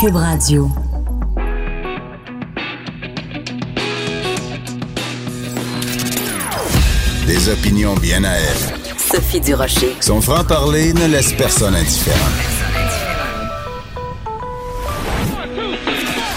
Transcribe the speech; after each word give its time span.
Cube 0.00 0.14
Radio. 0.14 0.70
Des 7.26 7.48
opinions 7.48 7.94
bien 7.94 8.22
à 8.22 8.34
elle. 8.34 8.96
Sophie 8.96 9.40
Durocher. 9.40 9.96
Son 10.00 10.20
franc-parler 10.20 10.92
ne 10.92 11.06
laisse 11.06 11.32
personne 11.32 11.74
indifférent. 11.74 12.16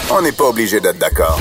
On 0.09 0.23
n'est 0.23 0.31
pas 0.31 0.45
obligé 0.45 0.79
d'être 0.79 0.97
d'accord. 0.97 1.39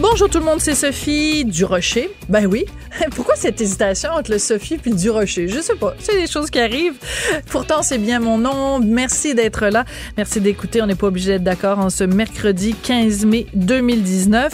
Bonjour 0.00 0.28
tout 0.28 0.38
le 0.38 0.44
monde, 0.44 0.60
c'est 0.60 0.74
Sophie 0.74 1.44
Durocher. 1.44 2.10
Ben 2.28 2.46
oui, 2.46 2.64
Pourquoi 3.14 3.34
cette 3.36 3.60
hésitation 3.60 4.10
entre 4.12 4.30
le 4.30 4.38
Sophie 4.38 4.78
puis 4.78 4.90
le 4.90 4.96
Durocher? 4.96 5.48
Je 5.48 5.60
sais 5.60 5.74
pas. 5.74 5.94
C'est 5.98 6.16
des 6.16 6.26
choses 6.26 6.50
qui 6.50 6.60
arrivent. 6.60 6.96
Pourtant, 7.50 7.82
c'est 7.82 7.98
bien 7.98 8.20
mon 8.20 8.38
nom. 8.38 8.80
Merci 8.80 9.34
d'être 9.34 9.66
là. 9.66 9.84
Merci 10.16 10.40
d'écouter. 10.40 10.82
On 10.82 10.86
n'est 10.86 10.94
pas 10.94 11.08
obligé 11.08 11.32
d'être 11.32 11.44
d'accord 11.44 11.78
en 11.78 11.90
ce 11.90 12.04
mercredi 12.04 12.74
15 12.74 13.26
mai 13.26 13.46
2019. 13.54 14.52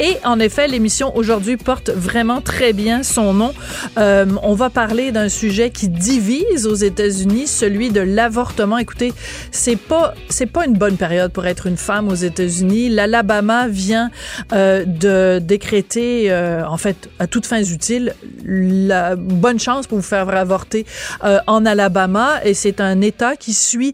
Et 0.00 0.16
en 0.24 0.38
effet, 0.40 0.68
l'émission 0.68 1.14
aujourd'hui 1.16 1.56
porte 1.56 1.90
vraiment 1.90 2.40
très 2.40 2.72
bien 2.72 3.02
son 3.02 3.34
nom. 3.34 3.52
Euh, 3.98 4.26
on 4.42 4.54
va 4.54 4.70
parler 4.70 5.12
d'un 5.12 5.28
sujet 5.28 5.70
qui 5.70 5.88
divise 5.88 6.66
aux 6.66 6.74
États-Unis, 6.74 7.46
celui 7.46 7.90
de 7.90 8.00
l'avortement. 8.00 8.78
Écoutez, 8.78 9.12
c'est 9.50 9.76
pas 9.76 10.14
c'est 10.28 10.46
pas 10.46 10.64
une 10.66 10.74
bonne 10.74 10.96
période 10.96 11.32
pour 11.32 11.46
être 11.46 11.66
une 11.66 11.76
femme 11.76 12.08
aux 12.08 12.14
États-Unis. 12.14 12.88
L'Alabama 12.88 13.68
vient 13.68 14.10
euh, 14.52 14.84
de 14.86 15.38
décréter, 15.38 16.30
euh, 16.30 16.64
en 16.66 16.76
fait, 16.76 17.10
à 17.18 17.26
toutes 17.26 17.46
fins 17.46 17.62
utiles 17.82 18.14
la 18.44 19.16
bonne 19.16 19.58
chance 19.58 19.88
pour 19.88 19.98
vous 19.98 20.04
faire 20.04 20.28
avorter 20.28 20.86
euh, 21.24 21.38
en 21.48 21.66
Alabama 21.66 22.40
et 22.44 22.54
c'est 22.54 22.80
un 22.80 23.00
État 23.00 23.34
qui 23.34 23.54
suit 23.54 23.92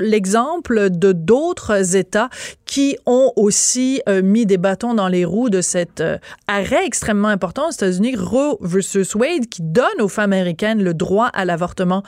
l'exemple 0.00 0.90
de 0.90 1.12
d'autres 1.12 1.96
États 1.96 2.28
qui 2.66 2.98
ont 3.06 3.32
aussi 3.36 4.02
euh, 4.08 4.20
mis 4.20 4.44
des 4.44 4.58
bâtons 4.58 4.92
dans 4.92 5.08
les 5.08 5.24
roues 5.24 5.48
de 5.48 5.62
cet 5.62 6.02
euh, 6.02 6.18
arrêt 6.46 6.84
extrêmement 6.84 7.28
important 7.28 7.68
aux 7.68 7.70
États-Unis, 7.70 8.16
Roe 8.16 8.58
versus 8.60 9.14
Wade, 9.14 9.46
qui 9.48 9.62
donne 9.62 10.00
aux 10.00 10.08
femmes 10.08 10.34
américaines 10.34 10.82
le 10.82 10.92
droit 10.92 11.26
à 11.26 11.44
l'avortement 11.44 12.02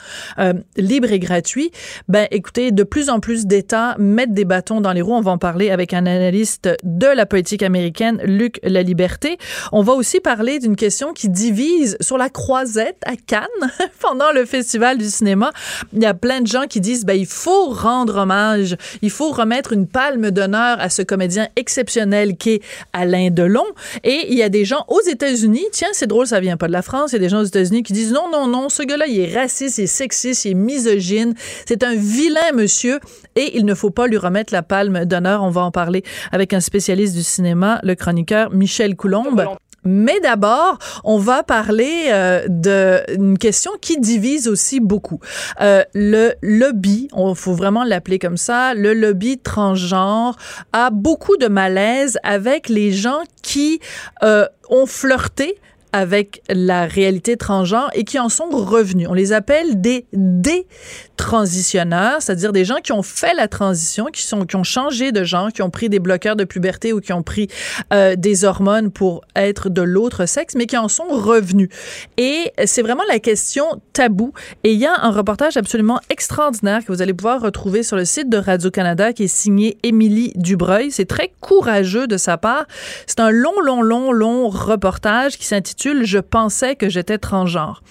libre 0.77 1.11
et 1.11 1.19
gratuit. 1.19 1.71
Ben, 2.07 2.27
écoutez, 2.31 2.71
de 2.71 2.83
plus 2.83 3.09
en 3.09 3.19
plus 3.19 3.45
d'États 3.45 3.95
mettent 3.97 4.33
des 4.33 4.45
bâtons 4.45 4.81
dans 4.81 4.93
les 4.93 5.01
roues. 5.01 5.13
On 5.13 5.21
va 5.21 5.31
en 5.31 5.37
parler 5.37 5.71
avec 5.71 5.93
un 5.93 6.05
analyste 6.05 6.69
de 6.83 7.07
la 7.07 7.25
politique 7.25 7.63
américaine, 7.63 8.21
Luc 8.23 8.59
Laliberté. 8.63 9.37
On 9.71 9.81
va 9.81 9.93
aussi 9.93 10.19
parler 10.19 10.59
d'une 10.59 10.75
question 10.75 10.98
qui 11.13 11.29
divise 11.29 11.97
sur 12.01 12.17
la 12.17 12.29
croisette 12.29 12.97
à 13.05 13.15
Cannes 13.15 13.47
pendant 13.99 14.31
le 14.31 14.45
festival 14.45 14.97
du 14.97 15.09
cinéma. 15.09 15.51
Il 15.93 16.01
y 16.01 16.05
a 16.05 16.13
plein 16.13 16.41
de 16.41 16.47
gens 16.47 16.65
qui 16.67 16.81
disent 16.81 17.05
ben 17.05 17.13
il 17.13 17.25
faut 17.25 17.69
rendre 17.69 18.17
hommage, 18.17 18.75
il 19.01 19.09
faut 19.09 19.31
remettre 19.31 19.73
une 19.73 19.87
palme 19.87 20.31
d'honneur 20.31 20.79
à 20.79 20.89
ce 20.89 21.01
comédien 21.01 21.47
exceptionnel 21.55 22.37
qui 22.37 22.51
est 22.51 22.61
Alain 22.93 23.29
Delon. 23.31 23.65
Et 24.03 24.27
il 24.29 24.37
y 24.37 24.43
a 24.43 24.49
des 24.49 24.65
gens 24.65 24.85
aux 24.87 25.01
États-Unis, 25.01 25.65
tiens 25.71 25.89
c'est 25.93 26.07
drôle, 26.07 26.27
ça 26.27 26.39
vient 26.39 26.57
pas 26.57 26.67
de 26.67 26.73
la 26.73 26.81
France, 26.81 27.11
il 27.11 27.15
y 27.15 27.17
a 27.17 27.19
des 27.19 27.29
gens 27.29 27.41
aux 27.41 27.45
États-Unis 27.45 27.83
qui 27.83 27.93
disent 27.93 28.11
non 28.11 28.29
non 28.31 28.47
non, 28.47 28.69
ce 28.69 28.83
gars-là 28.83 29.07
il 29.07 29.19
est 29.19 29.33
raciste, 29.33 29.77
il 29.77 29.83
est 29.83 29.87
sexiste, 29.87 30.45
il 30.45 30.51
est 30.51 30.53
misogyne, 30.53 31.33
c'est 31.65 31.83
un 31.83 31.95
vilain 31.95 32.51
monsieur 32.53 32.99
et 33.35 33.57
il 33.57 33.65
ne 33.65 33.73
faut 33.73 33.89
pas 33.89 34.07
lui 34.07 34.17
remettre 34.17 34.53
la 34.53 34.63
palme 34.63 35.05
d'honneur. 35.05 35.43
On 35.43 35.49
va 35.49 35.61
en 35.61 35.71
parler 35.71 36.03
avec 36.31 36.53
un 36.53 36.59
spécialiste 36.59 37.15
du 37.15 37.23
cinéma, 37.23 37.79
le 37.83 37.95
chroniqueur 37.95 38.51
Michel 38.51 38.95
Coulombe. 38.95 39.45
Mais 39.85 40.19
d'abord, 40.19 40.77
on 41.03 41.17
va 41.17 41.43
parler 41.43 42.07
euh, 42.09 42.45
d'une 42.47 43.37
question 43.37 43.71
qui 43.81 43.99
divise 43.99 44.47
aussi 44.47 44.79
beaucoup. 44.79 45.19
Euh, 45.61 45.83
le 45.93 46.33
lobby, 46.41 47.09
il 47.15 47.35
faut 47.35 47.53
vraiment 47.53 47.83
l'appeler 47.83 48.19
comme 48.19 48.37
ça, 48.37 48.73
le 48.73 48.93
lobby 48.93 49.37
transgenre 49.37 50.37
a 50.73 50.89
beaucoup 50.89 51.37
de 51.37 51.47
malaise 51.47 52.17
avec 52.23 52.69
les 52.69 52.91
gens 52.91 53.21
qui 53.41 53.79
euh, 54.23 54.45
ont 54.69 54.85
flirté 54.85 55.57
avec 55.91 56.41
la 56.49 56.85
réalité 56.85 57.35
transgenre 57.35 57.89
et 57.93 58.03
qui 58.03 58.19
en 58.19 58.29
sont 58.29 58.49
revenus. 58.49 59.07
On 59.09 59.13
les 59.13 59.33
appelle 59.33 59.81
des 59.81 60.05
détransitionneurs, 60.13 62.21
c'est-à-dire 62.21 62.53
des 62.53 62.65
gens 62.65 62.77
qui 62.83 62.91
ont 62.91 63.01
fait 63.01 63.33
la 63.33 63.47
transition, 63.47 64.05
qui 64.05 64.21
sont 64.21 64.45
qui 64.45 64.55
ont 64.55 64.63
changé 64.63 65.11
de 65.11 65.23
genre, 65.23 65.51
qui 65.51 65.61
ont 65.61 65.71
pris 65.71 65.89
des 65.89 65.99
bloqueurs 65.99 66.35
de 66.35 66.43
puberté 66.43 66.93
ou 66.93 67.01
qui 67.01 67.11
ont 67.11 67.23
pris 67.23 67.47
euh, 67.91 68.15
des 68.15 68.45
hormones 68.45 68.91
pour 68.91 69.21
être 69.35 69.69
de 69.69 69.81
l'autre 69.81 70.27
sexe, 70.27 70.53
mais 70.55 70.67
qui 70.67 70.77
en 70.77 70.87
sont 70.87 71.07
revenus. 71.07 71.69
Et 72.17 72.53
c'est 72.65 72.83
vraiment 72.83 73.03
la 73.09 73.19
question 73.19 73.65
tabou. 73.93 74.33
Et 74.63 74.73
il 74.73 74.79
y 74.79 74.85
a 74.85 74.93
un 75.01 75.11
reportage 75.11 75.57
absolument 75.57 75.99
extraordinaire 76.09 76.85
que 76.85 76.91
vous 76.91 77.01
allez 77.01 77.13
pouvoir 77.13 77.41
retrouver 77.41 77.83
sur 77.83 77.97
le 77.97 78.05
site 78.05 78.29
de 78.29 78.37
Radio-Canada 78.37 79.13
qui 79.13 79.23
est 79.23 79.27
signé 79.27 79.77
Émilie 79.83 80.33
Dubreuil. 80.35 80.91
C'est 80.91 81.05
très 81.05 81.31
courageux 81.39 82.07
de 82.07 82.17
sa 82.17 82.37
part. 82.37 82.65
C'est 83.07 83.19
un 83.19 83.31
long, 83.31 83.59
long, 83.63 83.81
long, 83.81 84.11
long 84.11 84.49
reportage 84.49 85.37
qui 85.37 85.45
s'intitule 85.45 85.78
je 86.03 86.19
pensais 86.19 86.75
que 86.75 86.89
j'étais 86.89 87.17
transgenre. 87.17 87.81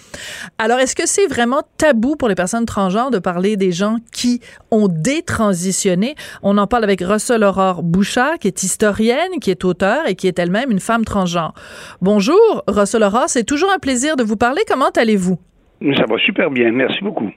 Alors, 0.59 0.79
est-ce 0.79 0.95
que 0.95 1.07
c'est 1.07 1.27
vraiment 1.27 1.63
tabou 1.77 2.17
pour 2.17 2.29
les 2.29 2.35
personnes 2.35 2.67
transgenres 2.67 3.11
de 3.11 3.19
parler 3.19 3.57
des 3.57 3.73
gens 3.73 3.97
qui 4.13 4.41
ont 4.71 4.89
détransitionné? 4.89 6.15
On 6.43 6.59
en 6.59 6.67
parle 6.67 6.85
avec 6.85 7.01
Russell 7.01 7.45
Aurore 7.45 7.83
Bouchard, 7.83 8.39
qui 8.39 8.49
est 8.49 8.63
historienne, 8.63 9.41
qui 9.41 9.51
est 9.51 9.65
auteur 9.65 10.07
et 10.07 10.15
qui 10.15 10.29
est 10.29 10.39
elle-même 10.39 10.71
une 10.71 10.81
femme 10.81 11.05
transgenre. 11.05 11.55
Bonjour, 12.01 12.63
Russell 12.67 13.03
Aurore, 13.03 13.29
c'est 13.29 13.45
toujours 13.45 13.73
un 13.73 13.79
plaisir 13.79 14.17
de 14.17 14.23
vous 14.23 14.37
parler. 14.37 14.63
Comment 14.69 14.91
allez-vous? 14.91 15.39
Ça 15.97 16.05
va 16.09 16.19
super 16.19 16.51
bien, 16.51 16.71
merci 16.73 17.03
beaucoup. 17.03 17.31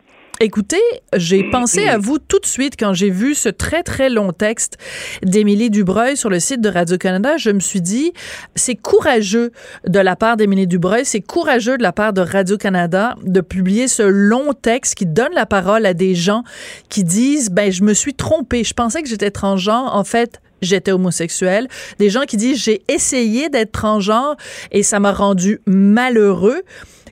Écoutez, 0.44 0.82
j'ai 1.16 1.44
pensé 1.52 1.88
à 1.88 2.00
vous 2.00 2.18
tout 2.18 2.40
de 2.40 2.48
suite 2.48 2.74
quand 2.76 2.96
j'ai 2.96 3.12
vu 3.12 3.36
ce 3.36 3.48
très, 3.48 3.84
très 3.84 4.10
long 4.10 4.32
texte 4.32 4.80
d'Émilie 5.22 5.70
Dubreuil 5.70 6.18
sur 6.18 6.32
le 6.32 6.40
site 6.40 6.62
de 6.62 6.70
Radio-Canada. 6.70 7.38
Je 7.38 7.52
me 7.52 7.60
suis 7.60 7.80
dit, 7.80 8.12
c'est 8.56 8.74
courageux 8.74 9.52
de 9.86 10.00
la 10.00 10.16
part 10.16 10.38
d'Émilie 10.38 10.66
Dubreuil, 10.66 11.06
c'est 11.06 11.22
courageux 11.22 11.78
de 11.78 11.84
la 11.84 11.92
part 11.92 12.12
de 12.12 12.22
Radio-Canada 12.22 13.18
de 13.22 13.40
publier 13.40 13.88
ce 13.88 14.02
long 14.02 14.54
texte 14.54 14.96
qui 14.96 15.06
donne 15.06 15.32
la 15.36 15.46
parole 15.46 15.86
à 15.86 15.94
des 15.94 16.16
gens 16.16 16.44
qui 16.90 17.04
disent, 17.04 17.52
ben, 17.52 17.72
je 17.72 17.84
me 17.84 17.94
suis 17.94 18.16
trompée, 18.16 18.64
je 18.64 18.74
pensais 18.74 19.04
que 19.04 19.10
j'étais 19.10 19.30
transgenre. 19.30 19.96
En 19.96 20.04
fait, 20.04 20.42
j'étais 20.64 20.92
homosexuel. 20.92 21.68
Des 22.00 22.10
gens 22.10 22.22
qui 22.22 22.38
disent, 22.38 22.64
j'ai 22.64 22.82
essayé 22.88 23.50
d'être 23.50 23.74
transgenre 23.74 24.38
et 24.72 24.82
ça 24.82 25.00
m'a 25.00 25.12
rendu 25.12 25.62
malheureux. 25.68 26.64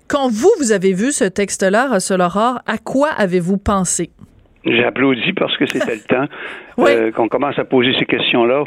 Quand 0.09 0.27
vous, 0.27 0.49
vous 0.57 0.71
avez 0.71 0.93
vu 0.93 1.11
ce 1.11 1.23
texte-là, 1.23 1.87
Russell 1.93 2.21
Aurore, 2.21 2.61
à 2.65 2.79
quoi 2.79 3.09
avez-vous 3.09 3.59
pensé? 3.59 4.09
J'ai 4.65 4.83
applaudi 4.83 5.33
parce 5.33 5.55
que 5.55 5.67
c'était 5.67 5.95
le 5.95 6.01
temps 6.01 6.25
euh, 6.79 7.11
qu'on 7.11 7.27
commence 7.27 7.59
à 7.59 7.63
poser 7.63 7.93
ces 7.99 8.05
questions-là. 8.05 8.63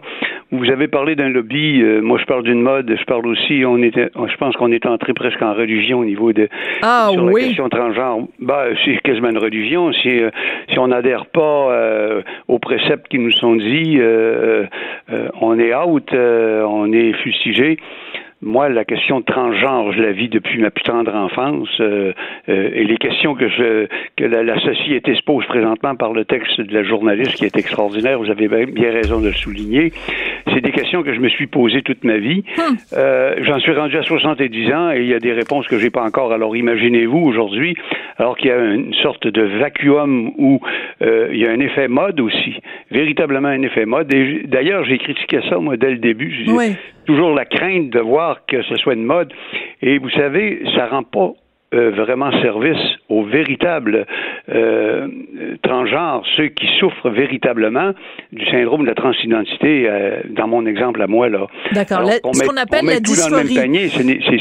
Vous 0.52 0.70
avez 0.70 0.86
parlé 0.86 1.16
d'un 1.16 1.30
lobby. 1.30 1.82
Euh, 1.82 2.00
moi, 2.00 2.18
je 2.20 2.26
parle 2.26 2.44
d'une 2.44 2.62
mode. 2.62 2.94
Je 2.96 3.04
parle 3.06 3.26
aussi. 3.26 3.64
On 3.66 3.82
était. 3.82 4.08
Je 4.14 4.36
pense 4.36 4.54
qu'on 4.54 4.70
est 4.70 4.86
entré 4.86 5.14
presque 5.14 5.42
en 5.42 5.52
religion 5.52 5.98
au 5.98 6.04
niveau 6.04 6.32
de 6.32 6.48
ah, 6.80 7.08
sur 7.10 7.24
oui. 7.24 7.40
la 7.40 7.46
question 7.48 7.68
transgenre. 7.68 8.28
Bah, 8.38 8.66
c'est 8.84 8.98
quasiment 9.02 9.30
une 9.30 9.38
religion. 9.38 9.92
Si 9.94 10.20
euh, 10.20 10.30
si 10.70 10.78
on 10.78 10.86
n'adhère 10.88 11.26
pas 11.26 12.22
aux 12.46 12.58
préceptes 12.60 13.08
qui 13.08 13.18
nous 13.18 13.32
sont 13.32 13.56
dits, 13.56 14.00
on 15.40 15.58
est 15.58 15.74
out, 15.74 16.08
on 16.14 16.92
est 16.92 17.12
fustigé 17.14 17.78
moi, 18.42 18.68
la 18.68 18.84
question 18.84 19.20
de 19.20 19.24
transgenre, 19.24 19.92
je 19.92 20.02
la 20.02 20.10
vis 20.10 20.28
depuis 20.28 20.60
ma 20.60 20.70
plus 20.70 20.82
tendre 20.82 21.14
enfance. 21.14 21.68
Euh, 21.80 22.12
euh, 22.48 22.70
et 22.74 22.84
les 22.84 22.96
questions 22.96 23.34
que 23.34 23.48
je 23.48 23.86
que 24.16 24.24
la, 24.24 24.60
société 24.60 25.14
se 25.14 25.22
pose 25.22 25.46
présentement 25.46 25.94
par 25.94 26.12
le 26.12 26.24
texte 26.24 26.60
de 26.60 26.74
la 26.74 26.82
journaliste 26.82 27.36
qui 27.36 27.44
est 27.44 27.56
extraordinaire, 27.56 28.18
vous 28.18 28.30
avez 28.30 28.66
bien 28.66 28.90
raison 28.90 29.20
de 29.20 29.28
le 29.28 29.34
souligner, 29.34 29.92
c'est 30.52 30.60
des 30.60 30.72
questions 30.72 31.02
que 31.02 31.14
je 31.14 31.20
me 31.20 31.28
suis 31.28 31.46
posées 31.46 31.82
toute 31.82 32.04
ma 32.04 32.18
vie. 32.18 32.44
Hmm. 32.56 32.74
Euh, 32.94 33.36
J'en 33.42 33.60
suis 33.60 33.72
rendu 33.72 33.96
à 33.96 34.02
70 34.02 34.72
ans 34.72 34.90
et 34.90 35.00
il 35.00 35.06
y 35.06 35.14
a 35.14 35.20
des 35.20 35.32
réponses 35.32 35.66
que 35.68 35.78
j'ai 35.78 35.90
pas 35.90 36.02
encore. 36.02 36.32
Alors 36.32 36.56
imaginez-vous 36.56 37.18
aujourd'hui, 37.18 37.76
alors 38.18 38.36
qu'il 38.36 38.48
y 38.48 38.52
a 38.52 38.58
une 38.58 38.94
sorte 38.94 39.26
de 39.26 39.42
vacuum 39.42 40.32
où 40.36 40.60
euh, 41.02 41.28
il 41.32 41.38
y 41.38 41.46
a 41.46 41.50
un 41.50 41.60
effet 41.60 41.86
mode 41.88 42.20
aussi, 42.20 42.56
véritablement 42.90 43.48
un 43.48 43.62
effet 43.62 43.86
mode. 43.86 44.12
Et 44.12 44.42
d'ailleurs, 44.44 44.84
j'ai 44.84 44.98
critiqué 44.98 45.40
ça 45.48 45.58
moi 45.58 45.76
dès 45.76 45.90
le 45.90 45.98
début. 45.98 46.44
Oui 46.48 46.76
toujours 47.04 47.34
la 47.34 47.44
crainte 47.44 47.90
de 47.90 48.00
voir 48.00 48.44
que 48.46 48.62
ce 48.62 48.76
soit 48.76 48.94
une 48.94 49.04
mode. 49.04 49.32
Et 49.80 49.98
vous 49.98 50.10
savez, 50.10 50.62
ça 50.74 50.86
rend 50.86 51.02
pas 51.02 51.32
euh, 51.74 51.90
vraiment 51.90 52.30
service 52.42 52.78
aux 53.08 53.24
véritables 53.24 54.06
euh, 54.50 55.08
transgenres, 55.62 56.22
ceux 56.36 56.48
qui 56.48 56.66
souffrent 56.78 57.08
véritablement 57.08 57.92
du 58.30 58.44
syndrome 58.50 58.82
de 58.82 58.88
la 58.88 58.94
transidentité, 58.94 59.88
euh, 59.88 60.20
dans 60.30 60.48
mon 60.48 60.66
exemple 60.66 61.00
à 61.00 61.06
moi. 61.06 61.30
là. 61.30 61.46
D'accord. 61.72 62.10
Ce 62.10 62.46
qu'on 62.46 62.56
appelle 62.58 62.84
la 62.84 63.00
dysphorie. 63.00 63.56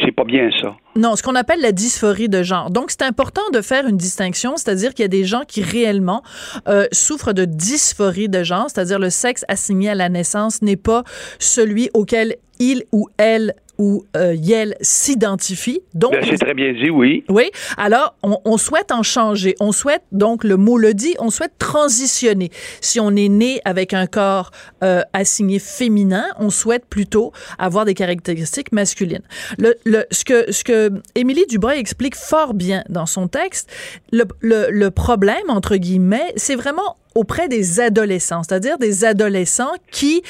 c'est 0.04 0.12
pas 0.12 0.26
bien 0.26 0.50
ça. 0.62 0.76
Non, 0.98 1.16
ce 1.16 1.24
qu'on 1.24 1.36
appelle 1.36 1.62
la 1.62 1.72
dysphorie 1.72 2.28
de 2.28 2.44
genre. 2.44 2.70
Donc, 2.70 2.92
c'est 2.92 3.04
important 3.04 3.50
de 3.54 3.62
faire 3.62 3.88
une 3.88 3.96
distinction, 3.98 4.58
c'est-à-dire 4.58 4.94
qu'il 4.94 5.04
y 5.04 5.06
a 5.06 5.10
des 5.10 5.24
gens 5.24 5.44
qui 5.48 5.64
réellement 5.64 6.24
souffrent 6.92 7.34
de 7.34 7.46
dysphorie 7.46 8.28
de 8.28 8.44
genre, 8.44 8.66
c'est-à-dire 8.70 9.00
le 9.00 9.10
sexe 9.10 9.46
assigné 9.48 9.92
à 9.92 9.96
la 9.96 10.10
naissance 10.10 10.62
n'est 10.62 10.76
pas 10.76 11.04
celui 11.40 11.90
auquel 11.94 12.36
il 12.60 12.84
ou 12.92 13.08
elle 13.18 13.54
où 13.82 14.06
euh, 14.16 14.36
Yale 14.36 14.76
s'identifie. 14.80 15.82
Donc, 15.96 16.12
ben, 16.12 16.24
c'est 16.30 16.38
très 16.38 16.54
bien 16.54 16.72
dit, 16.72 16.92
oui. 16.92 17.26
Oui. 17.30 17.50
Alors, 17.78 18.14
on, 18.22 18.38
on, 18.46 18.58
souhaite 18.58 18.92
en 18.92 19.02
changer. 19.02 19.56
On 19.60 19.72
souhaite, 19.72 20.04
donc, 20.12 20.44
le 20.44 20.56
mot 20.56 20.78
le 20.78 20.94
dit, 20.94 21.16
on 21.18 21.32
souhaite 21.32 21.54
transitionner. 21.58 22.52
Si 22.80 23.00
on 23.00 23.16
est 23.16 23.28
né 23.28 23.60
avec 23.66 23.96
un 23.96 24.06
corps 24.06 24.52
euh, 24.84 25.02
assigné 25.14 25.58
féminin, 25.58 26.26
on 26.38 26.52
souhaite 26.52 26.86
plutôt 26.86 27.32
avoir 27.58 27.86
des 27.86 27.96
caractéristiques 27.96 28.72
masculines. 28.72 29.24
Le, 29.58 29.74
le, 29.84 30.06
ce 30.12 30.26
que 30.26 30.52
ce 30.52 30.64
que 30.64 30.92
Émilie 31.16 31.48
Dubreuil 31.48 31.80
explique 31.80 32.16
fort 32.16 32.54
bien 32.54 32.84
dans 32.88 33.08
son 33.08 33.28
texte, 33.28 33.68
le, 34.12 34.26
le, 34.42 34.68
le 34.70 34.92
problème 34.92 35.50
entre 35.50 35.76
guillemets, 35.78 36.34
c'est 36.36 36.56
vraiment 36.56 36.98
auprès 37.16 37.48
des 37.48 37.80
adolescents, 37.80 38.44
c'est-à-dire 38.44 38.78
des 38.78 39.06
adolescents 39.06 39.74
qui 39.92 40.22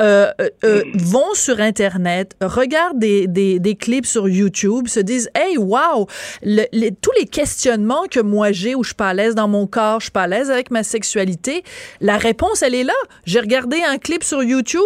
euh, 0.00 0.30
euh, 0.40 0.48
euh 0.64 0.84
vont 0.94 1.34
sur 1.34 1.60
Internet, 1.60 2.34
regardent 2.40 2.98
des, 2.98 3.26
des, 3.26 3.58
des, 3.58 3.74
clips 3.74 4.06
sur 4.06 4.28
YouTube, 4.28 4.88
se 4.88 5.00
disent 5.00 5.30
Hey, 5.34 5.58
wow! 5.58 6.06
Le, 6.42 6.64
les, 6.72 6.92
tous 6.92 7.12
les 7.18 7.26
questionnements 7.26 8.04
que 8.10 8.20
moi 8.20 8.52
j'ai 8.52 8.74
où 8.74 8.82
je 8.82 8.88
suis 8.88 8.94
pas 8.94 9.10
à 9.10 9.14
l'aise 9.14 9.34
dans 9.34 9.48
mon 9.48 9.66
corps, 9.66 10.00
je 10.00 10.06
suis 10.06 10.12
pas 10.12 10.22
à 10.22 10.26
l'aise 10.26 10.50
avec 10.50 10.70
ma 10.70 10.82
sexualité, 10.82 11.62
la 12.00 12.16
réponse, 12.16 12.62
elle 12.62 12.74
est 12.74 12.84
là. 12.84 12.92
J'ai 13.24 13.40
regardé 13.40 13.82
un 13.86 13.98
clip 13.98 14.24
sur 14.24 14.42
YouTube, 14.42 14.80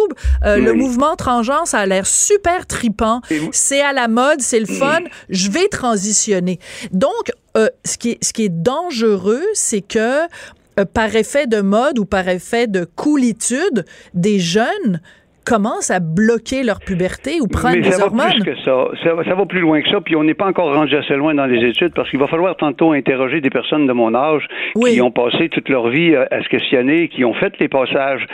euh, 0.45 0.57
oui. 0.57 0.63
le 0.63 0.73
mouvement 0.73 1.15
transgenre, 1.15 1.67
ça 1.67 1.79
a 1.79 1.85
l'air 1.85 2.05
super 2.05 2.65
tripant, 2.65 3.21
c'est 3.51 3.81
à 3.81 3.93
la 3.93 4.07
mode, 4.07 4.41
c'est 4.41 4.59
le 4.59 4.65
fun, 4.65 4.99
je 5.29 5.49
vais 5.49 5.67
transitionner. 5.67 6.59
Donc, 6.91 7.31
euh, 7.57 7.69
ce, 7.85 7.97
qui 7.97 8.11
est, 8.11 8.23
ce 8.23 8.33
qui 8.33 8.43
est 8.43 8.49
dangereux, 8.49 9.43
c'est 9.53 9.81
que 9.81 10.21
euh, 10.79 10.85
par 10.85 11.15
effet 11.15 11.47
de 11.47 11.61
mode 11.61 11.99
ou 11.99 12.05
par 12.05 12.27
effet 12.27 12.67
de 12.67 12.85
coolitude, 12.85 13.85
des 14.13 14.39
jeunes 14.39 15.01
commencent 15.45 15.91
à 15.91 15.99
bloquer 15.99 16.63
leur 16.63 16.79
puberté 16.79 17.39
ou 17.41 17.47
prendre 17.47 17.75
Mais 17.75 17.81
des 17.81 17.91
ça 17.91 18.05
hormones? 18.05 18.25
Va 18.25 18.33
plus 18.33 18.43
que 18.43 18.55
ça. 18.57 18.87
ça. 19.03 19.23
ça. 19.23 19.35
va 19.35 19.45
plus 19.45 19.59
loin 19.59 19.81
que 19.81 19.89
ça, 19.89 20.01
puis 20.01 20.15
on 20.15 20.23
n'est 20.23 20.33
pas 20.33 20.47
encore 20.47 20.73
rendu 20.73 20.95
assez 20.95 21.15
loin 21.15 21.33
dans 21.33 21.45
les 21.45 21.63
études 21.67 21.93
parce 21.93 22.09
qu'il 22.09 22.19
va 22.19 22.27
falloir 22.27 22.55
tantôt 22.57 22.91
interroger 22.91 23.41
des 23.41 23.49
personnes 23.49 23.87
de 23.87 23.93
mon 23.93 24.13
âge 24.15 24.47
oui. 24.75 24.93
qui 24.93 25.01
ont 25.01 25.11
passé 25.11 25.49
toute 25.49 25.69
leur 25.69 25.89
vie 25.89 26.15
à, 26.15 26.41
se 26.43 26.49
questionner, 26.49 27.07
qui 27.07 27.23
ont 27.23 27.33
fait 27.33 27.53
les 27.59 27.67
passages. 27.67 28.25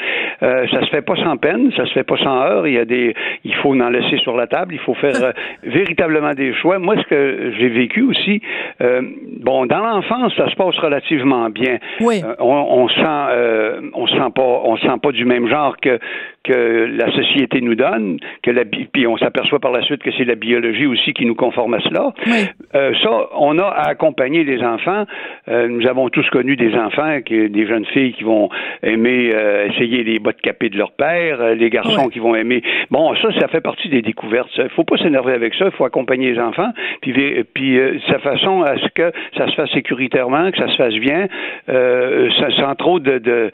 Euh, 0.44 0.66
ça 0.72 0.82
se 0.82 0.90
fait 0.90 1.02
pas 1.02 1.16
sans 1.18 1.38
peine, 1.38 1.72
ça 1.76 1.86
se 1.86 1.94
fait 1.94 2.04
pas 2.04 2.18
sans 2.18 2.42
heure. 2.42 2.68
Il 2.68 2.74
y 2.74 2.80
a 2.80 2.86
des, 2.86 3.14
il 3.44 3.54
faut 3.56 3.80
en 3.80 3.90
laisser 3.90 4.18
sur 4.20 4.36
la 4.36 4.48
table. 4.48 4.74
Il 4.74 4.80
faut 4.80 4.96
faire 4.96 5.16
euh, 5.24 5.32
véritablement 5.64 6.34
des 6.34 6.54
choix. 6.54 6.80
Moi, 6.80 6.96
ce 6.98 7.08
que 7.08 7.54
j'ai 7.60 7.70
vécu 7.70 8.04
aussi, 8.04 8.42
euh, 8.82 9.02
bon, 9.40 9.66
dans 9.66 9.80
l'enfance, 9.80 10.34
ça 10.38 10.50
se 10.50 10.56
passe 10.56 10.78
relativement 10.78 11.50
bien. 11.50 11.78
Oui. 12.00 12.22
on, 12.40 12.46
on 12.46 12.90
sent, 12.90 13.02
euh, 13.06 13.82
on 13.94 14.08
sent 14.08 14.32
pas, 14.36 14.62
on 14.64 14.78
sent 14.78 15.00
pas 15.02 15.12
du 15.12 15.26
même 15.26 15.48
genre 15.48 15.78
que 15.78 16.00
que 16.44 16.90
la 16.98 17.12
société 17.12 17.62
nous 17.62 17.76
donne, 17.76 18.18
que 18.44 18.52
la 18.52 18.64
puis 18.66 19.08
on 19.08 19.18
s'aperçoit 19.18 19.60
par 19.60 19.72
la 19.72 19.82
suite 19.84 20.02
que 20.02 20.12
c'est 20.18 20.26
la 20.26 20.36
biologie 20.36 20.86
aussi 20.86 21.14
qui 21.14 21.26
nous 21.26 21.36
conforme 21.36 21.74
à 21.74 21.82
cela. 21.82 22.14
Oui. 22.26 22.46
Euh, 22.76 22.94
ça, 23.04 23.30
on 23.36 23.58
a 23.60 23.66
à 23.66 23.90
accompagner 23.90 24.44
les 24.44 24.64
enfants. 24.64 25.06
Euh, 25.48 25.68
nous 25.68 25.88
avons 25.88 26.10
tous 26.10 26.28
connu 26.30 26.56
des 26.56 26.74
enfants, 26.76 27.22
qui, 27.22 27.50
des 27.50 27.68
jeunes 27.68 27.86
filles 27.86 28.14
qui 28.14 28.24
vont 28.24 28.50
aimer 28.84 29.32
euh, 29.34 29.68
essayer 29.68 30.04
les 30.04 30.20
bottes 30.20 30.42
capées 30.42 30.70
de 30.70 30.78
leur 30.78 30.92
père, 30.92 31.42
euh, 31.42 31.56
les 31.56 31.70
garçons 31.70 32.06
oui. 32.06 32.12
qui 32.12 32.20
vont 32.20 32.36
aimer. 32.36 32.64
Bon, 32.90 33.14
ça, 33.16 33.30
ça 33.40 33.48
fait 33.48 33.62
partie 33.62 33.90
des 33.90 34.02
découvertes. 34.02 34.50
Il 34.58 34.70
faut 34.70 34.84
pas 34.84 34.98
s'énerver 34.98 35.34
avec 35.34 35.54
ça. 35.56 35.66
Il 35.66 35.72
faut 35.72 35.86
accompagner 35.86 36.32
les 36.34 36.40
enfants, 36.40 36.72
puis 37.02 37.14
puis 37.54 37.78
euh, 37.78 37.98
sa 38.08 38.20
façon 38.20 38.62
à 38.62 38.78
ce 38.78 38.88
que 38.94 39.12
ça 39.38 39.48
se 39.48 39.56
fasse 39.56 39.72
sécuritairement, 39.72 40.52
que 40.52 40.58
ça 40.58 40.68
se 40.68 40.76
fasse 40.76 40.96
bien, 40.96 41.28
euh, 41.70 42.30
sans 42.58 42.76
trop 42.76 43.00
de, 43.00 43.18
de 43.18 43.52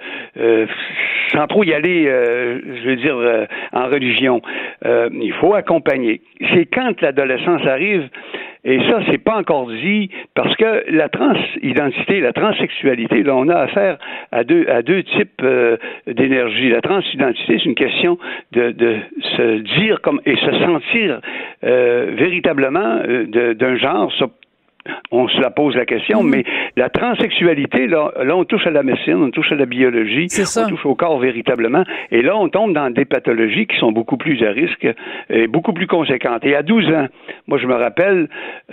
sans 1.34 1.48
trop 1.48 1.64
y 1.64 1.74
aller 1.74 2.10
je 2.82 2.90
veux 2.90 2.96
dire, 2.96 3.18
euh, 3.18 3.46
en 3.74 3.88
religion. 3.88 4.42
Euh, 4.86 5.10
il 5.14 5.34
faut 5.34 5.54
accompagner. 5.54 6.22
C'est 6.54 6.66
quand 6.66 7.02
l'adolescence 7.02 7.66
arrive, 7.66 8.10
et 8.68 8.80
ça, 8.90 9.00
c'est 9.10 9.18
pas 9.18 9.38
encore 9.38 9.70
dit, 9.70 10.10
parce 10.36 10.54
que 10.58 10.84
la 10.90 11.08
transidentité, 11.08 12.20
la 12.20 12.34
transsexualité, 12.34 13.24
là, 13.24 13.34
on 13.36 13.48
a 13.48 13.56
affaire 13.56 13.98
à 14.34 14.44
deux, 14.44 14.68
à 14.68 14.82
deux 14.82 15.04
types 15.04 15.42
euh, 15.42 15.78
d'énergie. 16.06 16.70
La 16.70 16.82
transidentité, 16.82 17.60
c'est 17.60 17.66
une 17.66 17.76
question 17.76 18.18
de, 18.52 18.72
de, 18.72 18.98
se 19.38 19.80
dire 19.80 20.02
comme 20.02 20.20
et 20.26 20.36
se 20.36 20.52
sentir 20.60 21.22
euh, 21.64 22.12
véritablement 22.18 23.00
euh, 23.08 23.54
d'un 23.54 23.78
genre. 23.78 24.12
On 25.12 25.28
se 25.28 25.40
la 25.40 25.50
pose 25.50 25.76
la 25.76 25.86
question, 25.86 26.24
mmh. 26.24 26.30
mais 26.30 26.44
la 26.76 26.90
transsexualité, 26.90 27.88
là, 27.88 28.12
là, 28.24 28.36
on 28.36 28.46
touche 28.46 28.68
à 28.68 28.72
la 28.72 28.84
médecine, 28.84 29.16
on 29.16 29.32
touche 29.32 29.52
à 29.52 29.56
la 29.56 29.66
biologie, 29.66 30.28
on 30.58 30.70
touche 30.70 30.86
au 30.86 30.96
corps 30.96 31.20
véritablement, 31.20 31.84
et 32.12 32.22
là, 32.22 32.36
on 32.38 32.50
tombe 32.50 32.74
dans 32.74 32.90
des 32.90 33.06
pathologies 33.06 33.68
qui 33.68 33.78
sont 33.78 33.92
beaucoup 33.92 34.18
plus 34.18 34.44
à 34.44 34.52
risque 34.52 34.88
et 35.30 35.48
beaucoup 35.48 35.74
plus 35.74 35.88
conséquentes. 35.88 36.46
Et 36.46 36.56
à 36.56 36.64
12 36.64 36.88
ans, 36.90 37.08
moi, 37.48 37.58
je 37.58 37.68
me 37.68 37.76
rappelle, 37.76 38.28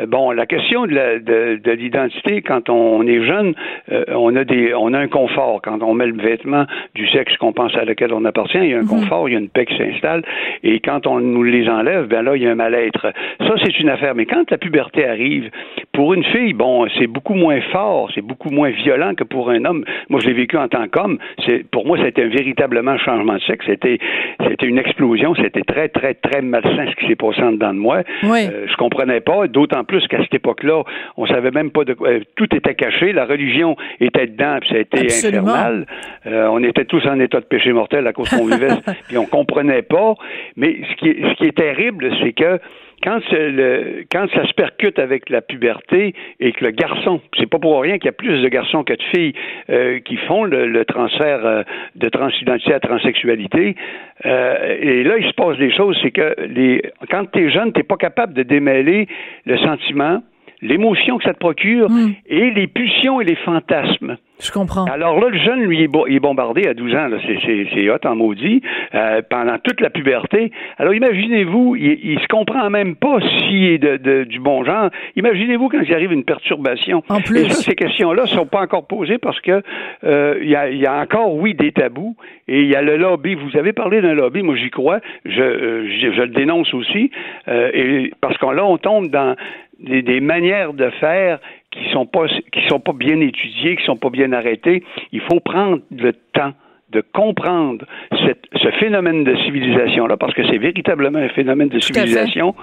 bon, 0.06 0.30
la 0.30 0.46
question 0.46 0.86
de, 0.86 1.72
l'identité, 1.72 2.42
quand 2.42 2.68
on 2.68 3.06
est 3.06 3.24
jeune, 3.24 3.54
euh, 3.92 4.04
on 4.08 4.34
a 4.36 4.44
des, 4.44 4.74
on 4.74 4.92
a 4.92 4.98
un 4.98 5.08
confort. 5.08 5.60
Quand 5.62 5.82
on 5.82 5.94
met 5.94 6.06
le 6.06 6.20
vêtement 6.20 6.64
du 6.94 7.08
sexe 7.08 7.36
qu'on 7.36 7.52
pense 7.52 7.74
à 7.76 7.84
lequel 7.84 8.12
on 8.12 8.24
appartient, 8.24 8.58
il 8.58 8.70
y 8.70 8.74
a 8.74 8.78
un 8.78 8.82
mmh. 8.82 8.88
confort, 8.88 9.28
il 9.28 9.32
y 9.32 9.36
a 9.36 9.38
une 9.38 9.48
paix 9.48 9.66
qui 9.66 9.76
s'installe, 9.76 10.22
et 10.62 10.80
quand 10.80 11.06
on 11.06 11.20
nous 11.20 11.42
les 11.42 11.68
enlève, 11.68 12.06
ben 12.06 12.22
là, 12.22 12.36
il 12.36 12.42
y 12.42 12.46
a 12.46 12.50
un 12.50 12.54
mal-être. 12.54 13.12
Ça, 13.38 13.54
c'est 13.62 13.78
une 13.80 13.88
affaire. 13.88 14.14
Mais 14.14 14.26
quand 14.26 14.50
la 14.50 14.58
puberté 14.58 15.06
arrive, 15.06 15.50
pour 15.92 16.03
une 16.12 16.24
fille, 16.24 16.52
bon, 16.52 16.86
c'est 16.98 17.06
beaucoup 17.06 17.34
moins 17.34 17.60
fort, 17.72 18.10
c'est 18.14 18.20
beaucoup 18.20 18.50
moins 18.50 18.70
violent 18.70 19.14
que 19.14 19.24
pour 19.24 19.48
un 19.48 19.64
homme. 19.64 19.84
Moi, 20.10 20.20
je 20.20 20.26
l'ai 20.26 20.34
vécu 20.34 20.56
en 20.58 20.68
tant 20.68 20.86
qu'homme. 20.88 21.18
C'est, 21.46 21.64
pour 21.70 21.86
moi, 21.86 21.96
c'était 22.02 22.24
un 22.24 22.28
véritablement 22.28 22.98
changement 22.98 23.34
de 23.34 23.42
sexe. 23.42 23.64
C'était, 23.66 23.98
c'était 24.46 24.66
une 24.66 24.78
explosion. 24.78 25.34
C'était 25.36 25.62
très, 25.62 25.88
très, 25.88 26.14
très 26.14 26.42
malsain 26.42 26.86
ce 26.90 26.96
qui 26.96 27.06
s'est 27.06 27.16
passé 27.16 27.42
en 27.42 27.52
dedans 27.52 27.72
de 27.72 27.78
moi. 27.78 28.02
Oui. 28.24 28.46
Euh, 28.50 28.66
je 28.68 28.76
comprenais 28.76 29.20
pas. 29.20 29.46
D'autant 29.46 29.84
plus 29.84 30.06
qu'à 30.08 30.20
cette 30.22 30.34
époque-là, 30.34 30.82
on 31.16 31.26
savait 31.26 31.52
même 31.52 31.70
pas 31.70 31.84
de 31.84 31.94
quoi. 31.94 32.08
Euh, 32.08 32.20
tout 32.36 32.54
était 32.54 32.74
caché. 32.74 33.12
La 33.12 33.24
religion 33.24 33.76
était 34.00 34.26
dedans, 34.26 34.58
puis 34.60 34.70
ça 34.70 34.76
a 34.76 34.80
été 34.80 34.98
Absolument. 35.02 35.52
infernal. 35.52 35.86
Euh, 36.26 36.48
on 36.50 36.62
était 36.62 36.84
tous 36.84 37.06
en 37.06 37.20
état 37.20 37.40
de 37.40 37.46
péché 37.46 37.72
mortel 37.72 38.06
à 38.06 38.12
cause 38.12 38.28
qu'on 38.28 38.46
vivait, 38.46 38.68
puis 39.08 39.16
on 39.16 39.26
comprenait 39.26 39.82
pas. 39.82 40.14
Mais 40.56 40.78
ce 40.90 40.96
qui 40.96 41.08
est, 41.08 41.22
ce 41.22 41.34
qui 41.36 41.44
est 41.44 41.56
terrible, 41.56 42.10
c'est 42.20 42.32
que 42.32 42.58
quand, 43.02 43.20
le, 43.30 44.04
quand 44.10 44.26
ça 44.34 44.46
se 44.46 44.52
percute 44.54 44.98
avec 44.98 45.30
la 45.30 45.40
puberté 45.40 46.14
et 46.40 46.52
que 46.52 46.64
le 46.64 46.70
garçon, 46.70 47.20
c'est 47.38 47.48
pas 47.48 47.58
pour 47.58 47.80
rien 47.80 47.98
qu'il 47.98 48.06
y 48.06 48.08
a 48.08 48.12
plus 48.12 48.42
de 48.42 48.48
garçons 48.48 48.84
que 48.84 48.94
de 48.94 49.02
filles 49.14 49.34
euh, 49.70 50.00
qui 50.00 50.16
font 50.16 50.44
le, 50.44 50.66
le 50.66 50.84
transfert 50.84 51.44
euh, 51.44 51.62
de 51.96 52.08
transidentité 52.08 52.74
à 52.74 52.80
transsexualité, 52.80 53.76
euh, 54.26 54.76
et 54.80 55.04
là 55.04 55.16
il 55.18 55.26
se 55.26 55.34
passe 55.34 55.56
des 55.58 55.72
choses, 55.72 55.98
c'est 56.02 56.10
que 56.10 56.34
les, 56.48 56.82
quand 57.10 57.24
tu 57.32 57.46
es 57.46 57.50
jeune, 57.50 57.72
tu 57.72 57.84
pas 57.84 57.96
capable 57.96 58.34
de 58.34 58.42
démêler 58.42 59.08
le 59.44 59.58
sentiment, 59.58 60.22
l'émotion 60.62 61.18
que 61.18 61.24
ça 61.24 61.34
te 61.34 61.38
procure 61.38 61.90
Mm. 61.90 62.14
et 62.26 62.50
les 62.50 62.66
pulsions 62.66 63.20
et 63.20 63.24
les 63.24 63.36
fantasmes. 63.36 64.16
Je 64.44 64.52
comprends. 64.52 64.84
Alors 64.84 65.18
là, 65.18 65.28
le 65.30 65.38
jeune, 65.38 65.60
lui, 65.64 65.82
est, 65.82 65.88
bo- 65.88 66.06
il 66.06 66.16
est 66.16 66.20
bombardé 66.20 66.66
à 66.68 66.74
12 66.74 66.94
ans. 66.94 67.08
C'est- 67.26 67.88
hot 67.90 67.98
en 68.04 68.14
maudit. 68.14 68.60
euh, 68.94 69.22
pendant 69.28 69.58
toute 69.58 69.80
la 69.80 69.90
puberté. 69.90 70.52
Alors 70.78 70.94
imaginez-vous, 70.94 71.76
il, 71.76 71.98
il 72.04 72.20
se 72.20 72.26
comprend 72.28 72.68
même 72.70 72.94
pas 72.96 73.18
s'il 73.20 73.64
est 73.64 73.78
de, 73.78 73.96
de- 73.96 74.24
du 74.24 74.38
bon 74.40 74.64
genre. 74.64 74.90
Imaginez-vous 75.16 75.68
quand 75.68 75.80
il 75.80 75.94
arrive 75.94 76.12
une 76.12 76.24
perturbation. 76.24 77.02
En 77.08 77.20
plus. 77.20 77.38
Et 77.40 77.48
ça, 77.50 77.62
ces 77.62 77.74
questions-là 77.74 78.26
sont 78.26 78.46
pas 78.46 78.60
encore 78.60 78.86
posées 78.86 79.18
parce 79.18 79.40
que 79.40 79.62
euh, 80.04 80.38
il 80.42 80.48
y, 80.50 80.56
a, 80.56 80.68
il 80.68 80.78
y 80.78 80.86
a 80.86 80.94
encore, 81.00 81.34
oui, 81.34 81.54
des 81.54 81.72
tabous. 81.72 82.16
Et 82.46 82.60
il 82.60 82.66
y 82.68 82.76
a 82.76 82.82
le 82.82 82.96
lobby. 82.96 83.34
Vous 83.34 83.56
avez 83.56 83.72
parlé 83.72 84.00
d'un 84.02 84.14
lobby. 84.14 84.42
Moi, 84.42 84.56
j'y 84.56 84.70
crois. 84.70 85.00
Je, 85.24 85.40
euh, 85.40 85.88
je, 85.88 86.12
je 86.12 86.20
le 86.22 86.28
dénonce 86.28 86.72
aussi. 86.74 87.10
Et 87.48 88.12
parce 88.20 88.36
que 88.38 88.46
là, 88.46 88.64
on 88.64 88.76
tombe 88.78 89.08
dans 89.08 89.34
des, 89.80 90.02
des 90.02 90.20
manières 90.20 90.72
de 90.72 90.90
faire 91.00 91.38
qui 91.74 91.90
sont 91.92 92.06
pas 92.06 92.26
qui 92.52 92.66
sont 92.68 92.80
pas 92.80 92.92
bien 92.92 93.20
étudiées, 93.20 93.76
qui 93.76 93.84
sont 93.84 93.96
pas 93.96 94.10
bien 94.10 94.32
arrêtées. 94.32 94.82
Il 95.12 95.20
faut 95.20 95.40
prendre 95.40 95.80
le 95.90 96.12
temps 96.32 96.52
de 96.90 97.02
comprendre 97.12 97.84
cette, 98.24 98.44
ce 98.54 98.70
phénomène 98.78 99.24
de 99.24 99.34
civilisation-là, 99.44 100.16
parce 100.16 100.32
que 100.34 100.46
c'est 100.46 100.58
véritablement 100.58 101.18
un 101.18 101.28
phénomène 101.28 101.68
de 101.68 101.80
civilisation. 101.80 102.54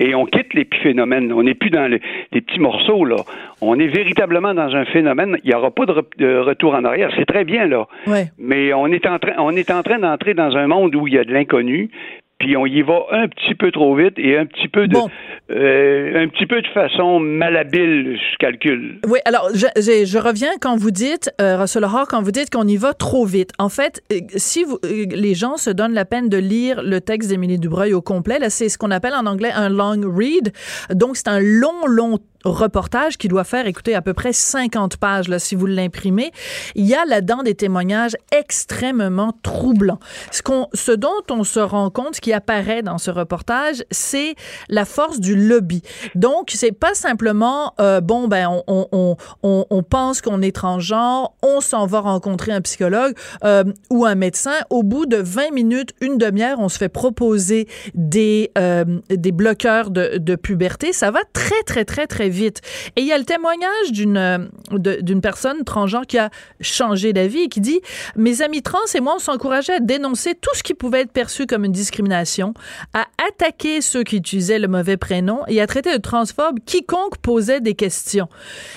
Et 0.00 0.14
on 0.14 0.26
quitte 0.26 0.54
l'épiphénomène. 0.54 1.32
On 1.32 1.42
n'est 1.42 1.54
plus 1.54 1.70
dans 1.70 1.88
les, 1.88 2.00
les 2.32 2.40
petits 2.40 2.60
morceaux, 2.60 3.04
là. 3.04 3.16
On 3.60 3.78
est 3.80 3.88
véritablement 3.88 4.54
dans 4.54 4.74
un 4.74 4.84
phénomène. 4.84 5.38
Il 5.42 5.48
n'y 5.50 5.54
aura 5.56 5.72
pas 5.72 5.86
de, 5.86 5.92
re- 5.92 6.18
de 6.18 6.38
retour 6.38 6.74
en 6.74 6.84
arrière. 6.84 7.10
C'est 7.16 7.24
très 7.24 7.44
bien, 7.44 7.66
là. 7.66 7.86
Ouais. 8.06 8.26
Mais 8.38 8.72
on 8.72 8.86
est 8.86 9.06
en 9.06 9.18
train, 9.18 9.34
on 9.38 9.52
est 9.56 9.70
en 9.72 9.82
train 9.82 9.98
d'entrer 9.98 10.34
dans 10.34 10.56
un 10.56 10.68
monde 10.68 10.94
où 10.94 11.08
il 11.08 11.14
y 11.14 11.18
a 11.18 11.24
de 11.24 11.32
l'inconnu, 11.32 11.90
puis 12.38 12.56
on 12.56 12.66
y 12.66 12.82
va 12.82 13.00
un 13.10 13.28
petit 13.28 13.54
peu 13.54 13.70
trop 13.72 13.94
vite 13.96 14.14
et 14.16 14.38
un 14.38 14.46
petit 14.46 14.68
peu 14.68 14.86
de, 14.86 14.92
Bon. 14.94 15.08
euh, 15.50 16.22
un 16.22 16.28
petit 16.28 16.46
peu 16.46 16.60
de 16.62 16.66
façon 16.68 17.18
malhabile, 17.20 18.16
je 18.16 18.36
calcule. 18.38 19.00
Oui, 19.08 19.18
alors 19.24 19.48
je, 19.54 19.66
je, 19.76 20.04
je 20.04 20.18
reviens 20.18 20.50
quand 20.60 20.76
vous 20.76 20.90
dites, 20.90 21.30
euh, 21.40 21.56
Russell 21.60 21.84
Hall, 21.84 22.04
quand 22.08 22.22
vous 22.22 22.30
dites 22.30 22.50
qu'on 22.50 22.66
y 22.68 22.76
va 22.76 22.94
trop 22.94 23.24
vite. 23.24 23.50
En 23.58 23.68
fait, 23.68 24.02
euh, 24.12 24.16
si 24.36 24.64
vous, 24.64 24.78
euh, 24.84 25.06
les 25.10 25.34
gens 25.34 25.56
se 25.56 25.70
donnent 25.70 25.94
la 25.94 26.04
peine 26.04 26.28
de 26.28 26.38
lire 26.38 26.82
le 26.82 27.00
texte 27.00 27.28
d'Émilie 27.30 27.58
Dubreuil 27.58 27.92
au 27.92 28.02
complet, 28.02 28.38
là, 28.38 28.50
c'est 28.50 28.68
ce 28.68 28.78
qu'on 28.78 28.90
appelle 28.90 29.14
en 29.14 29.26
anglais 29.26 29.50
un 29.54 29.68
long 29.68 30.00
read. 30.06 30.52
Donc, 30.94 31.16
c'est 31.16 31.28
un 31.28 31.40
long, 31.40 31.86
long 31.86 32.18
reportage 32.50 33.18
qui 33.18 33.28
doit 33.28 33.44
faire, 33.44 33.66
écoutez, 33.66 33.94
à 33.94 34.02
peu 34.02 34.14
près 34.14 34.32
50 34.32 34.96
pages, 34.96 35.26
si 35.38 35.54
vous 35.54 35.66
l'imprimez. 35.66 36.32
Il 36.74 36.86
y 36.86 36.94
a 36.94 37.04
là-dedans 37.04 37.42
des 37.42 37.54
témoignages 37.54 38.16
extrêmement 38.32 39.32
troublants. 39.42 39.98
Ce, 40.30 40.92
dont 40.92 41.08
on 41.30 41.44
se 41.44 41.60
rend 41.60 41.90
compte, 41.90 42.16
ce 42.16 42.20
qui 42.20 42.32
apparaît 42.32 42.82
dans 42.82 42.98
ce 42.98 43.10
reportage, 43.10 43.84
c'est 43.90 44.34
la 44.68 44.84
force 44.84 45.20
du 45.20 45.36
lobby. 45.36 45.82
Donc, 46.14 46.50
c'est 46.54 46.72
pas 46.72 46.94
simplement, 46.94 47.74
euh, 47.80 48.00
bon, 48.00 48.28
ben, 48.28 48.62
on, 48.66 49.82
pense 49.88 50.20
qu'on 50.20 50.42
est 50.42 50.54
transgenre, 50.54 51.32
on 51.42 51.60
s'en 51.60 51.86
va 51.86 52.00
rencontrer 52.00 52.52
un 52.52 52.60
psychologue 52.60 53.14
euh, 53.44 53.64
ou 53.90 54.04
un 54.04 54.14
médecin. 54.14 54.54
Au 54.70 54.82
bout 54.82 55.06
de 55.06 55.16
20 55.16 55.52
minutes, 55.52 55.92
une 56.00 56.18
demi-heure, 56.18 56.58
on 56.60 56.68
se 56.68 56.78
fait 56.78 56.88
proposer 56.88 57.68
des, 57.94 58.50
euh, 58.58 58.84
des 59.08 59.32
bloqueurs 59.32 59.90
de 59.90 60.36
puberté. 60.36 60.92
Ça 60.92 61.10
va 61.10 61.20
très, 61.32 61.62
très, 61.64 61.84
très, 61.84 62.06
très 62.06 62.28
vite. 62.28 62.37
Et 62.46 63.00
il 63.00 63.06
y 63.06 63.12
a 63.12 63.18
le 63.18 63.24
témoignage 63.24 63.92
d'une, 63.92 64.50
d'une 64.70 65.20
personne 65.20 65.64
transgenre 65.64 66.06
qui 66.06 66.18
a 66.18 66.30
changé 66.60 67.12
d'avis 67.12 67.42
et 67.42 67.48
qui 67.48 67.60
dit, 67.60 67.80
mes 68.16 68.42
amis 68.42 68.62
trans 68.62 68.78
et 68.94 69.00
moi, 69.00 69.14
on 69.16 69.18
s'encourageait 69.18 69.74
à 69.74 69.80
dénoncer 69.80 70.34
tout 70.34 70.54
ce 70.54 70.62
qui 70.62 70.74
pouvait 70.74 71.00
être 71.00 71.12
perçu 71.12 71.46
comme 71.46 71.64
une 71.64 71.72
discrimination, 71.72 72.54
à 72.94 73.06
attaquer 73.28 73.80
ceux 73.80 74.02
qui 74.02 74.16
utilisaient 74.16 74.58
le 74.58 74.68
mauvais 74.68 74.96
prénom 74.96 75.40
et 75.48 75.60
à 75.60 75.66
traiter 75.66 75.92
de 75.92 76.00
transphobe 76.00 76.58
quiconque 76.64 77.18
posait 77.18 77.60
des 77.60 77.74
questions. 77.74 78.28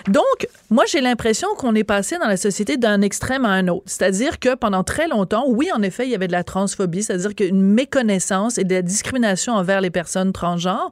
Donc, 0.07 0.47
moi, 0.69 0.85
j'ai 0.87 1.01
l'impression 1.01 1.47
qu'on 1.57 1.75
est 1.75 1.83
passé 1.83 2.17
dans 2.17 2.27
la 2.27 2.37
société 2.37 2.77
d'un 2.77 3.01
extrême 3.01 3.45
à 3.45 3.49
un 3.49 3.67
autre. 3.67 3.83
C'est-à-dire 3.85 4.39
que 4.39 4.55
pendant 4.55 4.83
très 4.83 5.07
longtemps, 5.07 5.45
oui, 5.47 5.69
en 5.73 5.81
effet, 5.81 6.05
il 6.05 6.11
y 6.11 6.15
avait 6.15 6.27
de 6.27 6.31
la 6.31 6.43
transphobie, 6.43 7.03
c'est-à-dire 7.03 7.35
qu'une 7.35 7.61
méconnaissance 7.61 8.57
et 8.57 8.63
de 8.63 8.75
la 8.75 8.81
discrimination 8.81 9.53
envers 9.53 9.81
les 9.81 9.89
personnes 9.89 10.31
transgenres. 10.33 10.91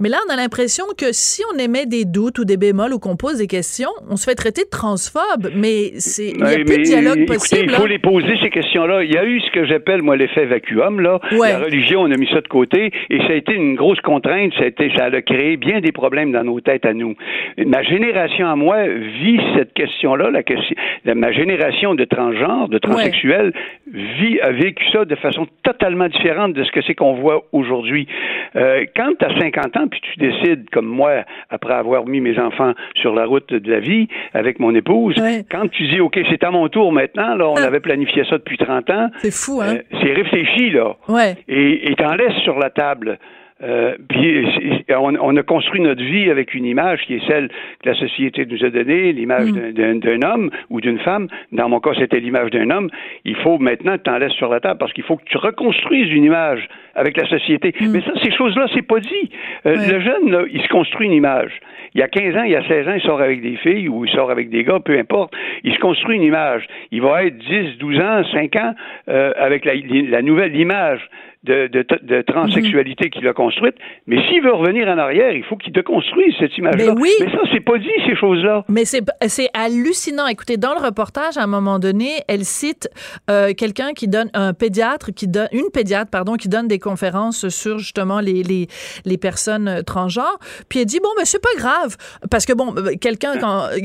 Mais 0.00 0.08
là, 0.08 0.18
on 0.28 0.32
a 0.32 0.36
l'impression 0.36 0.84
que 0.98 1.12
si 1.12 1.42
on 1.54 1.58
émet 1.58 1.86
des 1.86 2.04
doutes 2.04 2.38
ou 2.38 2.44
des 2.44 2.56
bémols 2.56 2.92
ou 2.92 2.98
qu'on 2.98 3.16
pose 3.16 3.38
des 3.38 3.46
questions, 3.46 3.90
on 4.10 4.16
se 4.16 4.24
fait 4.28 4.34
traiter 4.34 4.62
de 4.64 4.70
transphobe. 4.70 5.50
Mais 5.54 5.92
c'est 5.98 6.30
il 6.30 6.42
n'y 6.42 6.54
a 6.54 6.64
plus 6.64 6.78
de 6.78 6.82
dialogue 6.82 7.26
possible. 7.26 7.70
Il 7.70 7.70
faut 7.70 7.86
les 7.86 7.98
poser 7.98 8.36
ces 8.42 8.50
questions-là. 8.50 9.04
Il 9.04 9.12
y 9.12 9.16
a 9.16 9.24
eu 9.24 9.40
ce 9.40 9.50
que 9.52 9.64
j'appelle 9.66 10.02
moi 10.02 10.16
l'effet 10.16 10.46
vacuum 10.46 11.00
là. 11.00 11.20
La 11.30 11.58
religion, 11.58 12.02
on 12.02 12.10
a 12.10 12.16
mis 12.16 12.28
ça 12.28 12.40
de 12.40 12.48
côté 12.48 12.92
et 13.10 13.18
ça 13.18 13.28
a 13.28 13.34
été 13.34 13.54
une 13.54 13.74
grosse 13.74 14.00
contrainte. 14.00 14.52
Ça 14.58 14.64
a, 14.64 14.66
été, 14.66 14.90
ça 14.96 15.04
a 15.04 15.22
créé 15.22 15.56
bien 15.56 15.80
des 15.80 15.92
problèmes 15.92 16.32
dans 16.32 16.44
nos 16.44 16.60
têtes 16.60 16.86
à 16.86 16.92
nous. 16.92 17.14
Ma 17.58 17.82
génération 17.82 18.48
à 18.48 18.56
moi 18.56 18.86
vit 18.86 19.40
cette 19.56 19.72
question-là. 19.74 20.30
La 20.30 20.42
question, 20.42 20.76
ma 21.04 21.32
génération 21.32 21.94
de 21.94 22.04
transgenres, 22.04 22.68
de 22.68 22.78
transsexuels, 22.78 23.52
vit 23.92 24.40
a 24.40 24.50
vécu 24.50 24.84
ça 24.92 25.04
de 25.04 25.14
façon 25.16 25.46
totalement 25.62 26.08
différente 26.08 26.52
de 26.52 26.64
ce 26.64 26.72
que 26.72 26.82
c'est 26.82 26.94
qu'on 26.94 27.14
voit 27.14 27.44
aujourd'hui. 27.52 28.06
Euh, 28.56 28.84
quand 28.96 29.12
tu 29.18 29.24
as 29.24 29.38
50 29.38 29.76
ans 29.76 29.83
puis 29.88 30.00
tu 30.00 30.18
décides, 30.18 30.70
comme 30.70 30.86
moi, 30.86 31.24
après 31.50 31.74
avoir 31.74 32.06
mis 32.06 32.20
mes 32.20 32.38
enfants 32.38 32.72
sur 32.96 33.14
la 33.14 33.26
route 33.26 33.52
de 33.52 33.70
la 33.70 33.80
vie 33.80 34.08
avec 34.32 34.58
mon 34.58 34.74
épouse, 34.74 35.14
quand 35.50 35.68
tu 35.68 35.86
dis, 35.88 36.00
OK, 36.00 36.18
c'est 36.30 36.44
à 36.44 36.50
mon 36.50 36.68
tour 36.68 36.92
maintenant, 36.92 37.34
là, 37.34 37.48
on 37.48 37.56
ah. 37.56 37.64
avait 37.64 37.80
planifié 37.80 38.24
ça 38.28 38.38
depuis 38.38 38.56
30 38.56 38.90
ans. 38.90 39.08
C'est 39.18 39.32
fou, 39.32 39.60
hein? 39.60 39.76
Euh, 39.76 39.98
c'est 40.02 40.12
réfléchi, 40.12 40.70
là. 40.70 40.96
Ouais. 41.08 41.36
Et 41.48 41.94
t'en 41.96 42.14
laisses 42.14 42.42
sur 42.42 42.58
la 42.58 42.70
table. 42.70 43.18
Euh, 43.64 43.94
puis 44.08 44.44
on, 44.90 45.36
a 45.36 45.42
construit 45.42 45.80
notre 45.80 46.02
vie 46.02 46.30
avec 46.30 46.54
une 46.54 46.66
image 46.66 47.00
qui 47.06 47.14
est 47.14 47.26
celle 47.26 47.48
que 47.82 47.88
la 47.88 47.94
société 47.94 48.44
nous 48.46 48.62
a 48.64 48.70
donnée, 48.70 49.12
l'image 49.12 49.50
mm. 49.50 49.72
d'un 50.00 50.22
homme 50.22 50.50
ou 50.70 50.80
d'une 50.80 50.98
femme. 50.98 51.28
Dans 51.52 51.68
mon 51.68 51.80
cas, 51.80 51.92
c'était 51.98 52.20
l'image 52.20 52.50
d'un 52.50 52.70
homme. 52.70 52.90
Il 53.24 53.36
faut 53.36 53.58
maintenant 53.58 53.96
que 53.96 54.02
tu 54.02 54.10
en 54.10 54.18
laisses 54.18 54.32
sur 54.32 54.50
la 54.50 54.60
table 54.60 54.78
parce 54.78 54.92
qu'il 54.92 55.04
faut 55.04 55.16
que 55.16 55.24
tu 55.24 55.38
reconstruises 55.38 56.12
une 56.12 56.24
image 56.24 56.68
avec 56.94 57.16
la 57.16 57.26
société. 57.26 57.74
Mm. 57.80 57.90
Mais 57.90 58.00
ça, 58.02 58.12
ces 58.22 58.32
choses-là, 58.32 58.66
c'est 58.74 58.86
pas 58.86 59.00
dit. 59.00 59.30
Euh, 59.66 59.76
le 59.76 60.00
jeune, 60.00 60.30
là, 60.30 60.44
il 60.52 60.60
se 60.60 60.68
construit 60.68 61.06
une 61.06 61.14
image. 61.14 61.52
Il 61.94 62.00
y 62.00 62.02
a 62.02 62.08
15 62.08 62.36
ans, 62.36 62.42
il 62.42 62.50
y 62.50 62.56
a 62.56 62.66
16 62.66 62.88
ans, 62.88 62.94
il 62.94 63.02
sort 63.02 63.20
avec 63.20 63.40
des 63.40 63.56
filles 63.56 63.88
ou 63.88 64.04
il 64.04 64.10
sort 64.10 64.30
avec 64.30 64.50
des 64.50 64.64
gars, 64.64 64.80
peu 64.80 64.98
importe. 64.98 65.32
Il 65.62 65.72
se 65.72 65.78
construit 65.78 66.16
une 66.16 66.22
image. 66.22 66.66
Il 66.90 67.02
va 67.02 67.24
être 67.24 67.38
10, 67.38 67.78
12 67.78 68.00
ans, 68.00 68.24
5 68.32 68.56
ans 68.56 68.74
euh, 69.08 69.32
avec 69.36 69.64
la, 69.64 69.74
la 69.74 70.20
nouvelle 70.20 70.54
image 70.56 71.08
de, 71.44 71.68
de, 71.68 71.84
de 72.02 72.22
transsexualité 72.22 73.10
qu'il 73.10 73.26
a 73.28 73.32
construite. 73.32 73.74
Mais 74.06 74.16
s'il 74.26 74.42
veut 74.42 74.52
revenir 74.52 74.88
en 74.88 74.98
arrière, 74.98 75.32
il 75.32 75.44
faut 75.44 75.56
qu'il 75.56 75.72
déconstruise 75.72 76.34
cette 76.38 76.56
image-là. 76.56 76.94
Mais, 76.94 77.00
oui. 77.00 77.10
mais 77.20 77.30
ça, 77.30 77.38
c'est 77.52 77.60
pas 77.60 77.78
dit, 77.78 77.88
ces 78.06 78.16
choses-là. 78.16 78.64
Mais 78.68 78.84
c'est, 78.84 79.04
hallucinant. 79.52 80.26
Écoutez, 80.26 80.56
dans 80.56 80.74
le 80.74 80.80
reportage, 80.80 81.36
à 81.36 81.42
un 81.42 81.46
moment 81.46 81.78
donné, 81.78 82.22
elle 82.28 82.44
cite 82.44 82.88
euh, 83.30 83.52
quelqu'un 83.52 83.92
qui 83.92 84.08
donne, 84.08 84.30
un 84.32 84.54
pédiatre, 84.54 85.12
qui 85.12 85.28
donne, 85.28 85.48
une 85.52 85.70
pédiatre, 85.72 86.10
pardon, 86.10 86.34
qui 86.34 86.48
donne 86.48 86.66
des 86.66 86.78
conférences 86.78 87.48
sur 87.48 87.78
justement 87.78 88.20
les, 88.20 88.42
les, 88.42 88.66
les 89.04 89.18
personnes 89.18 89.82
transgenres. 89.86 90.38
Puis 90.68 90.80
elle 90.80 90.86
dit, 90.86 91.00
bon, 91.02 91.10
mais 91.18 91.24
c'est 91.24 91.42
pas 91.42 91.56
grave. 91.58 91.96
Parce 92.30 92.46
que, 92.46 92.54
bon, 92.54 92.74
euh, 92.76 92.94
quelqu'un, 93.00 93.34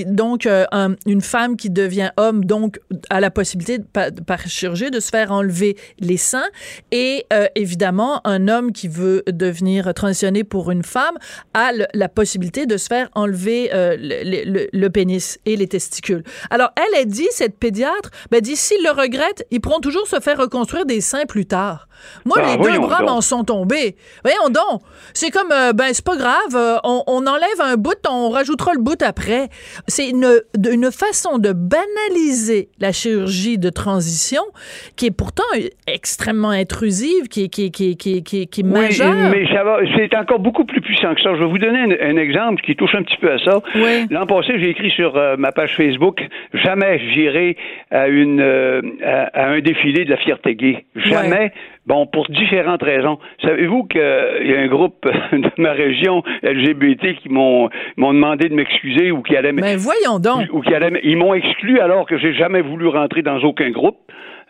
donc, 0.07 0.45
euh, 0.45 0.65
une 1.05 1.21
femme 1.21 1.57
qui 1.57 1.69
devient 1.69 2.11
homme, 2.17 2.45
donc, 2.45 2.79
a 3.09 3.19
la 3.19 3.31
possibilité, 3.31 3.79
par, 3.93 4.07
par 4.25 4.39
chirurgie, 4.47 4.91
de 4.91 4.99
se 4.99 5.09
faire 5.09 5.31
enlever 5.31 5.75
les 5.99 6.17
seins. 6.17 6.47
Et 6.91 7.25
euh, 7.33 7.47
évidemment, 7.55 8.21
un 8.25 8.47
homme 8.47 8.71
qui 8.71 8.87
veut 8.87 9.23
devenir 9.27 9.93
transitionné 9.93 10.43
pour 10.43 10.71
une 10.71 10.83
femme 10.83 11.17
a 11.53 11.71
la 11.93 12.09
possibilité 12.09 12.65
de 12.65 12.77
se 12.77 12.87
faire 12.87 13.09
enlever 13.15 13.69
euh, 13.73 13.95
le, 13.99 14.67
le, 14.71 14.89
pénis 14.89 15.39
et 15.45 15.55
les 15.55 15.67
testicules. 15.67 16.23
Alors, 16.49 16.69
elle 16.75 17.01
a 17.01 17.05
dit, 17.05 17.27
cette 17.31 17.57
pédiatre, 17.57 18.09
ben, 18.31 18.41
dit, 18.41 18.55
s'ils 18.55 18.83
le 18.83 18.91
regrettent, 18.91 19.45
ils 19.51 19.61
pourront 19.61 19.79
toujours 19.79 20.07
se 20.07 20.19
faire 20.19 20.37
reconstruire 20.37 20.85
des 20.85 21.01
seins 21.01 21.25
plus 21.25 21.45
tard. 21.45 21.87
Moi, 22.25 22.37
ah, 22.39 22.55
les 22.55 22.63
deux 22.63 22.79
bras 22.79 23.01
m'en 23.01 23.21
sont 23.21 23.43
tombés. 23.43 23.95
Voyons 24.23 24.49
donc. 24.49 24.81
C'est 25.13 25.31
comme, 25.31 25.51
euh, 25.51 25.73
ben, 25.73 25.93
c'est 25.93 26.03
pas 26.03 26.15
grave, 26.15 26.55
euh, 26.55 26.77
on, 26.83 27.03
on, 27.07 27.27
enlève 27.27 27.61
un 27.61 27.75
bout, 27.75 27.97
on 28.09 28.29
rajoutera 28.29 28.73
le 28.73 28.79
bout 28.79 29.01
après. 29.01 29.49
C'est 29.87 30.09
une, 30.09 30.41
une 30.69 30.91
façon 30.91 31.37
de 31.37 31.51
banaliser 31.51 32.69
la 32.79 32.91
chirurgie 32.91 33.57
de 33.57 33.69
transition 33.69 34.43
qui 34.95 35.07
est 35.07 35.11
pourtant 35.11 35.43
extrêmement 35.87 36.49
intrusive, 36.49 37.27
qui 37.27 37.38
est, 37.43 37.49
qui, 37.49 37.71
qui, 37.71 37.97
qui, 37.97 38.23
qui, 38.23 38.47
qui 38.47 38.61
est 38.61 38.63
oui, 38.63 38.89
mais 39.31 39.47
ça 39.53 39.63
va, 39.63 39.79
c'est 39.95 40.15
encore 40.15 40.39
beaucoup 40.39 40.65
plus 40.65 40.81
puissant 40.81 41.13
que 41.15 41.21
ça. 41.21 41.33
Je 41.35 41.39
vais 41.39 41.49
vous 41.49 41.57
donner 41.57 41.79
un, 41.79 42.15
un 42.15 42.17
exemple 42.17 42.61
qui 42.61 42.75
touche 42.75 42.95
un 42.95 43.03
petit 43.03 43.17
peu 43.17 43.31
à 43.31 43.39
ça. 43.39 43.61
Oui. 43.75 44.07
L'an 44.09 44.25
passé, 44.25 44.53
j'ai 44.57 44.69
écrit 44.69 44.91
sur 44.91 45.15
euh, 45.17 45.35
ma 45.37 45.51
page 45.51 45.75
Facebook, 45.75 46.21
jamais 46.53 46.99
j'irai 47.13 47.57
à 47.91 48.07
une, 48.07 48.41
à, 48.41 49.23
à, 49.33 49.49
un 49.49 49.59
défilé 49.59 50.05
de 50.05 50.09
la 50.11 50.17
fierté 50.17 50.55
gay. 50.55 50.85
Jamais. 50.95 51.29
Ouais 51.29 51.51
Bon, 51.89 52.05
pour 52.05 52.27
différentes 52.29 52.83
raisons. 52.83 53.17
Savez-vous 53.41 53.85
qu'il 53.85 53.99
y 53.99 54.53
a 54.53 54.59
un 54.59 54.67
groupe 54.67 55.07
de 55.31 55.49
ma 55.57 55.71
région 55.71 56.21
LGBT 56.43 57.15
qui 57.15 57.29
m'ont 57.29 57.67
m'ont 57.97 58.13
demandé 58.13 58.47
de 58.47 58.53
m'excuser 58.53 59.09
ou 59.09 59.23
qui 59.23 59.35
allaient 59.35 59.53
Mais 59.53 59.61
ben, 59.61 59.77
voyons 59.77 60.19
donc. 60.19 60.47
Ou 60.53 60.61
qui 60.61 60.71
allaient, 60.75 61.01
ils 61.03 61.17
m'ont 61.17 61.33
exclu 61.33 61.79
alors 61.79 62.05
que 62.05 62.19
j'ai 62.19 62.35
jamais 62.35 62.61
voulu 62.61 62.87
rentrer 62.87 63.23
dans 63.23 63.39
aucun 63.39 63.71
groupe. 63.71 63.97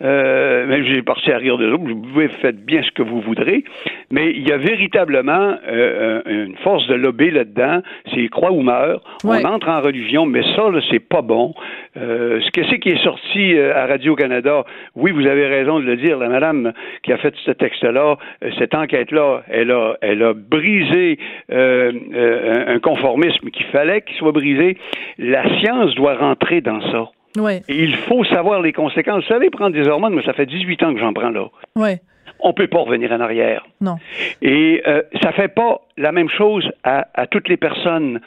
Euh, 0.01 0.65
même 0.65 0.83
j'ai 0.83 1.01
parti 1.01 1.31
à 1.31 1.37
rire 1.37 1.57
de 1.57 1.71
autres. 1.71 1.83
Vous 1.83 2.01
pouvez 2.01 2.27
faire 2.27 2.53
bien 2.53 2.81
ce 2.83 2.91
que 2.91 3.03
vous 3.03 3.21
voudrez, 3.21 3.63
mais 4.11 4.31
il 4.31 4.47
y 4.47 4.51
a 4.51 4.57
véritablement 4.57 5.55
euh, 5.67 6.21
une 6.25 6.55
force 6.57 6.87
de 6.87 6.95
lobby 6.95 7.31
là-dedans. 7.31 7.81
C'est 8.13 8.27
croix 8.29 8.51
ou 8.51 8.61
meurt. 8.61 9.03
Ouais. 9.23 9.41
On 9.43 9.47
entre 9.47 9.69
en 9.69 9.81
religion, 9.81 10.25
mais 10.25 10.41
ça, 10.55 10.69
là, 10.69 10.79
c'est 10.89 10.99
pas 10.99 11.21
bon. 11.21 11.53
Euh, 11.97 12.39
ce 12.41 12.51
que 12.51 12.61
c'est 12.69 12.79
qui 12.79 12.89
est 12.89 13.03
sorti 13.03 13.55
euh, 13.55 13.75
à 13.75 13.87
Radio-Canada, 13.87 14.63
oui, 14.95 15.11
vous 15.11 15.27
avez 15.27 15.47
raison 15.47 15.79
de 15.79 15.85
le 15.85 15.97
dire, 15.97 16.17
la 16.17 16.29
madame 16.29 16.73
qui 17.03 17.11
a 17.11 17.17
fait 17.17 17.33
ce 17.45 17.51
texte-là, 17.51 18.17
euh, 18.43 18.51
cette 18.57 18.75
enquête-là, 18.75 19.43
elle 19.49 19.71
a, 19.71 19.95
elle 20.01 20.23
a 20.23 20.33
brisé 20.33 21.17
euh, 21.51 21.91
un 22.67 22.79
conformisme 22.79 23.49
qu'il 23.49 23.65
fallait 23.67 24.01
qu'il 24.01 24.15
soit 24.15 24.31
brisé. 24.31 24.77
La 25.17 25.43
science 25.59 25.93
doit 25.95 26.15
rentrer 26.15 26.61
dans 26.61 26.81
ça. 26.91 27.09
Ouais. 27.37 27.61
Et 27.67 27.83
il 27.83 27.95
faut 27.95 28.23
savoir 28.25 28.61
les 28.61 28.73
conséquences. 28.73 29.23
Vous 29.23 29.29
savez, 29.29 29.49
prendre 29.49 29.73
des 29.75 29.87
hormones, 29.87 30.15
mais 30.15 30.23
ça 30.23 30.33
fait 30.33 30.45
18 30.45 30.83
ans 30.83 30.93
que 30.93 30.99
j'en 30.99 31.13
prends 31.13 31.29
là. 31.29 31.47
Ouais. 31.75 31.99
On 32.41 32.53
peut 32.53 32.67
pas 32.67 32.79
revenir 32.79 33.11
en 33.11 33.19
arrière. 33.19 33.65
Non. 33.81 33.97
Et 34.41 34.81
euh, 34.87 35.01
ça 35.21 35.33
fait 35.33 35.49
pas 35.49 35.81
la 35.97 36.11
même 36.11 36.29
chose 36.29 36.69
à, 36.83 37.07
à, 37.13 37.27
toutes 37.27 37.49
les 37.49 37.57
personnes. 37.57 38.21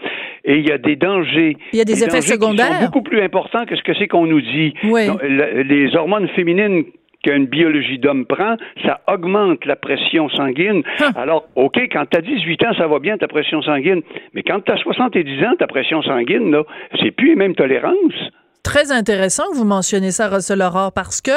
Et 0.44 0.56
il 0.56 0.68
y 0.68 0.73
a 0.73 0.76
des 0.76 0.97
dangers. 0.97 1.56
Il 1.73 1.78
y 1.78 1.80
a 1.80 1.85
des, 1.85 1.94
des 1.94 2.04
effets 2.04 2.21
secondaires. 2.21 2.66
Qui 2.66 2.75
sont 2.75 2.85
beaucoup 2.87 3.02
plus 3.02 3.23
importants 3.23 3.64
que 3.64 3.75
ce 3.75 3.82
que 3.82 3.94
c'est 3.94 4.09
qu'on 4.09 4.26
nous 4.26 4.42
dit. 4.42 4.75
Donc, 4.82 5.23
les 5.23 5.97
hormones 5.97 6.28
féminines 6.28 6.85
qu'une 7.23 7.47
biologie 7.47 7.99
d'homme 7.99 8.26
prend, 8.26 8.56
ça 8.85 9.00
augmente 9.09 9.64
la 9.64 9.76
pression 9.76 10.28
sanguine. 10.30 10.82
Alors, 11.14 11.49
OK, 11.54 11.78
quand 11.92 12.04
tu 12.11 12.18
as 12.18 12.21
18 12.21 12.64
ans, 12.64 12.75
ça 12.76 12.87
va 12.87 12.99
bien 12.99 13.16
ta 13.16 13.28
pression 13.28 13.62
sanguine, 13.62 14.02
mais 14.35 14.42
quand 14.42 14.61
tu 14.61 14.73
as 14.73 14.76
70 14.76 15.44
ans, 15.44 15.54
ta 15.59 15.66
pression 15.66 16.02
sanguine, 16.02 16.50
là, 16.50 16.64
c'est 17.00 17.12
plus 17.12 17.28
les 17.28 17.37
mêmes 17.37 17.54
tolérances 17.54 18.30
très 18.62 18.92
intéressant 18.92 19.50
que 19.50 19.57
vous 19.57 19.64
mentionnez 19.64 20.12
ça, 20.12 20.28
Russell 20.28 20.62
Aurore, 20.62 20.92
parce 20.92 21.21
que 21.21 21.33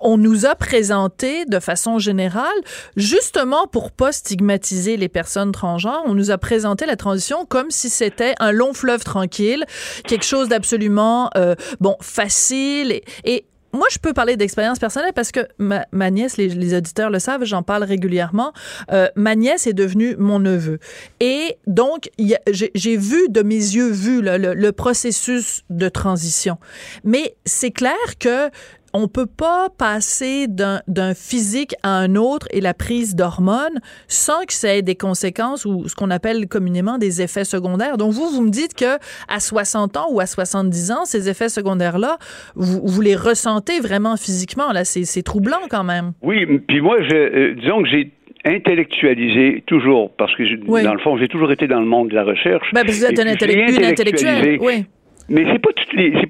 on 0.00 0.18
nous 0.18 0.46
a 0.46 0.54
présenté 0.54 1.44
de 1.44 1.60
façon 1.60 1.98
générale, 1.98 2.56
justement 2.96 3.66
pour 3.66 3.92
pas 3.92 4.12
stigmatiser 4.12 4.96
les 4.96 5.08
personnes 5.08 5.52
transgenres, 5.52 6.02
on 6.06 6.14
nous 6.14 6.30
a 6.30 6.38
présenté 6.38 6.86
la 6.86 6.96
transition 6.96 7.46
comme 7.46 7.70
si 7.70 7.90
c'était 7.90 8.34
un 8.40 8.52
long 8.52 8.72
fleuve 8.72 9.04
tranquille, 9.04 9.64
quelque 10.06 10.24
chose 10.24 10.48
d'absolument 10.48 11.30
euh, 11.36 11.54
bon 11.80 11.96
facile 12.00 12.92
et, 12.92 13.04
et 13.24 13.46
moi, 13.76 13.86
je 13.90 13.98
peux 13.98 14.12
parler 14.12 14.36
d'expérience 14.36 14.78
personnelle 14.78 15.12
parce 15.14 15.32
que 15.32 15.40
ma, 15.58 16.10
nièce, 16.10 16.36
les, 16.36 16.74
auditeurs 16.74 17.10
le 17.10 17.18
savent, 17.18 17.44
j'en 17.44 17.62
parle 17.62 17.84
régulièrement. 17.84 18.52
Euh, 18.92 19.08
ma 19.16 19.34
nièce 19.34 19.66
est 19.66 19.72
devenue 19.72 20.16
mon 20.18 20.38
neveu. 20.38 20.78
Et 21.20 21.56
donc, 21.66 22.10
j'ai 22.18 22.96
vu 22.96 23.28
de 23.28 23.42
mes 23.42 23.54
yeux 23.54 23.92
le, 24.20 24.54
le 24.54 24.72
processus 24.72 25.62
de 25.70 25.88
transition. 25.88 26.58
Mais 27.04 27.36
c'est 27.44 27.70
clair 27.70 27.96
que 28.18 28.50
on 28.96 29.08
peut 29.08 29.26
pas 29.26 29.68
passer 29.78 30.46
d'un 30.48 31.14
physique 31.14 31.74
à 31.82 31.98
un 31.98 32.16
autre 32.16 32.46
et 32.50 32.62
la 32.62 32.72
prise 32.72 33.14
d'hormones 33.14 33.78
sans 34.08 34.44
que 34.46 34.54
ça 34.54 34.74
ait 34.74 34.82
des 34.82 34.94
conséquences 34.94 35.66
ou 35.66 35.86
ce 35.86 35.94
qu'on 35.94 36.10
appelle 36.10 36.48
communément 36.48 36.96
des 36.96 37.20
effets 37.20 37.44
secondaires. 37.44 37.98
Donc 37.98 38.12
vous, 38.12 38.28
vous 38.30 38.42
me 38.42 38.50
dites 38.50 38.74
que 38.74 38.96
à 39.28 39.38
60 39.38 39.98
ans 39.98 40.06
ou 40.10 40.20
à 40.20 40.26
70 40.26 40.90
ans, 40.92 41.04
ces 41.04 41.28
effets 41.28 41.50
secondaires-là, 41.50 42.16
vous, 42.54 42.80
vous, 42.82 43.00
les 43.02 43.16
ressentez 43.16 43.80
vraiment 43.80 44.16
physiquement. 44.16 44.72
Là, 44.72 44.84
c'est 44.84 45.22
troublant 45.22 45.68
quand 45.70 45.84
même. 45.84 46.12
Oui, 46.22 46.46
puis 46.66 46.80
moi, 46.80 46.96
je, 47.02 47.14
euh, 47.14 47.54
disons 47.54 47.82
que 47.82 47.88
j'ai 47.88 48.12
intellectualisé 48.46 49.62
toujours, 49.66 50.12
parce 50.16 50.34
que 50.36 50.42
dans 50.82 50.94
le 50.94 51.00
fond, 51.00 51.18
j'ai 51.18 51.28
toujours 51.28 51.52
été 51.52 51.66
dans 51.66 51.80
le 51.80 51.86
monde 51.86 52.08
de 52.08 52.14
la 52.14 52.24
recherche. 52.24 52.70
Ben, 52.72 52.84
vous 52.86 53.04
êtes 53.04 53.18
un 53.18 53.26
intellectuel, 53.26 54.58
oui. 54.60 54.86
Mais 55.28 55.44
c'est 55.50 55.58
pas 55.58 55.70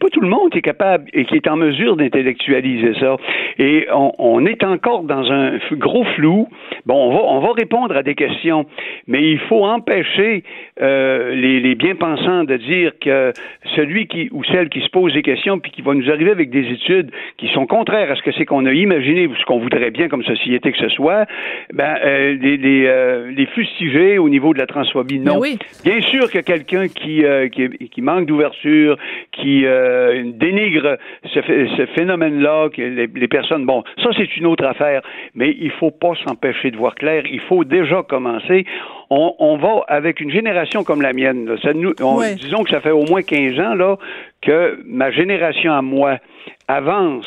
pas 0.00 0.08
tout 0.10 0.20
le 0.20 0.28
monde 0.28 0.50
qui 0.50 0.58
est 0.58 0.62
capable 0.62 1.08
et 1.12 1.24
qui 1.24 1.36
est 1.36 1.48
en 1.48 1.56
mesure 1.56 1.96
d'intellectualiser 1.96 2.94
ça. 3.00 3.16
Et 3.58 3.86
on, 3.92 4.12
on, 4.18 4.46
est 4.46 4.62
encore 4.64 5.02
dans 5.02 5.30
un 5.30 5.58
gros 5.72 6.04
flou. 6.16 6.48
Bon, 6.86 6.94
on 6.94 7.14
va, 7.14 7.22
on 7.24 7.40
va 7.40 7.52
répondre 7.52 7.96
à 7.96 8.02
des 8.02 8.14
questions, 8.14 8.66
mais 9.06 9.30
il 9.30 9.38
faut 9.38 9.64
empêcher 9.64 10.44
euh, 10.80 11.34
les, 11.34 11.60
les 11.60 11.74
bien-pensants 11.74 12.44
de 12.44 12.56
dire 12.56 12.92
que 13.00 13.32
celui 13.74 14.06
qui 14.06 14.28
ou 14.32 14.44
celle 14.44 14.68
qui 14.68 14.80
se 14.80 14.88
pose 14.88 15.12
des 15.14 15.22
questions 15.22 15.58
puis 15.58 15.70
qui 15.70 15.82
va 15.82 15.94
nous 15.94 16.10
arriver 16.10 16.30
avec 16.30 16.50
des 16.50 16.66
études 16.70 17.10
qui 17.38 17.48
sont 17.48 17.66
contraires 17.66 18.10
à 18.10 18.16
ce 18.16 18.22
que 18.22 18.32
c'est 18.32 18.44
qu'on 18.44 18.66
a 18.66 18.72
imaginé 18.72 19.26
ou 19.26 19.34
ce 19.36 19.44
qu'on 19.44 19.58
voudrait 19.58 19.90
bien 19.90 20.08
comme 20.08 20.22
société 20.24 20.72
que 20.72 20.78
ce 20.78 20.88
soit, 20.88 21.26
ben 21.72 21.96
euh, 22.04 22.36
les, 22.40 22.56
les, 22.56 22.86
euh, 22.86 23.30
les 23.30 23.46
fustiger 23.46 24.18
au 24.18 24.28
niveau 24.28 24.52
de 24.52 24.58
la 24.58 24.66
transphobie. 24.66 25.18
Non. 25.18 25.38
Oui. 25.38 25.58
Bien 25.84 26.00
sûr 26.00 26.30
que 26.30 26.38
quelqu'un 26.38 26.88
qui, 26.88 27.24
euh, 27.24 27.48
qui, 27.48 27.68
qui 27.88 28.02
manque 28.02 28.26
d'ouverture, 28.26 28.96
qui 29.32 29.64
euh, 29.64 30.24
dénigre 30.34 30.98
ce, 31.24 31.40
ce 31.76 31.86
phénomène-là, 31.94 32.68
que 32.70 32.82
les, 32.82 33.06
les, 33.06 33.28
personnes. 33.28 33.64
Bon, 33.66 33.82
ça 34.02 34.10
c'est 34.16 34.36
une 34.36 34.46
autre 34.46 34.64
affaire, 34.64 35.02
mais 35.34 35.56
il 35.58 35.70
faut 35.70 35.90
pas 35.90 36.12
s'empêcher 36.26 36.70
de 36.70 36.76
voir 36.76 36.94
clair. 36.94 37.24
Il 37.30 37.40
faut 37.40 37.64
déjà 37.64 38.02
commencer 38.02 38.64
on, 39.10 39.34
on, 39.38 39.56
va 39.56 39.84
avec 39.88 40.20
une 40.20 40.30
génération 40.30 40.84
comme 40.84 41.02
la 41.02 41.12
mienne. 41.12 41.46
Là, 41.46 41.56
ça 41.62 41.72
nous, 41.72 41.92
on, 42.00 42.16
Ouais. 42.16 42.34
Disons 42.34 42.64
que 42.64 42.70
ça 42.70 42.80
fait 42.80 42.90
au 42.90 43.04
moins 43.04 43.22
15 43.22 43.58
ans 43.60 43.74
là 43.74 43.96
que 44.42 44.80
ma 44.84 45.10
génération 45.10 45.72
à 45.72 45.82
moi 45.82 46.18
avance. 46.68 47.26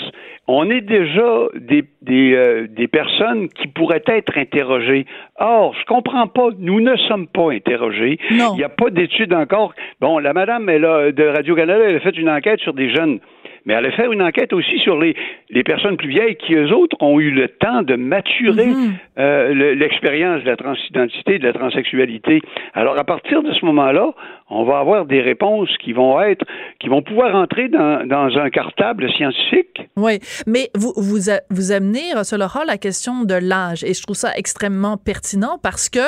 On 0.52 0.70
est 0.72 0.82
déjà 0.82 1.46
des, 1.56 1.84
des, 2.02 2.34
euh, 2.34 2.68
des 2.68 2.88
personnes 2.88 3.50
qui 3.50 3.68
pourraient 3.68 4.04
être 4.08 4.36
interrogées. 4.36 5.06
Or, 5.38 5.76
je 5.80 5.86
comprends 5.86 6.26
pas, 6.26 6.50
nous 6.58 6.82
ne 6.82 6.96
sommes 6.96 7.28
pas 7.28 7.52
interrogés. 7.52 8.18
Non. 8.32 8.54
Il 8.54 8.58
n'y 8.58 8.64
a 8.64 8.70
pas 8.70 8.90
d'études 8.90 9.34
encore. 9.34 9.74
Bon, 10.02 10.18
la 10.18 10.34
madame 10.34 10.68
elle 10.70 10.86
a, 10.86 11.12
de 11.12 11.24
Radio-Canada, 11.24 11.84
elle 11.88 11.98
a 11.98 12.00
fait 12.00 12.18
une 12.18 12.30
enquête 12.30 12.60
sur 12.62 12.74
des 12.74 12.90
jeunes. 12.90 13.20
Mais 13.66 13.74
elle 13.74 13.86
a 13.86 13.92
fait 13.92 14.06
une 14.12 14.22
enquête 14.22 14.54
aussi 14.54 14.80
sur 14.80 15.00
les, 15.00 15.16
les 15.50 15.64
personnes 15.64 15.98
plus 15.98 16.10
vieilles 16.10 16.36
qui, 16.36 16.56
eux 16.56 16.72
autres, 16.74 16.96
ont 17.02 17.20
eu 17.20 17.32
le 17.32 17.48
temps 17.48 17.82
de 17.84 17.96
maturer 17.96 18.68
Mhm. 18.68 18.94
euh, 19.18 19.54
le- 19.54 19.74
l'expérience 19.74 20.42
de 20.44 20.48
la 20.50 20.56
transidentité, 20.56 21.40
de 21.40 21.46
la 21.48 21.54
transsexualité. 21.54 22.42
Alors, 22.74 22.98
à 22.98 23.04
partir 23.04 23.44
de 23.44 23.52
ce 23.54 23.66
moment-là, 23.66 24.12
on 24.50 24.64
va 24.64 24.80
avoir 24.80 25.06
des 25.06 25.22
réponses 25.22 25.70
qui 25.84 25.94
vont 25.94 26.22
être, 26.22 26.46
qui 26.80 26.90
vont 26.90 27.02
pouvoir 27.02 27.36
entrer 27.36 27.70
dans, 27.70 28.08
dans 28.08 28.38
un 28.38 28.50
cartable 28.50 29.12
scientifique. 29.12 29.90
Oui, 29.96 30.20
mais 30.48 30.70
vous, 30.76 30.94
vous, 30.98 31.20
vous 31.50 31.72
amenez, 31.72 32.14
Russell 32.16 32.42
Hall, 32.42 32.68
la 32.68 32.78
question 32.78 33.24
de 33.24 33.36
l'âge. 33.36 33.84
Et 33.84 33.94
je 33.94 34.02
trouve 34.02 34.16
ça 34.16 34.32
extrêmement 34.36 34.98
pertinent 34.98 35.60
parce 35.62 35.90
que, 35.90 36.00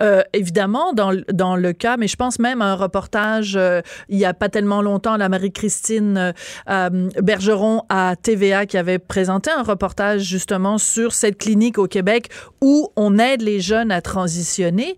euh, 0.00 0.22
évidemment, 0.32 0.92
dans, 0.92 1.12
dans 1.32 1.56
le 1.56 1.72
cas, 1.72 1.96
mais 1.96 2.08
je 2.08 2.16
pense 2.16 2.38
même 2.38 2.62
à 2.62 2.66
un 2.66 2.74
reportage 2.74 3.56
euh, 3.56 3.80
il 4.08 4.18
y 4.18 4.24
a 4.24 4.34
pas 4.34 4.48
tellement 4.48 4.82
longtemps, 4.82 5.16
la 5.16 5.28
Marie-Christine 5.28 6.34
euh, 6.68 6.90
Bergeron 7.22 7.82
à 7.88 8.14
TVA 8.16 8.66
qui 8.66 8.78
avait 8.78 8.98
présenté 8.98 9.50
un 9.50 9.62
reportage 9.62 10.22
justement 10.22 10.78
sur 10.78 11.12
cette 11.12 11.38
clinique 11.38 11.78
au 11.78 11.86
Québec 11.86 12.28
où 12.62 12.88
on 12.96 13.18
aide 13.18 13.42
les 13.42 13.60
jeunes 13.60 13.90
à 13.90 14.00
transitionner. 14.00 14.96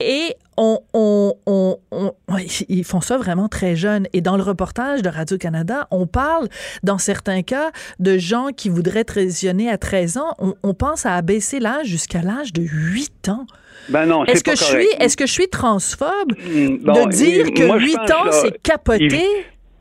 Et 0.00 0.34
on, 0.56 0.78
on, 0.94 1.34
on, 1.46 1.76
ils 2.68 2.84
font 2.84 3.00
ça 3.00 3.16
vraiment 3.18 3.48
très 3.48 3.76
jeunes. 3.76 4.06
Et 4.12 4.20
dans 4.20 4.36
le 4.36 4.42
reportage 4.42 5.02
de 5.02 5.08
Radio-Canada, 5.08 5.86
on 5.90 6.06
parle, 6.06 6.48
dans 6.82 6.98
certains 6.98 7.42
cas, 7.42 7.70
de 7.98 8.18
gens 8.18 8.48
qui 8.56 8.68
voudraient 8.68 9.04
transitionner 9.04 9.68
à 9.70 9.78
13 9.78 10.18
ans. 10.18 10.34
On, 10.38 10.54
on 10.62 10.74
pense 10.74 11.06
à 11.06 11.14
abaisser 11.14 11.60
l'âge 11.60 11.86
jusqu'à 11.86 12.22
l'âge 12.22 12.52
de 12.52 12.62
8 12.62 13.28
ans. 13.28 13.46
Ben 13.88 14.06
non, 14.06 14.24
Est-ce 14.24 14.42
pas 14.42 14.52
que, 14.52 14.58
je 14.58 14.64
correct. 14.64 14.88
suis, 14.88 15.04
est-ce 15.04 15.16
que 15.16 15.26
je 15.26 15.32
suis 15.32 15.48
transphobe? 15.48 16.32
Mm, 16.38 16.78
bon, 16.78 17.06
de 17.06 17.10
dire 17.10 17.52
que 17.52 17.66
moi, 17.66 17.78
je 17.78 17.86
8 17.86 17.96
pense, 17.96 18.10
ans, 18.12 18.30
c'est 18.32 18.62
capoté? 18.62 19.22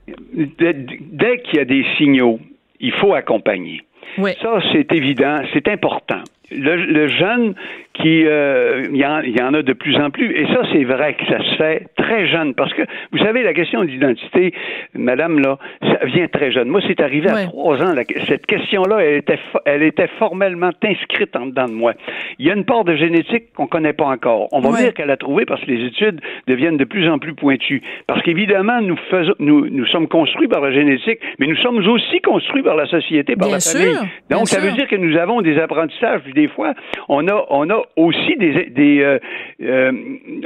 Dès, 0.07 0.73
dès 0.73 1.39
qu'il 1.39 1.57
y 1.57 1.59
a 1.59 1.65
des 1.65 1.83
signaux, 1.97 2.39
il 2.79 2.91
faut 2.93 3.13
accompagner. 3.13 3.81
Oui. 4.17 4.31
Ça, 4.41 4.59
c'est 4.71 4.91
évident, 4.93 5.39
c'est 5.53 5.67
important. 5.67 6.21
Le, 6.51 6.75
le 6.85 7.07
jeune 7.07 7.55
qui, 7.95 8.25
euh, 8.25 8.87
il 8.91 8.97
y, 8.97 9.05
en, 9.05 9.21
il 9.21 9.35
y 9.37 9.41
en 9.41 9.53
a 9.53 9.61
de 9.61 9.73
plus 9.73 9.95
en 9.97 10.09
plus, 10.09 10.31
et 10.35 10.45
ça, 10.47 10.61
c'est 10.71 10.83
vrai 10.83 11.13
que 11.15 11.25
ça 11.27 11.39
se 11.39 11.55
fait 11.55 11.87
très 11.97 12.27
jeune, 12.27 12.53
parce 12.53 12.73
que, 12.73 12.81
vous 13.13 13.19
savez, 13.19 13.41
la 13.41 13.53
question 13.53 13.83
d'identité, 13.85 14.53
madame, 14.93 15.39
là, 15.39 15.57
ça 15.81 16.05
vient 16.05 16.27
très 16.27 16.51
jeune. 16.51 16.67
Moi, 16.67 16.81
c'est 16.87 16.99
arrivé 17.01 17.29
à 17.29 17.45
trois 17.45 17.81
ans, 17.81 17.93
la- 17.93 18.03
cette 18.27 18.45
question-là, 18.45 18.97
elle 18.99 19.15
était, 19.17 19.39
elle 19.65 19.81
était 19.83 20.09
formellement 20.19 20.71
inscrite 20.83 21.35
en 21.35 21.45
dedans 21.47 21.67
de 21.67 21.73
moi. 21.73 21.93
Il 22.37 22.45
y 22.45 22.51
a 22.51 22.53
une 22.53 22.65
part 22.65 22.83
de 22.83 22.95
génétique 22.95 23.53
qu'on 23.55 23.67
connaît 23.67 23.93
pas 23.93 24.05
encore. 24.05 24.49
On 24.51 24.59
va 24.59 24.77
dire 24.77 24.93
qu'elle 24.93 25.09
a 25.11 25.17
trouvé 25.17 25.45
parce 25.45 25.61
que 25.61 25.71
les 25.71 25.85
études 25.87 26.19
deviennent 26.47 26.77
de 26.77 26.83
plus 26.85 27.07
en 27.09 27.17
plus 27.17 27.33
pointues. 27.33 27.81
Parce 28.07 28.21
qu'évidemment, 28.23 28.81
nous, 28.81 28.97
faisons, 29.09 29.33
nous, 29.39 29.69
nous 29.69 29.85
sommes 29.87 30.07
construits 30.07 30.47
par 30.49 30.61
la 30.61 30.71
génétique, 30.71 31.19
mais 31.39 31.47
nous 31.47 31.55
sommes 31.57 31.77
aussi 31.87 32.19
construits 32.21 32.61
par 32.63 32.75
la 32.75 32.85
société, 32.87 33.35
par 33.35 33.47
Bien 33.47 33.55
la 33.55 33.59
sûr, 33.61 33.79
famille. 33.79 34.09
bien 34.29 34.37
Donc, 34.37 34.47
ça 34.47 34.59
sûr. 34.59 34.69
veut 34.69 34.75
dire 34.75 34.87
que 34.87 34.95
nous 34.97 35.15
avons 35.17 35.41
des 35.41 35.57
apprentissages. 35.59 36.21
Puis 36.23 36.33
des 36.33 36.47
fois, 36.49 36.73
on 37.07 37.27
a, 37.27 37.45
on 37.49 37.69
a 37.69 37.81
aussi 37.95 38.35
des, 38.37 38.65
des 38.65 38.99
euh, 39.01 39.19
euh, 39.61 39.91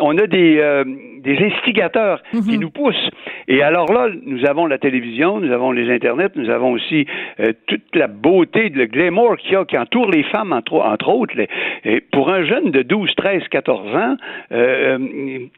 on 0.02 0.18
a 0.18 0.28
des, 0.28 0.58
euh, 0.60 0.84
des 1.20 1.38
instigateurs 1.38 2.22
qui 2.32 2.54
Mhm. 2.56 2.60
nous 2.62 2.70
poussent. 2.70 3.10
Et 3.48 3.62
alors 3.62 3.92
là, 3.94 4.08
nous 4.26 4.46
avons 4.46 4.66
la 4.66 4.78
télévision, 4.78 5.40
nous 5.40 5.52
avons 5.52 5.72
les 5.72 5.90
internets, 5.94 6.30
nous 6.36 6.50
avons 6.50 6.72
aussi 6.72 7.06
euh, 7.40 7.54
toute 7.68 7.96
la 7.96 8.08
beauté, 8.08 8.70
le 8.70 8.86
glamour 8.86 9.38
qu'il 9.38 9.54
y 9.54 9.56
a, 9.56 9.66
qui 9.66 9.78
entoure 9.78 10.10
les 10.10 10.24
femmes, 10.24 10.54
entre, 10.54 10.74
entre 10.76 11.10
autres. 11.10 11.34
Les- 11.36 11.48
et 11.86 12.02
pour 12.02 12.30
un 12.30 12.44
jeune 12.46 12.72
de 12.72 12.82
12, 12.82 13.10
13, 13.16 13.44
14 13.50 13.96
ans, 13.96 14.16
euh, 14.52 14.98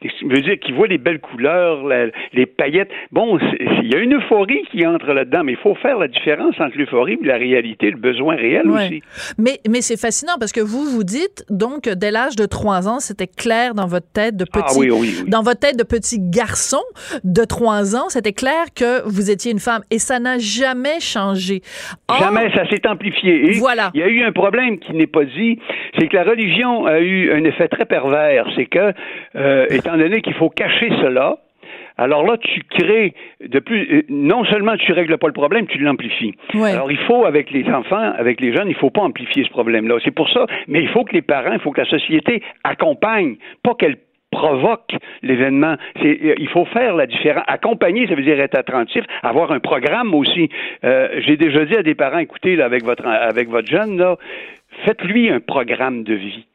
je 0.02 0.26
veux 0.26 0.40
dire 0.42 0.58
qu'il 0.60 0.74
voit 0.74 0.86
les 0.86 0.98
belles 0.98 1.20
couleurs, 1.20 1.82
la- 1.84 2.06
les 2.32 2.46
paillettes. 2.46 2.90
Bon, 3.10 3.38
il 3.82 3.92
y 3.92 3.96
a 3.96 3.98
une 3.98 4.14
euphorie 4.14 4.62
qui 4.70 4.86
entre 4.86 5.12
là-dedans, 5.12 5.42
mais 5.44 5.52
il 5.52 5.58
faut 5.58 5.74
faire 5.76 5.98
la 5.98 6.08
différence 6.08 6.54
entre 6.60 6.76
l'euphorie 6.78 7.18
et 7.22 7.26
la 7.26 7.36
réalité, 7.36 7.90
le 7.90 7.96
besoin 7.98 8.36
réel 8.36 8.68
Ouais. 8.70 8.86
aussi. 8.86 9.02
Mais, 9.38 9.58
mais 9.68 9.80
c'est 9.80 10.00
fascinant 10.00 10.34
parce 10.38 10.52
que 10.52 10.60
vous 10.60 10.84
vous 10.84 11.04
dites 11.04 11.44
donc 11.50 11.88
dès 11.88 12.10
l'âge 12.10 12.36
de 12.36 12.46
3 12.46 12.88
ans, 12.88 13.00
c'était 13.00 13.26
clair 13.26 13.74
dans 13.74 13.86
votre 13.86 14.10
tête 14.12 14.36
de 14.36 14.44
petit 14.44 14.58
Ah 14.64 14.78
oui, 14.78 14.88
oui, 14.90 15.14
oui. 15.24 15.30
dans 15.30 15.42
votre 15.42 15.51
tête 15.54 15.78
de 15.78 15.84
petit 15.84 16.18
garçon 16.20 16.80
de 17.24 17.44
3 17.44 17.96
ans, 17.96 18.08
c'était 18.08 18.32
clair 18.32 18.66
que 18.74 19.06
vous 19.08 19.30
étiez 19.30 19.52
une 19.52 19.58
femme 19.58 19.82
et 19.90 19.98
ça 19.98 20.18
n'a 20.18 20.38
jamais 20.38 21.00
changé. 21.00 21.62
Or, 22.08 22.18
Jamais, 22.18 22.50
ça 22.54 22.68
s'est 22.68 22.86
amplifié. 22.86 23.50
Et 23.50 23.52
Voilà. 23.58 23.90
Il 23.94 24.00
y 24.00 24.04
a 24.04 24.08
eu 24.08 24.22
un 24.22 24.32
problème 24.32 24.78
qui 24.78 24.92
n'est 24.94 25.06
pas 25.06 25.24
dit, 25.24 25.58
c'est 25.98 26.08
que 26.08 26.16
la 26.16 26.24
religion 26.24 26.86
a 26.86 27.00
eu 27.00 27.32
un 27.32 27.44
effet 27.44 27.68
très 27.68 27.84
pervers. 27.86 28.46
C'est 28.56 28.66
que, 28.66 28.92
euh, 29.36 29.66
étant 29.70 29.96
donné 29.96 30.20
qu'il 30.22 30.34
faut 30.34 30.50
cacher 30.50 30.88
cela, 31.02 31.38
alors 31.98 32.24
là, 32.24 32.38
tu 32.38 32.62
crées 32.70 33.14
de 33.46 33.58
plus. 33.58 33.86
euh, 33.92 34.02
Non 34.08 34.44
seulement 34.46 34.76
tu 34.78 34.92
règles 34.92 35.18
pas 35.18 35.26
le 35.26 35.34
problème, 35.34 35.66
tu 35.66 35.78
l'amplifies. 35.78 36.34
Ouais. 36.54 36.70
Alors 36.72 36.90
il 36.90 36.98
faut, 37.06 37.26
avec 37.26 37.50
les 37.50 37.64
enfants, 37.66 38.12
avec 38.18 38.40
les 38.40 38.54
jeunes, 38.54 38.68
il 38.68 38.74
faut 38.74 38.88
pas 38.90 39.02
amplifier 39.02 39.44
ce 39.44 39.50
problème-là. 39.50 39.96
C'est 40.02 40.10
pour 40.10 40.28
ça. 40.30 40.46
Mais 40.68 40.80
il 40.82 40.88
faut 40.88 41.04
que 41.04 41.12
les 41.12 41.22
parents, 41.22 41.52
il 41.52 41.60
faut 41.60 41.70
que 41.70 41.80
la 41.82 41.88
société 41.88 42.42
accompagne, 42.64 43.36
pas 43.62 43.74
qu'elle 43.78 43.96
provoque 44.32 44.96
l'événement. 45.22 45.76
Il 46.02 46.48
faut 46.48 46.64
faire 46.64 46.96
la 46.96 47.06
différence. 47.06 47.44
Accompagner, 47.46 48.08
ça 48.08 48.16
veut 48.16 48.22
dire 48.22 48.40
être 48.40 48.58
attentif, 48.58 49.04
avoir 49.22 49.52
un 49.52 49.60
programme 49.60 50.14
aussi. 50.14 50.48
Euh, 50.84 51.08
j'ai 51.24 51.36
déjà 51.36 51.64
dit 51.64 51.76
à 51.76 51.82
des 51.84 51.94
parents, 51.94 52.18
écoutez, 52.18 52.60
avec 52.60 52.82
votre 52.82 53.06
avec 53.06 53.48
votre 53.48 53.68
jeune, 53.68 54.16
faites-lui 54.84 55.30
un 55.30 55.40
programme 55.40 56.02
de 56.02 56.14
vie. 56.14 56.46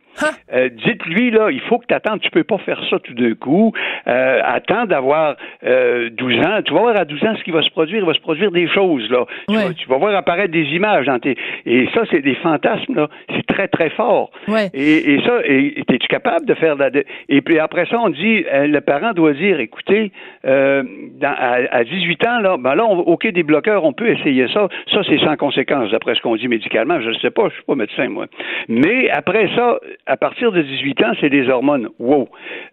Euh, 0.53 0.69
dites-lui, 0.69 1.31
là, 1.31 1.49
il 1.51 1.59
faut 1.61 1.77
que 1.77 1.85
tu 1.87 1.93
attendes, 1.93 2.19
tu 2.21 2.29
peux 2.31 2.43
pas 2.43 2.57
faire 2.59 2.81
ça 2.89 2.99
tout 2.99 3.13
d'un 3.13 3.33
coup. 3.35 3.73
Euh, 4.07 4.41
attends 4.43 4.85
d'avoir 4.85 5.35
euh, 5.65 6.09
12 6.11 6.37
ans. 6.39 6.61
Tu 6.65 6.73
vas 6.73 6.79
voir 6.81 6.95
à 6.97 7.05
12 7.05 7.23
ans 7.25 7.35
ce 7.37 7.43
qui 7.43 7.51
va 7.51 7.61
se 7.61 7.69
produire. 7.69 7.99
Il 8.01 8.05
va 8.05 8.13
se 8.13 8.19
produire 8.19 8.51
des 8.51 8.67
choses, 8.67 9.09
là. 9.09 9.25
Tu, 9.47 9.55
vas, 9.55 9.73
tu 9.73 9.87
vas 9.89 9.97
voir 9.97 10.15
apparaître 10.15 10.51
des 10.51 10.63
images 10.73 11.05
dans 11.05 11.19
tes... 11.19 11.35
Et 11.65 11.87
ça, 11.93 12.01
c'est 12.11 12.21
des 12.21 12.35
fantasmes, 12.35 12.95
là. 12.95 13.07
C'est 13.35 13.45
très, 13.45 13.67
très 13.67 13.89
fort. 13.91 14.31
Ouais. 14.47 14.69
Et, 14.73 15.13
et 15.13 15.21
ça, 15.21 15.39
et- 15.45 15.79
es-tu 15.79 16.07
capable 16.07 16.45
de 16.45 16.53
faire 16.53 16.75
la... 16.75 16.89
Et 17.29 17.41
puis 17.41 17.59
après 17.59 17.85
ça, 17.87 17.99
on 17.99 18.09
dit, 18.09 18.45
euh, 18.53 18.67
le 18.67 18.81
parent 18.81 19.13
doit 19.13 19.33
dire, 19.33 19.59
écoutez, 19.59 20.11
euh, 20.45 20.83
dans- 21.19 21.35
à, 21.37 21.57
à 21.71 21.83
18 21.83 22.27
ans, 22.27 22.39
là, 22.39 22.57
ben 22.57 22.75
là, 22.75 22.85
on, 22.85 22.99
OK, 22.99 23.27
des 23.27 23.43
bloqueurs, 23.43 23.83
on 23.83 23.93
peut 23.93 24.09
essayer 24.09 24.47
ça. 24.49 24.67
Ça, 24.93 25.01
c'est 25.07 25.19
sans 25.19 25.35
conséquence, 25.35 25.91
d'après 25.91 26.15
ce 26.15 26.21
qu'on 26.21 26.35
dit 26.35 26.47
médicalement. 26.47 26.99
Je 27.01 27.09
ne 27.09 27.13
sais 27.15 27.31
pas, 27.31 27.49
je 27.49 27.53
suis 27.55 27.63
pas 27.63 27.75
médecin, 27.75 28.07
moi. 28.09 28.25
Mais 28.67 29.09
après 29.09 29.49
ça, 29.55 29.79
à 30.07 30.17
partir 30.17 30.51
de 30.51 30.61
18 30.61 31.03
ans, 31.03 31.11
c'est 31.19 31.29
des 31.29 31.49
hormones. 31.49 31.89
Wow. 31.99 32.29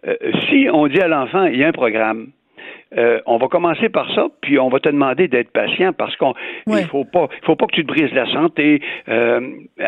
Euh, 0.07 0.15
si 0.49 0.67
on 0.71 0.87
dit 0.87 0.99
à 0.99 1.07
l'enfant, 1.07 1.45
il 1.45 1.57
y 1.59 1.63
a 1.63 1.67
un 1.67 1.71
programme, 1.73 2.27
euh, 2.97 3.19
on 3.25 3.37
va 3.37 3.47
commencer 3.47 3.89
par 3.89 4.09
ça, 4.15 4.27
puis 4.41 4.57
on 4.57 4.69
va 4.69 4.79
te 4.79 4.87
demander 4.87 5.27
d'être 5.27 5.51
patient 5.51 5.91
parce 5.91 6.15
qu'on 6.15 6.33
Ouais. 6.65 6.81
il 6.81 6.87
faut 6.87 7.03
pas 7.03 7.27
faut 7.43 7.55
pas 7.55 7.65
que 7.65 7.75
tu 7.75 7.83
te 7.83 7.87
brises 7.87 8.13
la 8.13 8.25
santé. 8.31 8.81
Euh, 9.09 9.41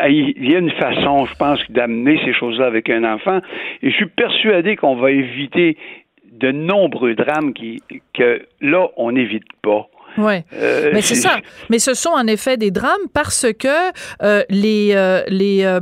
il 0.08 0.50
y 0.50 0.54
a 0.54 0.58
une 0.58 0.72
façon, 0.72 1.24
je 1.24 1.34
pense, 1.36 1.58
d'amener 1.70 2.20
ces 2.24 2.34
choses-là 2.34 2.66
avec 2.66 2.90
un 2.90 3.04
enfant. 3.04 3.40
Et 3.82 3.90
je 3.90 3.96
suis 3.96 4.06
persuadé 4.06 4.76
qu'on 4.76 4.96
va 4.96 5.10
éviter 5.10 5.76
de 6.32 6.52
nombreux 6.52 7.14
drames 7.14 7.52
qui 7.54 7.82
que 8.12 8.42
là 8.60 8.88
on 8.96 9.12
n'évite 9.12 9.50
pas. 9.62 9.86
Euh, 10.18 10.90
Mais 10.92 11.00
c'est 11.00 11.14
ça. 11.14 11.38
Mais 11.70 11.78
ce 11.78 11.94
sont 11.94 12.10
en 12.10 12.26
effet 12.26 12.56
des 12.56 12.70
drames 12.70 13.06
parce 13.14 13.46
que 13.52 13.92
les 14.50 14.94
les, 15.28 15.78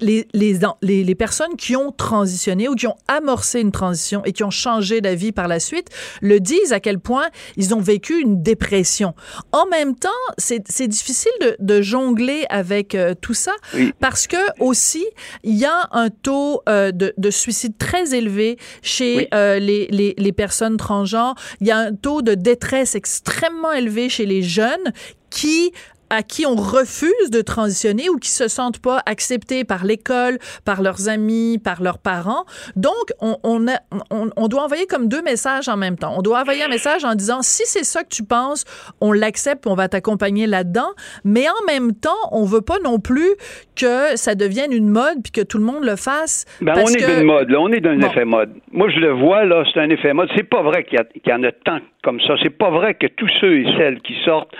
les, 0.00 0.26
les, 0.32 0.58
les, 0.82 1.04
les 1.04 1.14
personnes 1.14 1.56
qui 1.56 1.76
ont 1.76 1.92
transitionné 1.92 2.68
ou 2.68 2.74
qui 2.74 2.86
ont 2.86 2.96
amorcé 3.08 3.60
une 3.60 3.72
transition 3.72 4.22
et 4.24 4.32
qui 4.32 4.44
ont 4.44 4.50
changé 4.50 5.00
d'avis 5.00 5.32
par 5.32 5.48
la 5.48 5.60
suite 5.60 5.88
le 6.20 6.40
disent 6.40 6.72
à 6.72 6.80
quel 6.80 6.98
point 6.98 7.28
ils 7.56 7.74
ont 7.74 7.80
vécu 7.80 8.20
une 8.20 8.42
dépression. 8.42 9.14
En 9.52 9.66
même 9.66 9.94
temps, 9.96 10.08
c'est 10.38 10.62
c'est 10.68 10.88
difficile 10.88 11.32
de, 11.40 11.56
de 11.60 11.82
jongler 11.82 12.44
avec 12.50 12.94
euh, 12.94 13.14
tout 13.20 13.34
ça 13.34 13.52
Oui. 13.74 13.92
parce 14.00 14.26
que 14.26 14.36
aussi, 14.60 15.04
il 15.44 15.56
y 15.56 15.64
a 15.64 15.88
un 15.92 16.10
taux 16.10 16.62
euh, 16.68 16.92
de, 16.92 17.12
de 17.16 17.30
suicide 17.30 17.76
très 17.78 18.14
élevé 18.14 18.58
chez 18.82 19.16
Oui. 19.16 19.28
euh, 19.34 19.58
les, 19.58 19.86
les, 19.90 20.14
les 20.16 20.32
personnes 20.32 20.76
transgenres. 20.76 21.34
Il 21.60 21.66
y 21.66 21.70
a 21.70 21.78
un 21.78 21.94
taux 21.94 22.22
de 22.22 22.34
détresse 22.34 22.94
extrêmement 22.94 23.72
élevé 23.72 24.08
chez 24.08 24.26
les 24.26 24.42
jeunes 24.42 24.92
qui 25.30 25.72
à 26.10 26.22
qui 26.22 26.44
on 26.46 26.56
refuse 26.56 27.30
de 27.30 27.40
transitionner 27.40 28.08
ou 28.08 28.16
qui 28.18 28.30
se 28.30 28.48
sentent 28.48 28.80
pas 28.80 29.00
acceptés 29.06 29.64
par 29.64 29.84
l'école, 29.84 30.38
par 30.64 30.82
leurs 30.82 31.08
amis, 31.08 31.58
par 31.62 31.82
leurs 31.82 31.98
parents. 31.98 32.44
Donc, 32.76 32.92
on, 33.20 33.36
on, 33.44 33.66
a- 33.68 33.80
on, 34.10 34.30
on 34.36 34.48
doit 34.48 34.62
envoyer 34.64 34.86
comme 34.86 35.08
deux 35.08 35.22
messages 35.22 35.68
en 35.68 35.76
même 35.76 35.96
temps. 35.96 36.14
On 36.16 36.22
doit 36.22 36.40
envoyer 36.40 36.62
un 36.64 36.68
message 36.68 37.04
en 37.04 37.14
disant, 37.14 37.42
si 37.42 37.62
c'est 37.66 37.84
ça 37.84 38.02
que 38.02 38.08
tu 38.10 38.24
penses, 38.24 38.64
on 39.00 39.12
l'accepte, 39.12 39.66
on 39.66 39.74
va 39.74 39.88
t'accompagner 39.88 40.46
là-dedans. 40.46 40.90
Mais 41.24 41.46
en 41.48 41.64
même 41.66 41.94
temps, 41.94 42.10
on 42.32 42.44
veut 42.44 42.60
pas 42.60 42.78
non 42.82 42.98
plus 42.98 43.30
que 43.76 44.16
ça 44.16 44.34
devienne 44.34 44.72
une 44.72 44.88
mode 44.88 45.22
puis 45.22 45.32
que 45.32 45.40
tout 45.42 45.58
le 45.58 45.64
monde 45.64 45.84
le 45.84 45.96
fasse. 45.96 46.44
Ben, 46.60 46.74
parce 46.74 46.90
on 46.90 46.94
est 46.94 46.98
que- 47.00 47.16
d'une 47.16 47.24
mode, 47.26 47.48
là. 47.50 47.58
On 47.60 47.72
est 47.72 47.80
d'un 47.80 47.98
Bon. 47.98 48.06
effet 48.08 48.24
mode. 48.24 48.50
Moi, 48.72 48.88
je 48.90 48.98
le 48.98 49.12
vois, 49.12 49.44
là, 49.44 49.64
c'est 49.72 49.80
un 49.80 49.90
effet 49.90 50.12
mode. 50.12 50.28
C'est 50.36 50.48
pas 50.48 50.62
vrai 50.62 50.84
qu'il 50.84 50.98
y, 50.98 51.28
y 51.28 51.32
en 51.32 51.42
a 51.44 51.52
tant 51.52 51.78
comme 52.02 52.20
ça. 52.26 52.34
C'est 52.42 52.50
pas 52.56 52.70
vrai 52.70 52.94
que 52.94 53.06
tous 53.06 53.28
ceux 53.40 53.58
et 53.60 53.64
celles 53.78 54.00
qui 54.00 54.14
sortent 54.24 54.50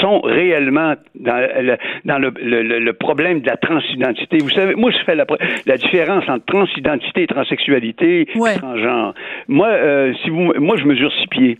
sont 0.00 0.20
réellement 0.20 0.94
dans 1.14 1.36
le, 1.36 1.76
dans 2.04 2.18
le, 2.18 2.32
le- 2.42 2.62
le- 2.62 2.78
le 2.78 2.92
problème 2.92 3.40
de 3.40 3.46
la 3.46 3.56
transidentité. 3.56 4.38
Vous 4.38 4.50
savez, 4.50 4.74
moi, 4.74 4.90
je 4.90 4.98
fais 5.04 5.14
la, 5.14 5.24
la 5.66 5.76
différence 5.76 6.28
entre 6.28 6.44
transidentité 6.46 7.22
et 7.22 7.26
transsexualité, 7.26 8.26
Ouais. 8.36 8.54
et 8.54 8.58
transgenre. 8.58 9.14
Moi, 9.48 9.68
euh, 9.68 10.12
si 10.22 10.30
vous, 10.30 10.52
moi, 10.58 10.76
je 10.76 10.84
mesure 10.84 11.12
six 11.20 11.26
pieds. 11.28 11.58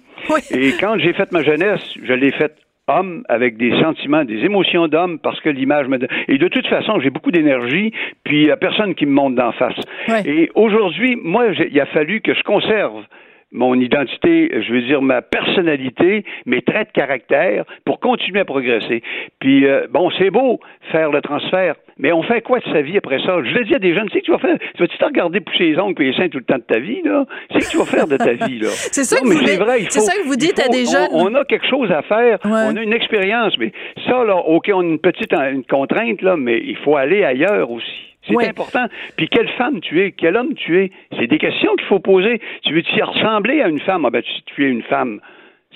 Et 0.50 0.72
quand 0.80 0.98
j'ai 0.98 1.12
fait 1.12 1.30
ma 1.32 1.42
jeunesse, 1.42 1.82
je 2.02 2.12
l'ai 2.12 2.30
faite 2.32 2.56
homme 2.90 3.22
avec 3.28 3.58
des 3.58 3.70
sentiments, 3.82 4.24
des 4.24 4.44
émotions 4.46 4.88
d'homme 4.88 5.18
parce 5.18 5.38
que 5.40 5.50
l'image 5.50 5.88
me 5.88 5.98
donne. 5.98 6.08
Et 6.26 6.38
de 6.38 6.48
toute 6.48 6.66
façon, 6.68 6.98
j'ai 7.00 7.10
beaucoup 7.10 7.30
d'énergie, 7.30 7.92
puis 8.24 8.38
il 8.40 8.44
n'y 8.46 8.50
a 8.50 8.56
personne 8.56 8.94
qui 8.94 9.04
me 9.04 9.12
monte 9.12 9.34
d'en 9.34 9.52
face. 9.52 9.76
Ouais. 10.08 10.22
Et 10.24 10.50
aujourd'hui, 10.54 11.16
moi, 11.22 11.48
il 11.70 11.78
a 11.80 11.86
fallu 11.86 12.22
que 12.22 12.32
je 12.32 12.42
conserve 12.42 13.04
mon 13.52 13.74
identité, 13.80 14.50
je 14.60 14.72
veux 14.72 14.82
dire 14.82 15.00
ma 15.02 15.22
personnalité, 15.22 16.24
mes 16.46 16.60
traits 16.62 16.88
de 16.88 16.92
caractère 16.92 17.64
pour 17.84 17.98
continuer 18.00 18.40
à 18.40 18.44
progresser. 18.44 19.02
Puis 19.40 19.66
euh, 19.66 19.86
bon, 19.90 20.10
c'est 20.18 20.30
beau 20.30 20.60
faire 20.92 21.10
le 21.10 21.20
transfert, 21.22 21.74
mais 21.98 22.12
on 22.12 22.22
fait 22.22 22.42
quoi 22.42 22.58
de 22.60 22.64
sa 22.72 22.82
vie 22.82 22.98
après 22.98 23.18
ça? 23.20 23.38
Je 23.42 23.54
le 23.54 23.64
dis 23.64 23.74
à 23.74 23.78
des 23.78 23.94
jeunes, 23.94 24.08
c'est 24.12 24.20
que 24.20 24.26
tu 24.26 24.32
vas 24.32 24.38
faire, 24.38 24.58
tu 24.74 24.82
vas-tu 24.82 24.98
te 24.98 25.04
regarder 25.04 25.40
pousser 25.40 25.64
les 25.70 25.78
ongles 25.78 26.02
et 26.02 26.06
les 26.10 26.12
seins 26.16 26.28
tout 26.28 26.38
le 26.38 26.44
temps 26.44 26.58
de 26.58 26.62
ta 26.74 26.78
vie 26.78 27.00
là? 27.02 27.24
C'est 27.52 27.60
que 27.60 27.70
tu 27.70 27.78
vas 27.78 27.86
faire 27.86 28.06
de 28.06 28.16
ta 28.16 28.32
vie 28.34 28.58
là 28.58 28.68
C'est 28.92 29.04
ça 29.04 29.16
Non, 29.16 29.22
que 29.22 29.26
vous 29.34 29.38
c'est 29.44 29.52
dites- 29.52 29.60
vrai, 29.60 29.78
faut- 29.80 30.00
ça 30.00 30.12
que 30.14 30.26
vous 30.28 30.36
dites 30.36 30.60
à 30.60 30.68
des 30.68 30.86
on- 30.86 30.92
jeunes. 30.92 31.08
On, 31.12 31.34
a 31.34 31.44
quelque 31.44 31.66
chose 31.66 31.90
à 31.90 32.02
faire, 32.02 32.38
Ouais. 32.44 32.50
on 32.72 32.76
a 32.76 32.82
une 32.82 32.92
expérience, 32.92 33.56
mais 33.58 33.72
ça 34.06 34.24
là, 34.24 34.36
ok, 34.36 34.70
on 34.74 34.80
a 34.80 34.84
une 34.84 34.98
petite 34.98 35.32
une 35.32 35.64
contrainte 35.64 36.20
là, 36.22 36.36
mais 36.36 36.60
il 36.62 36.76
faut 36.76 36.96
aller 36.96 37.24
ailleurs 37.24 37.70
aussi. 37.70 38.07
C'est 38.26 38.34
Ouais. 38.34 38.48
important. 38.48 38.86
Puis 39.16 39.28
quelle 39.28 39.48
femme 39.50 39.80
tu 39.80 40.02
es, 40.02 40.12
quel 40.12 40.36
homme 40.36 40.54
tu 40.54 40.78
es, 40.80 40.90
c'est 41.16 41.26
des 41.28 41.38
questions 41.38 41.74
qu'il 41.76 41.86
faut 41.86 42.00
poser. 42.00 42.40
Tu 42.64 42.74
veux 42.74 42.82
t'y 42.82 43.00
ressembler 43.00 43.60
à 43.62 43.68
une 43.68 43.78
femme? 43.80 44.04
Ah 44.04 44.10
ben 44.10 44.22
tu, 44.22 44.32
tu 44.46 44.66
es 44.66 44.68
une 44.70 44.82
femme. 44.82 45.20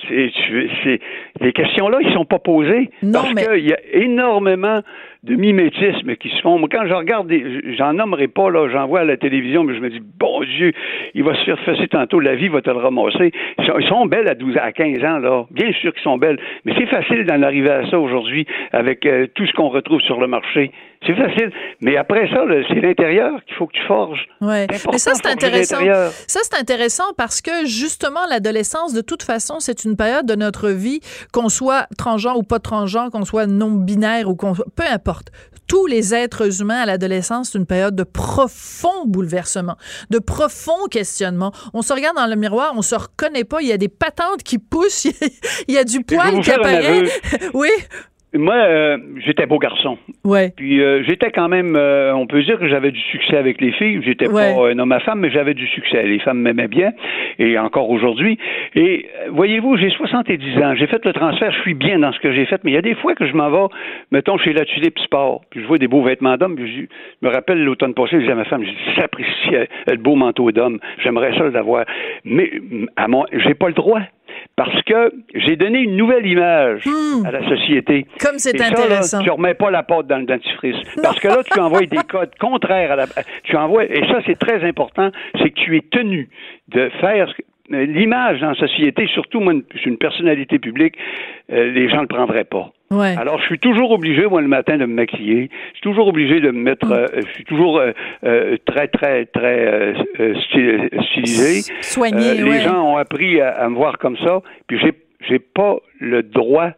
C'est, 0.08 0.30
les 1.40 1.52
questions-là, 1.52 1.98
ils 2.00 2.12
sont 2.12 2.24
pas 2.24 2.38
posées. 2.38 2.90
Non, 3.02 3.20
parce 3.22 3.34
mais- 3.34 3.44
qu'il 3.46 3.68
y 3.68 3.72
a 3.72 3.78
énormément 3.92 4.80
de 5.24 5.36
mimétisme 5.36 6.16
qui 6.16 6.30
se 6.30 6.40
font. 6.40 6.58
Moi, 6.58 6.68
quand 6.70 6.84
je 6.84 6.92
regarde, 6.92 7.28
des, 7.28 7.76
j'en 7.76 7.92
nommerai 7.92 8.26
pas, 8.26 8.50
là, 8.50 8.68
j'en 8.68 8.88
vois 8.88 9.00
à 9.00 9.04
la 9.04 9.16
télévision, 9.16 9.62
mais 9.62 9.76
je 9.76 9.80
me 9.80 9.88
dis, 9.88 10.00
bon 10.18 10.40
Dieu, 10.42 10.72
il 11.14 11.22
va 11.22 11.34
se 11.36 11.44
faire 11.44 11.60
fesser 11.60 11.86
tantôt, 11.86 12.18
la 12.18 12.34
vie 12.34 12.48
va 12.48 12.60
te 12.60 12.70
le 12.70 12.78
ramasser. 12.78 13.30
Ils 13.58 13.66
sont, 13.66 13.78
ils 13.78 13.86
sont 13.86 14.06
belles 14.06 14.26
à 14.26 14.34
12 14.34 14.56
à 14.56 14.72
15 14.72 15.04
ans, 15.04 15.18
là. 15.18 15.44
Bien 15.52 15.72
sûr 15.74 15.92
qu'ils 15.92 16.02
sont 16.02 16.18
belles. 16.18 16.40
Mais 16.64 16.74
c'est 16.76 16.86
facile 16.86 17.24
d'en 17.24 17.40
arriver 17.42 17.70
à 17.70 17.88
ça 17.88 18.00
aujourd'hui 18.00 18.46
avec 18.72 19.06
euh, 19.06 19.28
tout 19.32 19.46
ce 19.46 19.52
qu'on 19.52 19.68
retrouve 19.68 20.00
sur 20.00 20.20
le 20.20 20.26
marché. 20.26 20.72
C'est 21.06 21.14
facile. 21.14 21.52
Mais 21.80 21.96
après 21.96 22.28
ça, 22.28 22.44
là, 22.44 22.62
c'est 22.68 22.80
l'intérieur 22.80 23.32
qu'il 23.44 23.56
faut 23.56 23.66
que 23.66 23.72
tu 23.72 23.82
forges. 23.86 24.26
Ouais. 24.40 24.66
Mais 24.70 24.98
ça, 24.98 25.14
c'est 25.14 25.26
intéressant. 25.26 25.78
Ça, 26.26 26.40
c'est 26.42 26.60
intéressant 26.60 27.12
parce 27.16 27.40
que 27.40 27.64
justement, 27.66 28.20
l'adolescence, 28.28 28.92
de 28.92 29.00
toute 29.00 29.22
façon, 29.22 29.58
c'est 29.58 29.84
une 29.84 29.96
période 29.96 30.26
de 30.26 30.34
notre 30.36 30.68
vie, 30.68 31.00
qu'on 31.32 31.48
soit 31.48 31.86
transgenre 31.98 32.38
ou 32.38 32.44
pas 32.44 32.60
transgenre, 32.60 33.10
qu'on 33.10 33.24
soit 33.24 33.46
non-binaire 33.46 34.28
ou 34.28 34.36
qu'on 34.36 34.54
soit. 34.54 34.66
Peu 34.76 34.84
importe. 34.92 35.11
Tous 35.66 35.86
les 35.86 36.14
êtres 36.14 36.60
humains 36.60 36.80
à 36.80 36.86
l'adolescence, 36.86 37.50
c'est 37.50 37.58
une 37.58 37.66
période 37.66 37.96
de 37.96 38.02
profond 38.02 39.06
bouleversement, 39.06 39.76
de 40.10 40.18
profond 40.18 40.86
questionnement. 40.90 41.52
On 41.72 41.82
se 41.82 41.92
regarde 41.92 42.16
dans 42.16 42.26
le 42.26 42.36
miroir, 42.36 42.72
on 42.76 42.82
se 42.82 42.94
reconnaît 42.94 43.44
pas, 43.44 43.62
il 43.62 43.68
y 43.68 43.72
a 43.72 43.78
des 43.78 43.88
patentes 43.88 44.42
qui 44.42 44.58
poussent, 44.58 45.04
il 45.68 45.74
y 45.74 45.78
a 45.78 45.84
du 45.84 46.02
poil 46.02 46.40
qui 46.42 46.50
apparaît. 46.50 47.04
oui, 47.54 47.70
Moi, 48.34 48.54
euh, 48.54 48.96
j'étais 49.26 49.44
beau 49.46 49.58
garçon. 49.58 49.98
ouais. 50.24 50.52
Puis 50.56 50.80
euh, 50.80 51.02
j'étais 51.06 51.30
quand 51.30 51.48
même, 51.48 51.76
euh, 51.76 52.14
on 52.14 52.26
peut 52.26 52.42
dire 52.42 52.58
que 52.58 52.66
j'avais 52.66 52.90
du 52.90 53.00
succès 53.00 53.36
avec 53.36 53.60
les 53.60 53.72
filles. 53.72 54.00
J'étais 54.04 54.26
Ouais. 54.28 54.54
pas 54.54 54.68
un 54.70 54.78
homme 54.78 54.92
à 54.92 55.00
femme, 55.00 55.20
mais 55.20 55.30
j'avais 55.30 55.52
du 55.54 55.66
succès. 55.66 56.02
Les 56.04 56.18
femmes 56.18 56.38
m'aimaient 56.40 56.68
bien, 56.68 56.92
et 57.38 57.58
encore 57.58 57.90
aujourd'hui. 57.90 58.38
Et 58.74 59.06
euh, 59.26 59.30
voyez-vous, 59.32 59.76
j'ai 59.76 59.90
70 59.90 60.62
ans. 60.62 60.74
J'ai 60.74 60.86
fait 60.86 61.04
le 61.04 61.12
transfert. 61.12 61.52
Je 61.52 61.60
suis 61.60 61.74
bien 61.74 61.98
dans 61.98 62.12
ce 62.12 62.20
que 62.20 62.32
j'ai 62.32 62.46
fait, 62.46 62.60
mais 62.64 62.70
il 62.70 62.74
y 62.74 62.78
a 62.78 62.82
des 62.82 62.94
fois 62.94 63.14
que 63.14 63.26
je 63.26 63.34
m'en 63.34 63.50
vais, 63.50 63.72
mettons 64.10 64.38
chez 64.38 64.52
la 64.54 64.64
Tulipe 64.64 64.98
Sport, 65.00 65.42
puis 65.50 65.60
je 65.60 65.66
vois 65.66 65.78
des 65.78 65.88
beaux 65.88 66.02
vêtements 66.02 66.36
d'hommes. 66.38 66.56
Puis 66.56 66.88
je, 67.22 67.26
me 67.26 67.32
rappelle 67.32 67.62
l'automne 67.62 67.92
passé, 67.94 68.12
je 68.12 68.18
disais 68.20 68.32
à 68.32 68.36
ma 68.36 68.44
femme, 68.44 68.64
j'apprécie 68.96 69.54
euh, 69.54 69.66
le 69.88 69.96
beau 69.96 70.14
manteau 70.14 70.50
d'homme. 70.52 70.78
J'aimerais 71.04 71.36
ça 71.36 71.44
l'avoir, 71.50 71.84
mais 72.24 72.50
à 72.96 73.08
mon, 73.08 73.24
j'ai 73.32 73.54
pas 73.54 73.68
le 73.68 73.74
droit. 73.74 74.00
Parce 74.56 74.82
que 74.82 75.12
j'ai 75.34 75.56
donné 75.56 75.80
une 75.80 75.96
nouvelle 75.96 76.26
image 76.26 76.82
Hmm. 76.86 77.24
à 77.26 77.30
la 77.30 77.48
société. 77.48 78.06
Comme 78.20 78.38
c'est 78.38 78.54
Et 78.54 78.58
ça, 78.58 78.70
là, 78.70 78.78
intéressant. 78.84 79.22
tu 79.22 79.30
remets 79.30 79.54
pas 79.54 79.70
la 79.70 79.82
pâte 79.82 80.06
dans 80.06 80.18
le 80.18 80.24
dentifrice. 80.26 80.76
Parce 81.02 81.18
que 81.20 81.28
là, 81.28 81.42
tu 81.44 81.58
envoies 81.60 81.86
des 81.86 81.96
codes 82.08 82.34
contraires 82.38 82.92
à 82.92 82.96
la. 82.96 83.06
Tu 83.44 83.56
envoies, 83.56 83.84
et 83.84 84.06
ça, 84.08 84.20
c'est 84.26 84.38
très 84.38 84.62
important, 84.66 85.10
c'est 85.40 85.50
que 85.50 85.60
tu 85.60 85.76
es 85.76 85.80
tenu 85.82 86.28
de 86.68 86.90
faire 87.00 87.32
euh, 87.72 87.84
l'image 87.86 88.40
dans 88.40 88.48
la 88.50 88.54
société, 88.54 89.06
surtout 89.08 89.40
moi, 89.40 89.54
je 89.74 89.78
suis 89.78 89.90
une 89.90 89.98
personnalité 89.98 90.58
publique, 90.58 90.94
euh, 91.52 91.70
les 91.72 91.88
gens 91.88 91.96
ne 91.98 92.02
le 92.02 92.08
prendraient 92.08 92.44
pas. 92.44 92.72
Ouais. 92.92 93.16
Alors, 93.18 93.38
je 93.40 93.46
suis 93.46 93.58
toujours 93.58 93.90
obligé, 93.90 94.26
moi, 94.26 94.40
le 94.42 94.48
matin, 94.48 94.76
de 94.76 94.84
me 94.84 94.94
maquiller. 94.94 95.48
Je 95.70 95.78
suis 95.78 95.80
toujours 95.82 96.08
obligé 96.08 96.40
de 96.40 96.50
me 96.50 96.60
mettre. 96.60 96.86
Mm. 96.86 96.92
euh, 96.92 97.06
je 97.26 97.32
suis 97.32 97.44
toujours 97.44 97.78
euh, 97.78 97.92
euh, 98.24 98.56
très, 98.66 98.88
très, 98.88 99.24
très 99.26 99.94
stylisé. 100.46 101.72
Soigné, 101.80 102.34
les 102.34 102.42
ouais. 102.44 102.60
gens 102.60 102.92
ont 102.92 102.96
appris 102.96 103.40
à, 103.40 103.50
à 103.50 103.68
me 103.68 103.74
voir 103.76 103.98
comme 103.98 104.16
ça, 104.18 104.40
puis 104.66 104.78
j'ai, 104.78 104.92
j'ai 105.28 105.38
pas 105.38 105.76
le 106.00 106.22
droit 106.22 106.70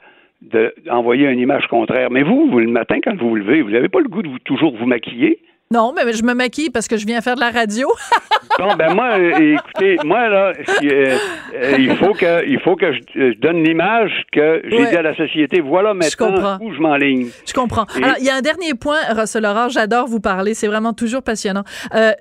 de- 0.42 0.74
d'envoyer 0.86 1.28
une 1.28 1.38
image 1.40 1.66
contraire. 1.68 2.10
Mais 2.10 2.22
vous, 2.22 2.48
vous, 2.50 2.60
le 2.60 2.68
matin, 2.68 2.96
quand 3.02 3.16
vous 3.16 3.30
vous 3.30 3.36
levez, 3.36 3.62
vous 3.62 3.70
n'avez 3.70 3.88
pas 3.88 4.00
le 4.00 4.08
goût 4.08 4.22
de 4.22 4.28
vous, 4.28 4.38
toujours 4.40 4.76
vous 4.76 4.86
maquiller? 4.86 5.38
Non, 5.70 5.92
mais 5.94 6.12
je 6.12 6.22
me 6.22 6.34
maquille 6.34 6.70
parce 6.70 6.88
que 6.88 6.96
je 6.96 7.06
viens 7.06 7.20
faire 7.20 7.36
de 7.36 7.40
la 7.40 7.50
radio. 7.50 7.88
bon, 8.58 8.74
ben 8.76 8.94
moi, 8.94 9.18
euh, 9.18 9.56
écoutez, 9.56 9.96
moi, 10.04 10.28
là, 10.28 10.52
euh, 10.84 11.18
euh, 11.54 11.76
il 11.78 11.96
faut 11.96 12.12
que, 12.12 12.46
il 12.46 12.60
faut 12.60 12.76
que 12.76 12.92
je, 12.92 13.38
donne 13.40 13.64
l'image 13.64 14.12
que 14.30 14.62
j'ai 14.68 14.86
dit 14.86 14.96
à 14.96 15.02
la 15.02 15.16
société. 15.16 15.60
Voilà 15.60 15.94
maintenant 15.94 16.58
où 16.60 16.72
je 16.72 16.78
m'enligne. 16.78 17.28
Je 17.46 17.54
comprends. 17.54 17.86
Alors, 17.96 18.16
il 18.18 18.26
y 18.26 18.30
a 18.30 18.36
un 18.36 18.42
dernier 18.42 18.74
point, 18.74 18.98
Russell 19.16 19.46
Aurore, 19.46 19.70
j'adore 19.70 20.06
vous 20.06 20.20
parler. 20.20 20.54
C'est 20.54 20.68
vraiment 20.68 20.92
toujours 20.92 21.22
passionnant. 21.22 21.64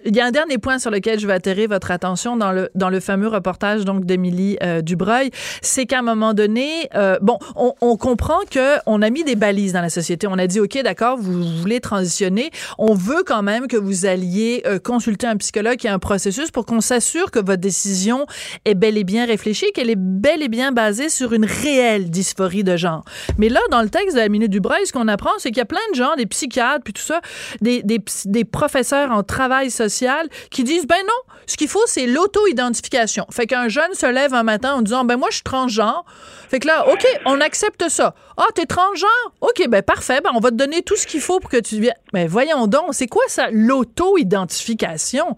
il 0.05 0.15
y 0.15 0.21
a 0.21 0.25
un 0.25 0.31
dernier 0.31 0.57
point 0.57 0.79
sur 0.79 0.89
lequel 0.89 1.19
je 1.19 1.27
vais 1.27 1.33
atterrir 1.33 1.67
votre 1.69 1.91
attention 1.91 2.37
dans 2.37 2.53
le, 2.53 2.69
dans 2.75 2.89
le 2.89 3.01
fameux 3.01 3.27
reportage 3.27 3.83
donc 3.83 4.05
d'Émilie 4.05 4.57
Dubreuil. 4.81 5.29
C'est 5.61 5.85
qu'à 5.85 5.99
un 5.99 6.03
moment 6.03 6.33
donné, 6.33 6.89
bon, 7.21 7.37
on, 7.55 7.73
on 7.81 7.97
comprend 7.97 8.39
qu'on 8.51 9.01
a 9.01 9.09
mis 9.09 9.23
des 9.23 9.35
balises 9.35 9.73
dans 9.73 9.81
la 9.81 9.89
société. 9.89 10.27
On 10.27 10.39
a 10.39 10.47
dit, 10.47 10.61
OK, 10.61 10.81
d'accord, 10.81 11.17
vous 11.19 11.43
voulez 11.43 11.81
transitionner. 11.81 12.49
On 12.79 12.95
veut 12.95 13.23
quand 13.25 13.42
même 13.43 13.67
que 13.67 13.77
vous 13.77 14.05
alliez 14.05 14.63
euh, 14.65 14.79
consulter 14.79 15.27
un 15.27 15.37
psychologue 15.37 15.85
a 15.85 15.93
un 15.93 15.99
processus 15.99 16.51
pour 16.51 16.65
qu'on 16.65 16.81
s'assure 16.81 17.31
que 17.31 17.39
votre 17.39 17.61
décision 17.61 18.25
est 18.65 18.73
bel 18.73 18.97
et 18.97 19.03
bien 19.03 19.25
réfléchie, 19.25 19.71
qu'elle 19.73 19.89
est 19.89 19.97
bel 19.97 20.41
et 20.41 20.49
bien 20.49 20.71
basée 20.71 21.09
sur 21.09 21.33
une 21.33 21.45
réelle 21.45 22.09
dysphorie 22.09 22.63
de 22.63 22.77
genre. 22.77 23.03
Mais 23.37 23.49
là, 23.49 23.59
dans 23.71 23.81
le 23.81 23.89
texte 23.89 24.15
de 24.15 24.21
la 24.21 24.29
Minute 24.29 24.51
du 24.51 24.59
Breuil, 24.59 24.85
ce 24.85 24.93
qu'on 24.93 25.07
apprend, 25.07 25.31
c'est 25.37 25.49
qu'il 25.49 25.57
y 25.57 25.61
a 25.61 25.65
plein 25.65 25.79
de 25.91 25.95
gens, 25.95 26.15
des 26.15 26.25
psychiatres, 26.25 26.83
puis 26.83 26.93
tout 26.93 27.01
ça, 27.01 27.21
des, 27.61 27.83
des, 27.83 27.99
des 28.25 28.45
professeurs 28.45 29.11
en 29.11 29.23
travail 29.23 29.69
social 29.71 30.27
qui 30.49 30.63
disent, 30.63 30.87
ben 30.87 30.95
non, 31.01 31.33
ce 31.45 31.57
qu'il 31.57 31.67
faut, 31.67 31.83
c'est 31.85 32.07
l'auto-identification. 32.07 33.25
Fait 33.31 33.47
qu'un 33.47 33.67
jeune 33.67 33.93
se 33.93 34.05
lève 34.05 34.33
un 34.33 34.43
matin 34.43 34.73
en 34.75 34.81
disant, 34.81 35.05
ben 35.05 35.17
moi, 35.17 35.27
je 35.29 35.35
suis 35.35 35.43
transgenre. 35.43 36.05
Fait 36.53 36.59
que 36.59 36.67
là, 36.67 36.87
OK, 36.87 37.03
on 37.25 37.41
accepte 37.41 37.89
ça. 37.89 38.13
Ah, 38.37 38.45
t'es 38.53 38.67
transgenre? 38.67 39.09
OK, 39.41 39.67
ben 39.69 39.81
parfait, 39.81 40.21
ben 40.21 40.29
on 40.35 40.39
va 40.39 40.51
te 40.51 40.55
donner 40.55 40.83
tout 40.83 40.95
ce 40.95 41.07
qu'il 41.07 41.19
faut 41.19 41.39
pour 41.39 41.49
que 41.49 41.57
tu 41.57 41.79
viennes. 41.79 41.95
Mais 42.13 42.27
voyons 42.27 42.67
donc, 42.67 42.89
c'est 42.91 43.07
quoi 43.07 43.23
ça, 43.27 43.47
l'auto-identification? 43.49 45.35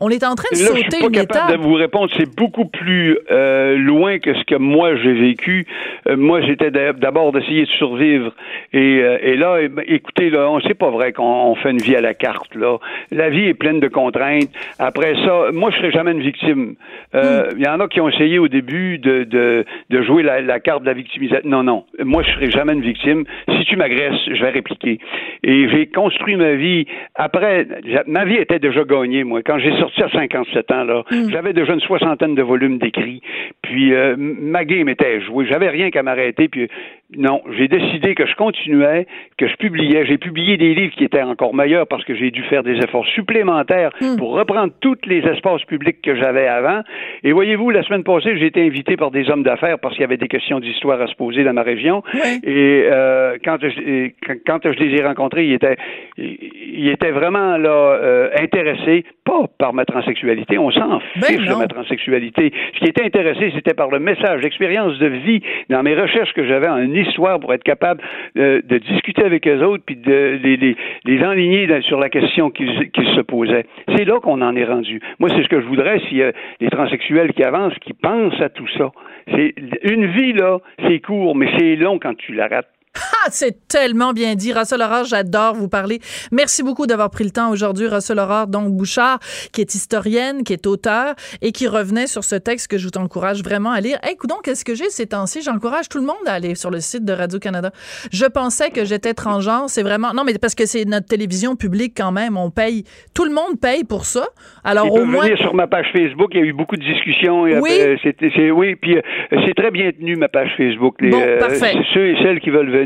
On 0.00 0.08
est 0.10 0.24
en 0.24 0.34
train 0.34 0.48
de 0.52 0.56
sauter 0.56 0.80
je 0.90 0.96
suis 0.96 1.00
pas 1.00 1.10
capable 1.10 1.58
de 1.58 1.62
vous 1.62 1.74
répondre. 1.74 2.10
C'est 2.16 2.34
beaucoup 2.34 2.66
plus 2.66 3.18
euh, 3.30 3.76
loin 3.76 4.18
que 4.18 4.34
ce 4.34 4.44
que 4.44 4.56
moi 4.56 4.96
j'ai 4.96 5.12
vécu. 5.12 5.66
Euh, 6.08 6.16
moi, 6.16 6.40
j'étais 6.42 6.70
d'abord 6.70 7.32
d'essayer 7.32 7.64
de 7.64 7.70
survivre. 7.70 8.32
Et, 8.72 9.00
euh, 9.02 9.18
et 9.22 9.36
là, 9.36 9.58
écoutez, 9.86 10.30
là, 10.30 10.58
c'est 10.66 10.74
pas 10.74 10.90
vrai 10.90 11.12
qu'on 11.12 11.54
fait 11.56 11.70
une 11.70 11.78
vie 11.78 11.96
à 11.96 12.00
la 12.00 12.14
carte. 12.14 12.54
Là, 12.54 12.78
la 13.10 13.30
vie 13.30 13.46
est 13.46 13.54
pleine 13.54 13.80
de 13.80 13.88
contraintes. 13.88 14.50
Après 14.78 15.14
ça, 15.24 15.50
moi, 15.52 15.70
je 15.70 15.76
serai 15.78 15.90
jamais 15.90 16.12
une 16.12 16.22
victime. 16.22 16.74
Hmm. 17.12 17.18
Il 17.56 17.64
y 17.64 17.68
en 17.68 17.80
a 17.80 17.88
qui 17.88 18.00
ont 18.00 18.08
essayé 18.08 18.38
au 18.38 18.48
début 18.48 18.98
de, 18.98 19.24
de, 19.24 19.64
de 19.90 20.02
jouer 20.02 20.22
la, 20.22 20.40
la, 20.40 20.60
carte 20.60 20.82
de 20.82 20.86
la 20.86 20.94
victimisation. 20.94 21.48
Non, 21.48 21.62
non. 21.62 21.84
Moi, 21.98 22.22
je 22.22 22.30
serai 22.32 22.50
jamais 22.50 22.72
une 22.72 22.82
victime. 22.82 23.24
Si 23.58 23.64
tu 23.64 23.76
m'agresses, 23.76 24.20
je 24.26 24.40
vais 24.40 24.50
répliquer. 24.50 24.98
Et 25.42 25.68
j'ai 25.68 25.86
construit 25.86 26.36
ma 26.36 26.54
vie 26.54 26.86
après. 27.14 27.66
Ma 28.06 28.24
vie 28.24 28.36
était 28.36 28.58
déjà 28.58 28.84
gagnée. 28.84 29.24
Moi, 29.24 29.42
quand 29.42 29.58
j'ai 29.58 29.76
sorti 29.80 30.02
à 30.02 30.08
57 30.10 30.70
ans, 30.70 30.84
là. 30.84 31.02
Mm. 31.10 31.30
J'avais 31.30 31.52
déjà 31.52 31.72
une 31.72 31.80
soixantaine 31.80 32.34
de 32.34 32.42
volumes 32.42 32.78
d'écrits. 32.78 33.22
Puis 33.62 33.94
euh, 33.94 34.14
ma 34.18 34.64
game 34.64 34.88
était 34.88 35.20
jouée. 35.20 35.46
J'avais 35.46 35.68
rien 35.68 35.90
qu'à 35.90 36.02
m'arrêter. 36.02 36.48
Puis 36.48 36.68
non, 37.16 37.42
j'ai 37.56 37.66
décidé 37.66 38.14
que 38.14 38.24
je 38.24 38.34
continuais, 38.36 39.06
que 39.36 39.48
je 39.48 39.56
publiais. 39.56 40.06
J'ai 40.06 40.18
publié 40.18 40.56
des 40.56 40.74
livres 40.74 40.94
qui 40.94 41.04
étaient 41.04 41.22
encore 41.22 41.54
meilleurs 41.54 41.88
parce 41.88 42.04
que 42.04 42.14
j'ai 42.14 42.30
dû 42.30 42.42
faire 42.44 42.62
des 42.62 42.76
efforts 42.76 43.06
supplémentaires 43.06 43.90
mm. 44.00 44.16
pour 44.16 44.32
reprendre 44.32 44.72
tous 44.80 44.98
les 45.06 45.18
espaces 45.18 45.64
publics 45.64 46.00
que 46.02 46.14
j'avais 46.14 46.46
avant. 46.46 46.82
Et 47.24 47.32
voyez-vous, 47.32 47.70
la 47.70 47.82
semaine 47.82 48.04
passée, 48.04 48.36
j'ai 48.38 48.46
été 48.46 48.64
invité 48.64 48.96
par 48.96 49.10
des 49.10 49.28
hommes 49.28 49.42
d'affaires 49.42 49.78
parce 49.80 49.94
qu'il 49.94 50.02
y 50.02 50.04
avait 50.04 50.18
des 50.18 50.28
questions 50.28 50.60
d'histoire 50.60 51.00
à 51.00 51.08
se 51.08 51.14
poser 51.16 51.42
dans 51.42 51.52
ma 51.52 51.62
région. 51.62 52.02
Et 52.44 52.84
euh, 52.84 53.38
quand, 53.44 53.56
je, 53.60 54.10
quand 54.46 54.60
je 54.62 54.78
les 54.78 55.00
ai 55.00 55.04
rencontrés, 55.04 55.46
ils 55.46 55.54
étaient, 55.54 55.76
ils 56.16 56.88
étaient 56.88 57.10
vraiment 57.10 57.56
là 57.56 57.70
euh, 57.70 58.30
intéressés, 58.38 59.04
pas 59.24 59.46
par 59.58 59.72
ma 59.72 59.84
transsexualité. 59.84 60.58
On 60.58 60.70
s'en 60.70 61.00
ben 61.16 61.22
fiche 61.24 61.46
de 61.46 61.54
ma 61.54 61.66
transsexualité. 61.66 62.52
Ce 62.74 62.78
qui 62.78 62.86
était 62.86 63.04
intéressé, 63.04 63.50
c'était 63.54 63.74
par 63.74 63.90
le 63.90 63.98
message, 63.98 64.42
l'expérience 64.42 64.96
de 64.98 65.06
vie 65.06 65.42
dans 65.68 65.82
mes 65.82 65.94
recherches 65.94 66.32
que 66.34 66.46
j'avais 66.46 66.68
en 66.68 66.94
histoire 67.00 67.40
pour 67.40 67.52
être 67.54 67.62
capable 67.62 68.02
euh, 68.36 68.60
de 68.64 68.78
discuter 68.78 69.24
avec 69.24 69.46
eux 69.46 69.62
autres 69.64 69.82
puis 69.84 69.96
de 69.96 70.38
les, 70.42 71.24
enligner 71.24 71.68
sur 71.82 72.00
la 72.00 72.08
question 72.08 72.50
qu'ils 72.50 72.90
se 72.94 73.20
posaient. 73.20 73.66
C'est 73.96 74.04
là 74.04 74.20
qu'on 74.20 74.40
en 74.40 74.56
est 74.56 74.64
rendu. 74.64 75.00
Moi, 75.18 75.28
c'est 75.30 75.42
ce 75.42 75.48
que 75.48 75.60
je 75.60 75.66
voudrais 75.66 76.00
s'il 76.00 76.18
y 76.18 76.22
a 76.22 76.32
des 76.60 76.70
transsexuels 76.70 77.32
qui 77.32 77.42
avancent, 77.42 77.78
qui 77.80 77.92
pensent 77.92 78.40
à 78.40 78.48
tout 78.48 78.68
ça. 78.78 78.90
C'est 79.34 79.54
une 79.82 80.06
vie 80.06 80.32
là, 80.32 80.58
c'est 80.86 81.00
court, 81.00 81.36
mais 81.36 81.48
c'est 81.58 81.76
long 81.76 81.98
quand 81.98 82.16
tu 82.16 82.32
l'arrêtes. 82.32 82.68
Ah, 82.96 83.28
c'est 83.30 83.68
tellement 83.68 84.12
bien 84.12 84.34
dit. 84.34 84.52
Russell 84.52 84.82
Aurore, 84.82 85.04
j'adore 85.04 85.54
vous 85.54 85.68
parler. 85.68 86.00
Merci 86.32 86.64
beaucoup 86.64 86.86
d'avoir 86.86 87.10
pris 87.10 87.22
le 87.22 87.30
temps 87.30 87.50
aujourd'hui. 87.50 87.86
Russell 87.86 88.18
Aurore, 88.18 88.48
donc 88.48 88.72
Bouchard, 88.72 89.20
qui 89.52 89.60
est 89.60 89.74
historienne, 89.74 90.42
qui 90.42 90.52
est 90.52 90.66
auteur 90.66 91.14
et 91.40 91.52
qui 91.52 91.68
revenait 91.68 92.08
sur 92.08 92.24
ce 92.24 92.34
texte 92.34 92.68
que 92.68 92.78
je 92.78 92.88
vous 92.88 93.00
encourage 93.00 93.44
vraiment 93.44 93.70
à 93.70 93.80
lire. 93.80 93.98
Écoute 94.10 94.28
donc, 94.28 94.42
qu'est-ce 94.42 94.64
que 94.64 94.74
j'ai 94.74 94.90
ces 94.90 95.06
temps-ci? 95.06 95.40
J'encourage 95.42 95.88
tout 95.88 95.98
le 95.98 96.04
monde 96.04 96.16
à 96.26 96.32
aller 96.32 96.56
sur 96.56 96.70
le 96.70 96.80
site 96.80 97.04
de 97.04 97.12
Radio-Canada. 97.12 97.70
Je 98.12 98.26
pensais 98.26 98.70
que 98.70 98.84
j'étais 98.84 99.14
transgenre. 99.14 99.66
C'est 99.68 99.82
vraiment... 99.84 100.12
Non, 100.12 100.24
mais 100.24 100.34
parce 100.38 100.56
que 100.56 100.66
c'est 100.66 100.84
notre 100.84 101.06
télévision 101.06 101.54
publique 101.54 101.94
quand 101.96 102.12
même. 102.12 102.36
On 102.36 102.50
paye... 102.50 102.84
Tout 103.14 103.24
le 103.24 103.32
monde 103.32 103.60
paye 103.60 103.84
pour 103.84 104.04
ça. 104.04 104.26
Alors, 104.64 104.92
au 104.92 105.04
moins... 105.04 105.28
sur 105.36 105.54
ma 105.54 105.68
page 105.68 105.86
Facebook. 105.92 106.30
Il 106.32 106.40
y 106.40 106.42
a 106.42 106.46
eu 106.46 106.52
beaucoup 106.52 106.76
de 106.76 106.84
discussions. 106.84 107.42
Oui. 107.42 107.70
c'est, 108.02 108.50
oui, 108.50 108.74
puis 108.74 108.96
euh, 108.96 109.02
c'est 109.46 109.54
très 109.54 109.70
bien 109.70 109.92
tenu, 109.92 110.16
ma 110.16 110.28
page 110.28 110.50
Facebook. 110.56 110.96
Les, 111.00 111.10
bon, 111.10 111.22
parfait. 111.38 111.74
ceux 111.94 112.08
et 112.08 112.16
celles 112.22 112.40
qui 112.40 112.50
veulent 112.50 112.70
venir 112.70 112.79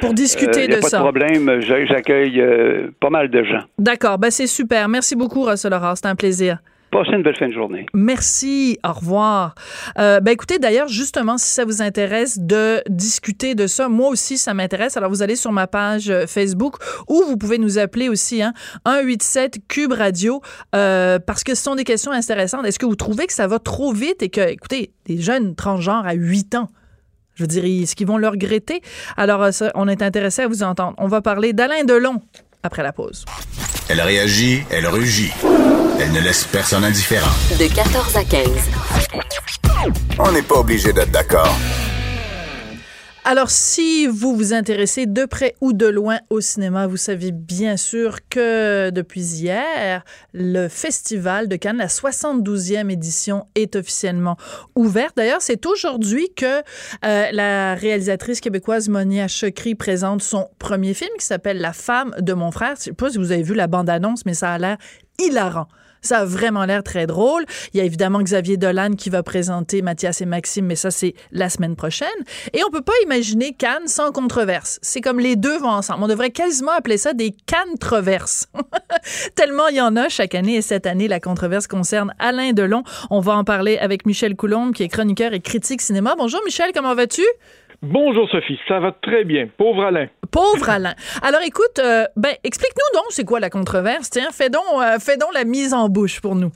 pour 0.00 0.14
discuter 0.14 0.64
euh, 0.64 0.76
de 0.76 0.80
ça. 0.82 0.90
Pas 0.90 0.96
de 0.98 1.02
problème, 1.02 1.60
j'accueille 1.60 2.40
euh, 2.40 2.88
pas 3.00 3.10
mal 3.10 3.28
de 3.30 3.42
gens. 3.44 3.62
D'accord, 3.78 4.18
ben 4.18 4.30
c'est 4.30 4.46
super. 4.46 4.88
Merci 4.88 5.16
beaucoup, 5.16 5.42
Russell 5.42 5.72
Aurore. 5.72 5.96
C'était 5.96 6.08
un 6.08 6.14
plaisir. 6.14 6.58
Passez 6.90 7.10
une 7.10 7.22
belle 7.22 7.36
fin 7.36 7.48
de 7.48 7.52
journée. 7.52 7.86
Merci. 7.92 8.78
Au 8.84 8.92
revoir. 8.92 9.56
Euh, 9.98 10.20
ben 10.20 10.30
écoutez, 10.30 10.60
d'ailleurs, 10.60 10.86
justement, 10.86 11.38
si 11.38 11.48
ça 11.48 11.64
vous 11.64 11.82
intéresse 11.82 12.38
de 12.38 12.82
discuter 12.88 13.56
de 13.56 13.66
ça, 13.66 13.88
moi 13.88 14.10
aussi, 14.10 14.38
ça 14.38 14.54
m'intéresse. 14.54 14.96
Alors, 14.96 15.10
vous 15.10 15.20
allez 15.20 15.34
sur 15.34 15.50
ma 15.50 15.66
page 15.66 16.12
Facebook 16.28 16.76
ou 17.08 17.24
vous 17.26 17.36
pouvez 17.36 17.58
nous 17.58 17.78
appeler 17.78 18.08
aussi, 18.08 18.42
hein, 18.42 18.52
187 18.86 19.66
Cube 19.66 19.92
Radio, 19.92 20.40
parce 20.70 21.42
que 21.42 21.56
ce 21.56 21.64
sont 21.64 21.74
des 21.74 21.82
questions 21.82 22.12
intéressantes. 22.12 22.64
Est-ce 22.64 22.78
que 22.78 22.86
vous 22.86 22.94
trouvez 22.94 23.26
que 23.26 23.32
ça 23.32 23.48
va 23.48 23.58
trop 23.58 23.92
vite 23.92 24.22
et 24.22 24.28
que, 24.28 24.48
écoutez, 24.48 24.92
des 25.06 25.20
jeunes 25.20 25.56
transgenres 25.56 26.06
à 26.06 26.14
8 26.14 26.54
ans, 26.54 26.68
je 27.34 27.42
veux 27.42 27.46
dire, 27.48 27.64
est-ce 27.64 27.96
qu'ils 27.96 28.06
vont 28.06 28.18
le 28.18 28.28
regretter? 28.28 28.80
Alors, 29.16 29.42
euh, 29.42 29.50
on 29.74 29.88
est 29.88 30.02
intéressé 30.02 30.42
à 30.42 30.48
vous 30.48 30.62
entendre. 30.62 30.94
On 30.98 31.08
va 31.08 31.20
parler 31.20 31.52
d'Alain 31.52 31.84
Delon 31.84 32.20
après 32.62 32.82
la 32.82 32.92
pause. 32.92 33.24
Elle 33.88 34.00
réagit, 34.00 34.62
elle 34.70 34.86
rugit. 34.86 35.32
Elle 36.00 36.12
ne 36.12 36.20
laisse 36.20 36.44
personne 36.44 36.84
indifférent. 36.84 37.30
De 37.58 37.72
14 37.74 38.16
à 38.16 38.24
15. 38.24 38.48
On 40.18 40.32
n'est 40.32 40.42
pas 40.42 40.56
obligé 40.56 40.92
d'être 40.92 41.10
d'accord. 41.10 41.54
Alors, 43.26 43.48
si 43.48 44.06
vous 44.06 44.36
vous 44.36 44.52
intéressez 44.52 45.06
de 45.06 45.24
près 45.24 45.54
ou 45.62 45.72
de 45.72 45.86
loin 45.86 46.18
au 46.28 46.42
cinéma, 46.42 46.86
vous 46.86 46.98
savez 46.98 47.32
bien 47.32 47.78
sûr 47.78 48.18
que 48.28 48.90
depuis 48.90 49.22
hier, 49.22 50.04
le 50.34 50.68
Festival 50.68 51.48
de 51.48 51.56
Cannes, 51.56 51.78
la 51.78 51.86
72e 51.86 52.90
édition, 52.90 53.46
est 53.54 53.76
officiellement 53.76 54.36
ouverte. 54.76 55.16
D'ailleurs, 55.16 55.40
c'est 55.40 55.64
aujourd'hui 55.64 56.28
que 56.36 56.58
euh, 57.06 57.30
la 57.32 57.74
réalisatrice 57.74 58.42
québécoise 58.42 58.90
Monia 58.90 59.26
Chokri 59.26 59.74
présente 59.74 60.20
son 60.20 60.50
premier 60.58 60.92
film 60.92 61.12
qui 61.18 61.24
s'appelle 61.24 61.62
La 61.62 61.72
femme 61.72 62.14
de 62.18 62.34
mon 62.34 62.50
frère. 62.50 62.74
Je 62.76 62.82
sais 62.82 62.92
pas 62.92 63.08
si 63.08 63.16
vous 63.16 63.32
avez 63.32 63.42
vu 63.42 63.54
la 63.54 63.68
bande-annonce, 63.68 64.26
mais 64.26 64.34
ça 64.34 64.52
a 64.52 64.58
l'air 64.58 64.76
hilarant. 65.18 65.68
Ça 66.04 66.18
a 66.18 66.24
vraiment 66.26 66.66
l'air 66.66 66.82
très 66.82 67.06
drôle. 67.06 67.46
Il 67.72 67.78
y 67.78 67.80
a 67.80 67.84
évidemment 67.84 68.20
Xavier 68.20 68.58
Dolan 68.58 68.90
qui 68.92 69.08
va 69.08 69.22
présenter 69.22 69.80
Mathias 69.80 70.20
et 70.20 70.26
Maxime, 70.26 70.66
mais 70.66 70.76
ça, 70.76 70.90
c'est 70.90 71.14
la 71.32 71.48
semaine 71.48 71.76
prochaine. 71.76 72.08
Et 72.52 72.60
on 72.62 72.70
peut 72.70 72.82
pas 72.82 72.92
imaginer 73.04 73.54
Cannes 73.54 73.88
sans 73.88 74.12
controverse. 74.12 74.78
C'est 74.82 75.00
comme 75.00 75.18
les 75.18 75.34
deux 75.34 75.58
vont 75.58 75.70
ensemble. 75.70 76.04
On 76.04 76.08
devrait 76.08 76.30
quasiment 76.30 76.72
appeler 76.72 76.98
ça 76.98 77.14
des 77.14 77.34
Cannes-troverses. 77.46 78.48
Tellement 79.34 79.68
il 79.68 79.76
y 79.76 79.80
en 79.80 79.96
a 79.96 80.10
chaque 80.10 80.34
année. 80.34 80.56
Et 80.56 80.62
cette 80.62 80.86
année, 80.86 81.08
la 81.08 81.20
controverse 81.20 81.66
concerne 81.66 82.12
Alain 82.18 82.52
Delon. 82.52 82.84
On 83.08 83.20
va 83.20 83.34
en 83.36 83.44
parler 83.44 83.78
avec 83.78 84.04
Michel 84.04 84.36
Coulombe, 84.36 84.74
qui 84.74 84.82
est 84.82 84.88
chroniqueur 84.88 85.32
et 85.32 85.40
critique 85.40 85.80
cinéma. 85.80 86.14
Bonjour 86.18 86.40
Michel, 86.44 86.72
comment 86.74 86.94
vas-tu? 86.94 87.24
Bonjour 87.86 88.26
Sophie, 88.30 88.58
ça 88.66 88.80
va 88.80 88.92
très 88.92 89.24
bien. 89.24 89.46
Pauvre 89.46 89.84
Alain. 89.84 90.06
Pauvre 90.30 90.70
Alain. 90.70 90.94
Alors 91.20 91.42
écoute, 91.46 91.78
euh, 91.80 92.04
ben 92.16 92.32
explique-nous 92.42 92.98
donc 92.98 93.04
c'est 93.10 93.26
quoi 93.26 93.40
la 93.40 93.50
controverse. 93.50 94.08
Tiens, 94.08 94.30
fais 94.32 94.48
donc, 94.48 94.62
euh, 94.80 94.98
fais 94.98 95.18
donc 95.18 95.34
la 95.34 95.44
mise 95.44 95.74
en 95.74 95.90
bouche 95.90 96.22
pour 96.22 96.34
nous. 96.34 96.50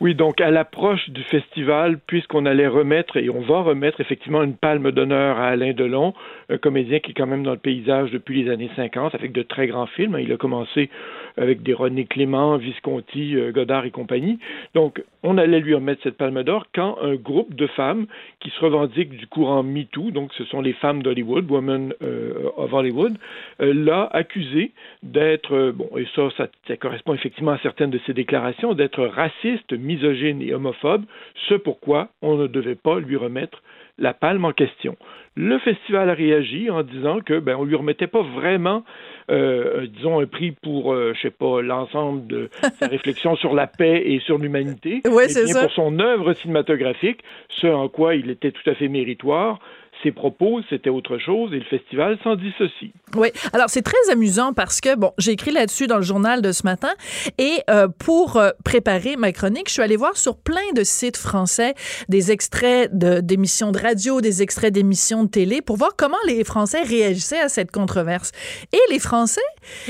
Oui, 0.00 0.14
donc 0.14 0.40
à 0.40 0.50
l'approche 0.50 1.10
du 1.10 1.22
festival, 1.24 1.98
puisqu'on 2.06 2.46
allait 2.46 2.68
remettre, 2.68 3.18
et 3.18 3.28
on 3.28 3.42
va 3.42 3.60
remettre 3.60 4.00
effectivement 4.00 4.42
une 4.42 4.54
palme 4.54 4.92
d'honneur 4.92 5.38
à 5.38 5.48
Alain 5.48 5.74
Delon, 5.74 6.14
un 6.48 6.56
comédien 6.56 7.00
qui 7.00 7.10
est 7.10 7.14
quand 7.14 7.26
même 7.26 7.42
dans 7.42 7.52
le 7.52 7.58
paysage 7.58 8.10
depuis 8.10 8.42
les 8.42 8.50
années 8.50 8.70
50, 8.76 9.14
avec 9.14 9.32
de 9.32 9.42
très 9.42 9.66
grands 9.66 9.86
films. 9.86 10.16
Il 10.18 10.32
a 10.32 10.38
commencé 10.38 10.88
avec 11.36 11.62
des 11.62 11.74
René 11.74 12.04
Clément, 12.04 12.56
Visconti, 12.56 13.36
euh, 13.36 13.52
Godard 13.52 13.84
et 13.84 13.90
compagnie. 13.90 14.38
Donc, 14.74 15.02
on 15.22 15.38
allait 15.38 15.60
lui 15.60 15.74
remettre 15.74 16.02
cette 16.02 16.16
palme 16.16 16.42
d'or 16.42 16.66
quand 16.74 16.98
un 17.02 17.14
groupe 17.14 17.54
de 17.54 17.66
femmes 17.66 18.06
qui 18.40 18.50
se 18.50 18.60
revendiquent 18.60 19.16
du 19.16 19.26
courant 19.26 19.62
MeToo, 19.62 20.10
donc 20.10 20.32
ce 20.34 20.44
sont 20.44 20.60
les 20.60 20.72
femmes 20.74 21.02
d'Hollywood, 21.02 21.50
Women 21.50 21.94
euh, 22.02 22.50
of 22.56 22.72
Hollywood, 22.72 23.16
l'a 23.58 24.08
accusé 24.12 24.72
d'être, 25.02 25.72
bon, 25.72 25.88
et 25.96 26.06
ça, 26.14 26.28
ça, 26.36 26.76
correspond 26.76 27.14
effectivement 27.14 27.52
à 27.52 27.58
certaines 27.58 27.90
de 27.90 28.00
ses 28.06 28.12
déclarations, 28.12 28.74
d'être 28.74 29.04
raciste, 29.04 29.72
misogyne 29.72 30.42
et 30.42 30.54
homophobe, 30.54 31.04
ce 31.48 31.54
pourquoi 31.54 32.08
on 32.22 32.36
ne 32.36 32.46
devait 32.46 32.74
pas 32.74 32.98
lui 33.00 33.16
remettre 33.16 33.62
la 33.98 34.12
palme 34.12 34.44
en 34.44 34.52
question. 34.52 34.96
Le 35.36 35.58
festival 35.58 36.08
a 36.08 36.14
réagi 36.14 36.70
en 36.70 36.82
disant 36.82 37.20
que 37.20 37.38
ben 37.38 37.56
on 37.56 37.64
lui 37.64 37.74
remettait 37.74 38.06
pas 38.06 38.22
vraiment 38.22 38.84
euh, 39.30 39.86
disons 39.86 40.20
un 40.20 40.26
prix 40.26 40.52
pour 40.52 40.92
euh, 40.92 41.12
je 41.14 41.22
sais 41.22 41.30
pas 41.30 41.60
l'ensemble 41.60 42.26
de 42.26 42.48
sa 42.78 42.86
réflexion 42.88 43.36
sur 43.36 43.54
la 43.54 43.66
paix 43.66 44.02
et 44.06 44.20
sur 44.20 44.38
l'humanité, 44.38 45.02
ouais, 45.06 45.26
mais 45.34 45.44
bien 45.44 45.62
pour 45.62 45.72
son 45.72 45.98
œuvre 45.98 46.32
cinématographique, 46.34 47.20
ce 47.48 47.66
en 47.66 47.88
quoi 47.88 48.14
il 48.14 48.30
était 48.30 48.52
tout 48.52 48.68
à 48.68 48.74
fait 48.74 48.88
méritoire 48.88 49.58
ses 50.02 50.12
propos, 50.12 50.60
c'était 50.68 50.90
autre 50.90 51.18
chose 51.18 51.52
et 51.52 51.58
le 51.58 51.64
festival 51.64 52.18
s'en 52.22 52.36
dissocie. 52.36 52.92
Oui, 53.16 53.28
alors 53.52 53.68
c'est 53.68 53.82
très 53.82 54.10
amusant 54.10 54.52
parce 54.52 54.80
que, 54.80 54.94
bon, 54.94 55.12
j'ai 55.18 55.32
écrit 55.32 55.52
là-dessus 55.52 55.86
dans 55.86 55.96
le 55.96 56.02
journal 56.02 56.42
de 56.42 56.52
ce 56.52 56.64
matin 56.64 56.90
et 57.38 57.60
euh, 57.70 57.88
pour 57.88 58.36
euh, 58.36 58.50
préparer 58.64 59.16
ma 59.16 59.32
chronique, 59.32 59.68
je 59.68 59.74
suis 59.74 59.82
allée 59.82 59.96
voir 59.96 60.16
sur 60.16 60.36
plein 60.36 60.72
de 60.74 60.84
sites 60.84 61.16
français 61.16 61.74
des 62.08 62.30
extraits 62.30 62.90
d'émissions 62.92 63.72
de, 63.72 63.78
radio, 63.78 64.20
des 64.20 64.42
extraits 64.42 64.72
d'émissions 64.72 65.24
de 65.24 65.28
télé 65.28 65.62
pour 65.62 65.76
voir 65.76 65.90
comment 65.96 66.16
les 66.26 66.44
Français 66.44 66.82
réagissaient 66.82 67.40
à 67.40 67.48
cette 67.48 67.70
controverse. 67.70 68.32
Et 68.72 68.80
les 68.90 68.98
Français, 68.98 69.40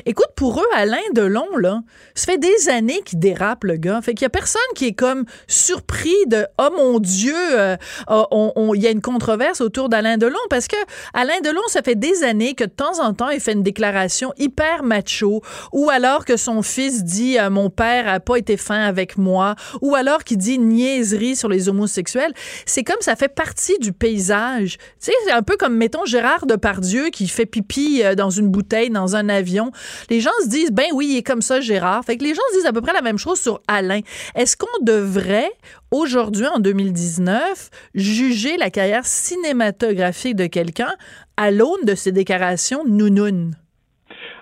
écoute, 0.05 0.31
pour 0.37 0.61
eux, 0.61 0.69
Alain 0.75 0.97
Delon, 1.15 1.57
là, 1.59 1.83
ça 2.15 2.33
fait 2.33 2.39
des 2.39 2.69
années 2.69 3.01
qu'il 3.05 3.19
dérape, 3.19 3.65
le 3.65 3.77
gars. 3.77 4.01
Fait 4.01 4.15
qu'il 4.15 4.23
y 4.23 4.27
a 4.27 4.31
personne 4.31 4.61
qui 4.75 4.87
est 4.87 4.95
comme 4.95 5.25
surpris 5.47 6.15
de 6.27 6.47
«Oh 6.59 6.69
mon 6.77 6.99
Dieu, 6.99 7.35
euh, 7.35 7.77
il 8.09 8.83
y 8.83 8.87
a 8.87 8.91
une 8.91 9.01
controverse 9.01 9.61
autour 9.61 9.89
de 9.89 9.96
Alain 9.97 10.19
Delon 10.19 10.39
parce 10.51 10.69
que 10.69 10.77
Alain 11.15 11.41
Delon, 11.43 11.63
ça 11.69 11.83
fait 11.83 11.95
des 11.95 12.23
années 12.23 12.55
que 12.55 12.65
de 12.65 12.71
temps 12.71 13.01
en 13.03 13.15
temps, 13.15 13.31
il 13.31 13.41
fait 13.41 13.53
une 13.53 13.63
déclaration 13.63 14.33
hyper 14.39 14.83
macho 14.83 15.43
ou 15.73 15.91
alors 15.91 16.25
que 16.25 16.37
son 16.37 16.63
fils 16.63 17.03
dit 17.03 17.39
euh, 17.39 17.51
mon 17.51 17.71
père 17.71 18.09
a 18.09 18.21
pas 18.21 18.37
été 18.37 18.57
fin 18.57 18.81
avec 18.81 19.17
moi 19.17 19.55
ou 19.81 19.95
alors 19.95 20.25
qu'il 20.25 20.39
dit 20.39 20.59
niaiserie 20.59 21.35
sur 21.35 21.49
les 21.49 21.69
homosexuels. 21.69 22.33
C'est 22.67 22.85
comme 22.85 23.01
ça 23.01 23.17
fait 23.17 23.29
partie 23.29 23.79
du 23.79 23.93
paysage. 23.93 24.77
C'est 24.99 25.13
un 25.33 25.43
peu 25.43 25.57
comme 25.57 25.77
mettons 25.77 26.05
Gérard 26.05 26.47
Depardieu 26.47 27.09
qui 27.09 27.27
fait 27.27 27.47
pipi 27.47 28.03
euh, 28.05 28.15
dans 28.15 28.31
une 28.31 28.49
bouteille 28.49 28.91
dans 28.91 29.17
un 29.17 29.29
avion. 29.29 29.71
Les 30.11 30.21
gens 30.21 30.31
se 30.43 30.49
disent 30.49 30.73
ben 30.73 30.87
oui, 30.93 31.09
il 31.13 31.17
est 31.17 31.23
comme 31.23 31.43
ça 31.43 31.61
Gérard. 31.61 32.05
Fait 32.05 32.17
que 32.17 32.25
les 32.25 32.35
gens 32.35 32.43
se 32.51 32.59
disent 32.59 32.67
à 32.67 32.73
peu 32.73 32.83
près 32.83 32.93
la 32.93 33.03
même 33.03 33.19
chose 33.19 33.41
sur 33.41 33.61
Alain. 33.67 34.01
Est-ce 34.35 34.57
qu'on 34.57 34.67
devrait 34.83 35.51
aujourd'hui, 35.91 36.47
en 36.47 36.59
2019, 36.59 37.71
juger 37.95 38.57
la 38.57 38.71
carrière 38.71 39.07
cinématographique 39.07 39.86
de 39.95 40.47
quelqu'un 40.47 40.95
à 41.37 41.51
l'aune 41.51 41.85
de 41.85 41.95
ses 41.95 42.13
déclarations 42.13 42.85
nounounes? 42.87 43.55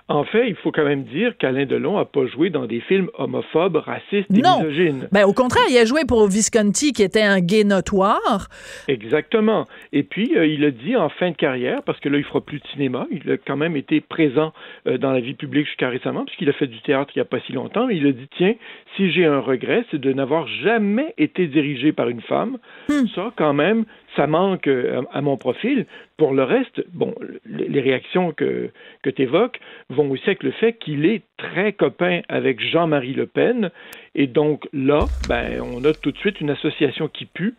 En 0.07 0.23
fait, 0.23 0.47
il 0.47 0.55
faut 0.55 0.71
quand 0.71 0.83
même 0.83 1.03
dire 1.05 1.35
qu'Alain 1.39 1.65
Delon 1.65 1.97
n'a 1.97 2.05
pas 2.05 2.27
joué 2.27 2.51
dans 2.51 2.67
des 2.67 2.79
films 2.79 3.09
homophobes, 3.17 3.77
racistes 3.77 4.29
et 4.29 4.39
non. 4.39 4.59
misogynes. 4.59 5.07
Ben, 5.11 5.25
au 5.25 5.33
contraire, 5.33 5.63
il 5.67 5.77
a 5.79 5.85
joué 5.85 6.05
pour 6.05 6.27
Visconti, 6.27 6.93
qui 6.93 7.01
était 7.01 7.23
un 7.23 7.39
gay 7.39 7.63
notoire. 7.63 8.47
Exactement. 8.87 9.65
Et 9.93 10.03
puis, 10.03 10.37
euh, 10.37 10.45
il 10.45 10.63
a 10.63 10.69
dit 10.69 10.95
en 10.95 11.09
fin 11.09 11.31
de 11.31 11.35
carrière, 11.35 11.81
parce 11.81 11.99
que 11.99 12.09
là, 12.09 12.19
il 12.19 12.23
fera 12.23 12.39
plus 12.41 12.59
de 12.59 12.67
cinéma, 12.67 13.07
il 13.09 13.31
a 13.31 13.37
quand 13.37 13.57
même 13.57 13.75
été 13.75 13.99
présent 13.99 14.53
euh, 14.85 14.99
dans 14.99 15.11
la 15.11 15.21
vie 15.21 15.33
publique 15.33 15.65
jusqu'à 15.65 15.89
récemment, 15.89 16.23
puisqu'il 16.23 16.49
a 16.49 16.53
fait 16.53 16.67
du 16.67 16.81
théâtre 16.81 17.11
il 17.15 17.17
n'y 17.17 17.23
a 17.23 17.25
pas 17.25 17.39
si 17.39 17.53
longtemps. 17.53 17.89
Il 17.89 18.05
a 18.05 18.11
dit, 18.11 18.29
tiens, 18.37 18.53
si 18.95 19.11
j'ai 19.11 19.25
un 19.25 19.39
regret, 19.39 19.85
c'est 19.89 19.99
de 19.99 20.13
n'avoir 20.13 20.47
jamais 20.61 21.15
été 21.17 21.47
dirigé 21.47 21.93
par 21.93 22.09
une 22.09 22.21
femme. 22.21 22.59
Hmm. 22.89 23.07
Ça, 23.15 23.33
quand 23.35 23.53
même, 23.53 23.85
ça 24.15 24.27
manque 24.27 24.67
euh, 24.67 25.01
à 25.11 25.21
mon 25.21 25.37
profil. 25.37 25.85
Pour 26.17 26.33
le 26.33 26.43
reste, 26.43 26.83
bon, 26.93 27.13
les 27.45 27.81
réactions 27.81 28.31
que, 28.31 28.69
que 29.03 29.09
tu 29.09 29.23
évoques 29.23 29.59
vont 29.89 30.09
aussi 30.11 30.23
avec 30.25 30.43
le 30.43 30.51
fait 30.51 30.73
qu'il 30.73 31.05
est 31.05 31.23
très 31.37 31.73
copain 31.73 32.21
avec 32.29 32.61
Jean-Marie 32.61 33.13
Le 33.13 33.27
Pen. 33.27 33.69
Et 34.15 34.27
donc 34.27 34.67
là, 34.73 35.09
ben, 35.21 35.61
on 35.61 35.83
a 35.83 35.93
tout 35.93 36.11
de 36.11 36.17
suite 36.17 36.39
une 36.41 36.49
association 36.49 37.07
qui 37.07 37.25
pue. 37.25 37.55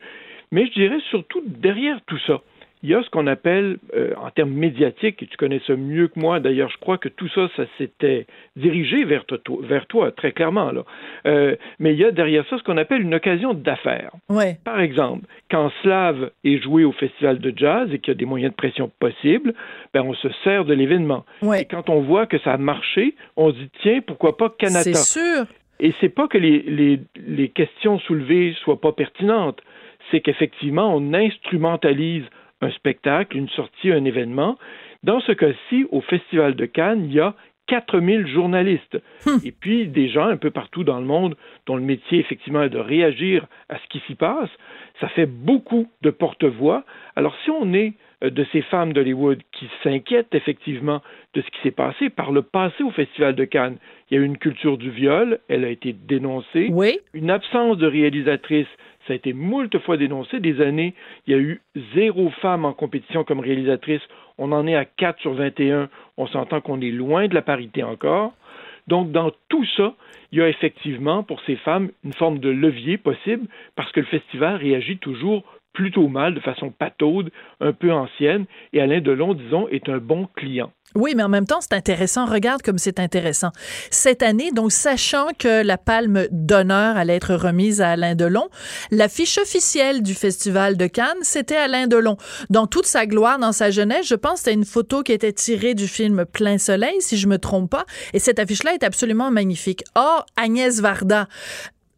Mais 0.52 0.66
je 0.66 0.72
dirais 0.72 1.00
surtout 1.10 1.42
derrière 1.44 2.00
tout 2.06 2.18
ça, 2.26 2.40
il 2.82 2.90
y 2.90 2.94
a 2.94 3.02
ce 3.02 3.10
qu'on 3.10 3.26
appelle, 3.26 3.78
euh, 3.94 4.12
en 4.16 4.30
termes 4.30 4.52
médiatiques, 4.52 5.22
et 5.22 5.26
tu 5.26 5.36
connais 5.36 5.60
ça 5.66 5.74
mieux 5.76 6.08
que 6.08 6.20
moi, 6.20 6.40
d'ailleurs, 6.40 6.68
je 6.68 6.78
crois 6.78 6.98
que 6.98 7.08
tout 7.08 7.28
ça, 7.28 7.48
ça 7.56 7.64
s'était 7.78 8.26
dirigé 8.54 9.04
vers 9.04 9.24
toi, 9.24 9.38
vers 9.62 9.86
toi 9.86 10.12
très 10.12 10.32
clairement. 10.32 10.70
Là. 10.70 10.84
Euh, 11.26 11.56
mais 11.78 11.94
il 11.94 11.98
y 11.98 12.04
a 12.04 12.10
derrière 12.10 12.46
ça 12.48 12.58
ce 12.58 12.62
qu'on 12.62 12.76
appelle 12.76 13.02
une 13.02 13.14
occasion 13.14 13.54
d'affaires. 13.54 14.10
Ouais. 14.28 14.58
Par 14.64 14.80
exemple, 14.80 15.26
quand 15.50 15.70
Slav 15.82 16.30
est 16.44 16.58
joué 16.58 16.84
au 16.84 16.92
festival 16.92 17.38
de 17.38 17.52
jazz 17.56 17.88
et 17.92 17.98
qu'il 17.98 18.12
y 18.12 18.16
a 18.16 18.18
des 18.18 18.26
moyens 18.26 18.52
de 18.52 18.56
pression 18.56 18.90
possibles, 19.00 19.54
ben, 19.94 20.02
on 20.02 20.14
se 20.14 20.28
sert 20.44 20.64
de 20.64 20.74
l'événement. 20.74 21.24
Ouais. 21.42 21.62
Et 21.62 21.64
quand 21.64 21.88
on 21.88 22.02
voit 22.02 22.26
que 22.26 22.38
ça 22.38 22.52
a 22.52 22.58
marché, 22.58 23.14
on 23.36 23.52
se 23.52 23.56
dit, 23.56 23.70
tiens, 23.82 24.00
pourquoi 24.06 24.36
pas 24.36 24.50
Canada? 24.50 24.92
C'est 24.92 25.20
sûr. 25.20 25.46
Et 25.80 25.92
c'est 26.00 26.08
pas 26.08 26.28
que 26.28 26.38
les, 26.38 26.60
les, 26.62 27.00
les 27.26 27.48
questions 27.48 27.98
soulevées 28.00 28.54
soient 28.62 28.80
pas 28.80 28.92
pertinentes, 28.92 29.60
c'est 30.10 30.20
qu'effectivement, 30.20 30.94
on 30.94 31.12
instrumentalise 31.12 32.24
un 32.60 32.70
spectacle, 32.70 33.36
une 33.36 33.48
sortie, 33.50 33.92
un 33.92 34.04
événement. 34.04 34.56
Dans 35.02 35.20
ce 35.20 35.32
cas-ci, 35.32 35.86
au 35.90 36.00
Festival 36.00 36.54
de 36.54 36.66
Cannes, 36.66 37.04
il 37.06 37.12
y 37.12 37.20
a 37.20 37.34
4000 37.68 38.26
journalistes 38.28 38.96
Hum. 39.26 39.40
et 39.44 39.50
puis 39.50 39.88
des 39.88 40.08
gens 40.08 40.26
un 40.26 40.36
peu 40.36 40.50
partout 40.52 40.84
dans 40.84 41.00
le 41.00 41.04
monde 41.06 41.36
dont 41.66 41.74
le 41.76 41.82
métier 41.82 42.20
effectivement 42.20 42.62
est 42.62 42.68
de 42.70 42.78
réagir 42.78 43.46
à 43.68 43.76
ce 43.78 43.86
qui 43.88 44.00
s'y 44.06 44.14
passe. 44.14 44.48
Ça 45.00 45.08
fait 45.08 45.26
beaucoup 45.26 45.88
de 46.02 46.10
porte-voix. 46.10 46.84
Alors 47.16 47.34
si 47.44 47.50
on 47.50 47.72
est 47.74 47.94
euh, 48.22 48.30
de 48.30 48.46
ces 48.52 48.62
femmes 48.62 48.92
d'Hollywood 48.92 49.40
qui 49.50 49.68
s'inquiètent 49.82 50.32
effectivement 50.34 51.02
de 51.34 51.42
ce 51.42 51.46
qui 51.50 51.60
s'est 51.64 51.72
passé 51.72 52.08
par 52.08 52.30
le 52.30 52.42
passé 52.42 52.84
au 52.84 52.90
Festival 52.92 53.34
de 53.34 53.44
Cannes, 53.44 53.78
il 54.10 54.14
y 54.16 54.20
a 54.20 54.22
eu 54.22 54.26
une 54.26 54.38
culture 54.38 54.78
du 54.78 54.90
viol, 54.90 55.40
elle 55.48 55.64
a 55.64 55.68
été 55.70 55.92
dénoncée, 55.92 56.68
Oui. 56.70 57.00
une 57.14 57.30
absence 57.30 57.78
de 57.78 57.86
réalisatrice 57.88 58.68
ça 59.06 59.12
a 59.12 59.16
été 59.16 59.32
moult 59.32 59.76
fois 59.78 59.96
dénoncé. 59.96 60.40
Des 60.40 60.60
années, 60.60 60.94
il 61.26 61.32
y 61.32 61.34
a 61.34 61.40
eu 61.40 61.60
zéro 61.94 62.30
femme 62.42 62.64
en 62.64 62.72
compétition 62.72 63.24
comme 63.24 63.40
réalisatrice. 63.40 64.02
On 64.38 64.52
en 64.52 64.66
est 64.66 64.74
à 64.74 64.84
4 64.84 65.20
sur 65.20 65.34
21. 65.34 65.88
On 66.16 66.26
s'entend 66.26 66.60
qu'on 66.60 66.80
est 66.80 66.90
loin 66.90 67.28
de 67.28 67.34
la 67.34 67.42
parité 67.42 67.82
encore. 67.82 68.32
Donc, 68.86 69.10
dans 69.10 69.32
tout 69.48 69.64
ça, 69.76 69.94
il 70.32 70.38
y 70.38 70.42
a 70.42 70.48
effectivement 70.48 71.22
pour 71.22 71.40
ces 71.42 71.56
femmes 71.56 71.90
une 72.04 72.12
forme 72.12 72.38
de 72.38 72.48
levier 72.48 72.98
possible 72.98 73.46
parce 73.74 73.90
que 73.92 74.00
le 74.00 74.06
festival 74.06 74.56
réagit 74.56 74.98
toujours 74.98 75.44
plutôt 75.76 76.08
mal, 76.08 76.34
de 76.34 76.40
façon 76.40 76.70
pataude, 76.70 77.30
un 77.60 77.72
peu 77.72 77.92
ancienne, 77.92 78.46
et 78.72 78.80
Alain 78.80 79.02
Delon, 79.02 79.34
disons, 79.34 79.68
est 79.68 79.88
un 79.90 79.98
bon 79.98 80.26
client. 80.34 80.72
Oui, 80.94 81.12
mais 81.14 81.22
en 81.22 81.28
même 81.28 81.46
temps, 81.46 81.60
c'est 81.60 81.74
intéressant. 81.74 82.24
Regarde 82.24 82.62
comme 82.62 82.78
c'est 82.78 82.98
intéressant. 82.98 83.50
Cette 83.90 84.22
année, 84.22 84.50
donc, 84.52 84.72
sachant 84.72 85.26
que 85.38 85.62
la 85.62 85.76
palme 85.76 86.26
d'honneur 86.30 86.96
allait 86.96 87.16
être 87.16 87.34
remise 87.34 87.82
à 87.82 87.90
Alain 87.90 88.14
Delon, 88.14 88.48
l'affiche 88.90 89.36
officielle 89.36 90.02
du 90.02 90.14
Festival 90.14 90.78
de 90.78 90.86
Cannes, 90.86 91.18
c'était 91.20 91.56
Alain 91.56 91.86
Delon. 91.86 92.16
Dans 92.48 92.66
toute 92.66 92.86
sa 92.86 93.04
gloire, 93.04 93.38
dans 93.38 93.52
sa 93.52 93.70
jeunesse, 93.70 94.08
je 94.08 94.14
pense 94.14 94.42
que 94.42 94.50
une 94.50 94.64
photo 94.64 95.02
qui 95.02 95.12
était 95.12 95.32
tirée 95.32 95.74
du 95.74 95.88
film 95.88 96.24
Plein 96.24 96.56
Soleil, 96.56 96.96
si 97.00 97.18
je 97.18 97.26
me 97.26 97.38
trompe 97.38 97.70
pas. 97.70 97.84
Et 98.14 98.18
cette 98.18 98.38
affiche-là 98.38 98.72
est 98.72 98.84
absolument 98.84 99.30
magnifique. 99.30 99.84
Or, 99.96 100.24
Agnès 100.36 100.80
Varda, 100.80 101.28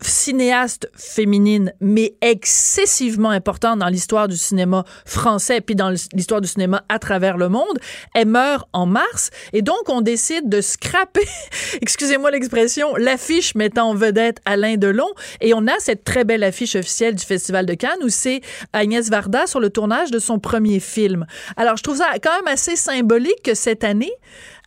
cinéaste 0.00 0.88
féminine, 0.94 1.72
mais 1.80 2.14
excessivement 2.20 3.30
importante 3.30 3.80
dans 3.80 3.88
l'histoire 3.88 4.28
du 4.28 4.36
cinéma 4.36 4.84
français, 5.04 5.60
puis 5.60 5.74
dans 5.74 5.90
l'histoire 5.90 6.40
du 6.40 6.48
cinéma 6.48 6.84
à 6.88 6.98
travers 6.98 7.36
le 7.36 7.48
monde. 7.48 7.78
Elle 8.14 8.28
meurt 8.28 8.68
en 8.72 8.86
mars, 8.86 9.30
et 9.52 9.62
donc 9.62 9.88
on 9.88 10.00
décide 10.00 10.48
de 10.48 10.60
scraper, 10.60 11.26
excusez-moi 11.80 12.30
l'expression, 12.30 12.94
l'affiche 12.96 13.54
mettant 13.54 13.90
en 13.90 13.94
vedette 13.94 14.38
Alain 14.44 14.76
Delon, 14.76 15.08
et 15.40 15.54
on 15.54 15.66
a 15.66 15.78
cette 15.78 16.04
très 16.04 16.24
belle 16.24 16.44
affiche 16.44 16.76
officielle 16.76 17.14
du 17.14 17.24
Festival 17.24 17.66
de 17.66 17.74
Cannes 17.74 17.98
où 18.02 18.08
c'est 18.08 18.40
Agnès 18.72 19.08
Varda 19.10 19.46
sur 19.46 19.60
le 19.60 19.70
tournage 19.70 20.10
de 20.10 20.18
son 20.18 20.38
premier 20.38 20.80
film. 20.80 21.26
Alors 21.56 21.76
je 21.76 21.82
trouve 21.82 21.96
ça 21.96 22.06
quand 22.22 22.34
même 22.36 22.52
assez 22.52 22.76
symbolique 22.76 23.42
que 23.42 23.54
cette 23.54 23.84
année, 23.84 24.12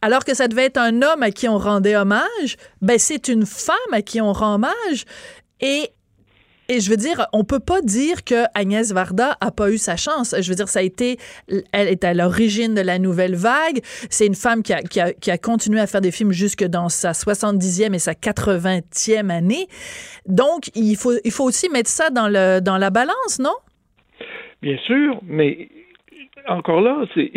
alors 0.02 0.26
que 0.26 0.34
ça 0.34 0.48
devait 0.48 0.66
être 0.66 0.78
un 0.78 1.02
homme 1.02 1.24
à 1.24 1.32
qui 1.32 1.48
on 1.48 1.58
rendait 1.58 1.96
hommage, 1.96 2.58
ben 2.82 2.98
c'est 2.98 3.28
une 3.28 3.46
femme 3.46 3.76
à 3.92 4.02
qui 4.02 4.22
on 4.22 4.34
rend 4.34 4.56
hommage. 4.56 5.06
Et 5.60 5.92
et 6.72 6.80
je 6.80 6.90
veux 6.90 6.96
dire, 6.96 7.28
on 7.34 7.44
peut 7.44 7.60
pas 7.60 7.82
dire 7.82 8.24
que 8.24 8.46
Agnès 8.54 8.94
Varda 8.94 9.36
a 9.42 9.52
pas 9.52 9.72
eu 9.72 9.78
sa 9.78 9.98
chance. 9.98 10.34
Je 10.40 10.48
veux 10.48 10.56
dire, 10.56 10.70
ça 10.70 10.80
a 10.80 10.84
été, 10.84 11.18
elle 11.74 11.90
est 11.90 12.06
à 12.06 12.14
l'origine 12.14 12.74
de 12.74 12.80
la 12.80 12.98
nouvelle 12.98 13.36
vague. 13.36 13.82
C'est 14.10 14.26
une 14.26 14.36
femme 14.36 14.64
qui 14.64 14.72
a, 14.72 14.82
qui, 14.82 15.02
a, 15.02 15.12
qui 15.12 15.32
a, 15.32 15.38
continué 15.38 15.82
à 15.82 15.88
faire 15.88 16.00
des 16.00 16.12
films 16.12 16.32
jusque 16.32 16.64
dans 16.64 16.88
sa 16.88 17.12
70e 17.12 17.94
et 17.94 18.00
sa 18.00 18.14
80e 18.14 19.30
année. 19.30 19.68
Donc, 20.28 20.72
il 20.74 20.96
faut, 20.96 21.12
il 21.26 21.32
faut 21.32 21.44
aussi 21.44 21.68
mettre 21.68 21.90
ça 21.90 22.10
dans, 22.10 22.30
le, 22.30 22.62
dans 22.62 22.78
la 22.78 22.90
balance, 22.90 23.40
non? 23.40 23.56
Bien 24.62 24.78
sûr, 24.86 25.20
mais 25.24 25.68
encore 26.48 26.82
là, 26.82 27.04
c'est 27.16 27.32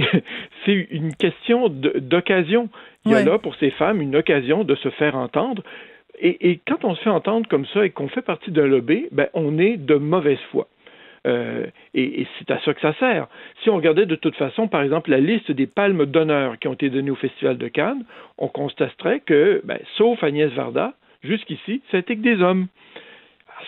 une 0.91 1.15
question 1.15 1.69
d'occasion. 1.69 2.69
Il 3.05 3.13
y 3.13 3.15
a 3.15 3.19
Ouais. 3.19 3.25
là 3.25 3.39
pour 3.39 3.55
ces 3.57 3.71
femmes 3.71 4.01
une 4.01 4.17
occasion 4.17 4.65
de 4.65 4.75
se 4.75 4.89
faire 4.91 5.17
entendre. 5.17 5.63
Et, 6.21 6.51
et 6.51 6.61
quand 6.67 6.85
on 6.85 6.95
se 6.95 7.03
fait 7.03 7.11
entendre 7.11 7.49
comme 7.49 7.67
ça 7.67 7.85
et 7.85 7.91
qu'on 7.91 8.09
fait 8.09 8.23
partie 8.23 8.51
d'un 8.51 8.67
lobby, 8.67 9.09
ben, 9.13 9.29
on 9.35 9.59
est 9.59 9.77
de 9.77 9.97
mauvaise 9.97 10.39
foi. 10.53 10.69
Euh, 11.27 11.67
et, 11.95 12.27
c'est 12.39 12.51
à 12.51 12.61
ça 12.61 12.75
que 12.75 12.81
ça 12.81 12.95
sert. 12.99 13.29
Si 13.63 13.71
on 13.71 13.77
regardait 13.77 14.07
de 14.07 14.15
toute 14.15 14.37
façon, 14.37 14.69
par 14.69 14.83
exemple, 14.83 15.11
la 15.11 15.19
liste 15.21 15.51
des 15.51 15.67
palmes 15.67 16.05
d'honneur 16.07 16.59
qui 16.59 16.69
ont 16.69 16.75
été 16.75 16.91
données 16.91 17.11
au 17.11 17.15
Festival 17.17 17.57
de 17.59 17.69
Cannes, 17.69 18.05
on 18.39 18.49
constaterait 18.49 19.21
que, 19.21 19.63
ben, 19.65 19.79
sauf 19.97 20.23
Agnès 20.23 20.51
Varda, 20.53 20.93
jusqu'ici, 21.23 21.83
ça 21.91 21.97
a 21.97 22.01
été 22.01 22.17
que 22.17 22.23
des 22.23 22.43
hommes. 22.43 22.67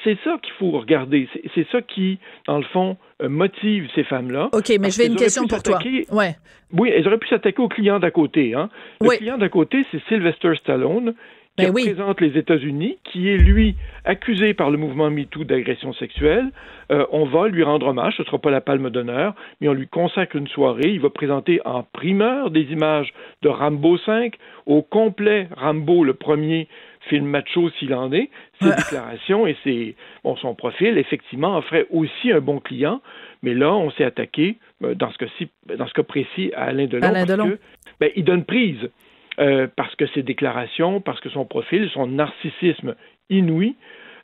C'est 0.06 0.18
ça 0.22 0.38
qu'il 0.40 0.52
faut 0.52 0.70
regarder. 0.70 1.28
C'est 1.56 1.66
ça 1.72 1.82
qui, 1.82 2.20
dans 2.46 2.58
le 2.58 2.64
fond, 2.64 2.96
euh, 3.20 3.28
motive 3.28 3.88
ces 3.96 4.04
femmes-là. 4.04 4.50
OK, 4.52 4.72
mais 4.80 4.90
je 4.90 4.98
vais 4.98 5.08
une 5.08 5.16
question 5.16 5.48
pour 5.48 5.60
toi. 5.64 5.80
Ouais. 6.12 6.36
Oui, 6.72 6.92
elles 6.94 7.08
auraient 7.08 7.18
pu 7.18 7.26
s'attaquer 7.26 7.60
au 7.60 7.66
client 7.66 7.98
d'à 7.98 8.12
côté. 8.12 8.54
Hein. 8.54 8.68
Le 9.00 9.16
client 9.16 9.36
d'à 9.36 9.48
côté, 9.48 9.84
c'est 9.90 10.00
Sylvester 10.06 10.54
Stallone, 10.60 11.14
qui 11.56 11.64
ben 11.64 11.72
représente 11.72 12.20
les 12.20 12.38
États-Unis, 12.38 12.98
qui 13.02 13.30
est, 13.30 13.36
lui, 13.36 13.74
accusé 14.04 14.54
par 14.54 14.70
le 14.70 14.78
mouvement 14.78 15.10
MeToo 15.10 15.42
d'agression 15.42 15.92
sexuelle. 15.94 16.50
Euh, 16.92 17.04
on 17.10 17.24
va 17.24 17.48
lui 17.48 17.64
rendre 17.64 17.88
hommage, 17.88 18.14
ce 18.16 18.22
ne 18.22 18.26
sera 18.26 18.38
pas 18.38 18.50
la 18.50 18.60
palme 18.60 18.90
d'honneur, 18.90 19.34
mais 19.60 19.68
on 19.68 19.72
lui 19.72 19.88
consacre 19.88 20.36
une 20.36 20.46
soirée. 20.46 20.90
Il 20.90 21.00
va 21.00 21.10
présenter 21.10 21.60
en 21.64 21.82
primeur 21.82 22.52
des 22.52 22.62
images 22.70 23.12
de 23.42 23.48
Rambo 23.48 23.98
5, 23.98 24.34
au 24.66 24.82
complet 24.82 25.48
Rambo, 25.56 26.04
le 26.04 26.14
premier 26.14 26.68
film 27.08 27.26
macho 27.26 27.70
s'il 27.78 27.94
en 27.94 28.12
est, 28.12 28.30
ses 28.60 28.70
déclarations 28.70 29.46
et 29.46 29.56
ses, 29.64 29.96
bon, 30.24 30.36
son 30.36 30.54
profil, 30.54 30.98
effectivement, 30.98 31.56
offrait 31.56 31.86
aussi 31.90 32.32
un 32.32 32.40
bon 32.40 32.60
client. 32.60 33.00
Mais 33.42 33.54
là, 33.54 33.74
on 33.74 33.90
s'est 33.90 34.04
attaqué, 34.04 34.56
euh, 34.82 34.94
dans 34.94 35.10
ce, 35.10 35.18
cas-ci, 35.18 35.48
dans 35.76 35.86
ce 35.86 35.94
cas 35.94 36.02
précis, 36.02 36.52
à 36.54 36.64
Alain 36.64 36.86
Delon, 36.86 37.06
Alain 37.06 37.26
parce 37.26 37.48
que 37.48 37.58
ben, 38.00 38.10
il 38.16 38.24
donne 38.24 38.44
prise. 38.44 38.90
Euh, 39.38 39.66
parce 39.76 39.94
que 39.96 40.06
ses 40.14 40.22
déclarations, 40.22 41.02
parce 41.02 41.20
que 41.20 41.28
son 41.28 41.44
profil, 41.44 41.90
son 41.92 42.06
narcissisme 42.06 42.94
inouï, 43.28 43.76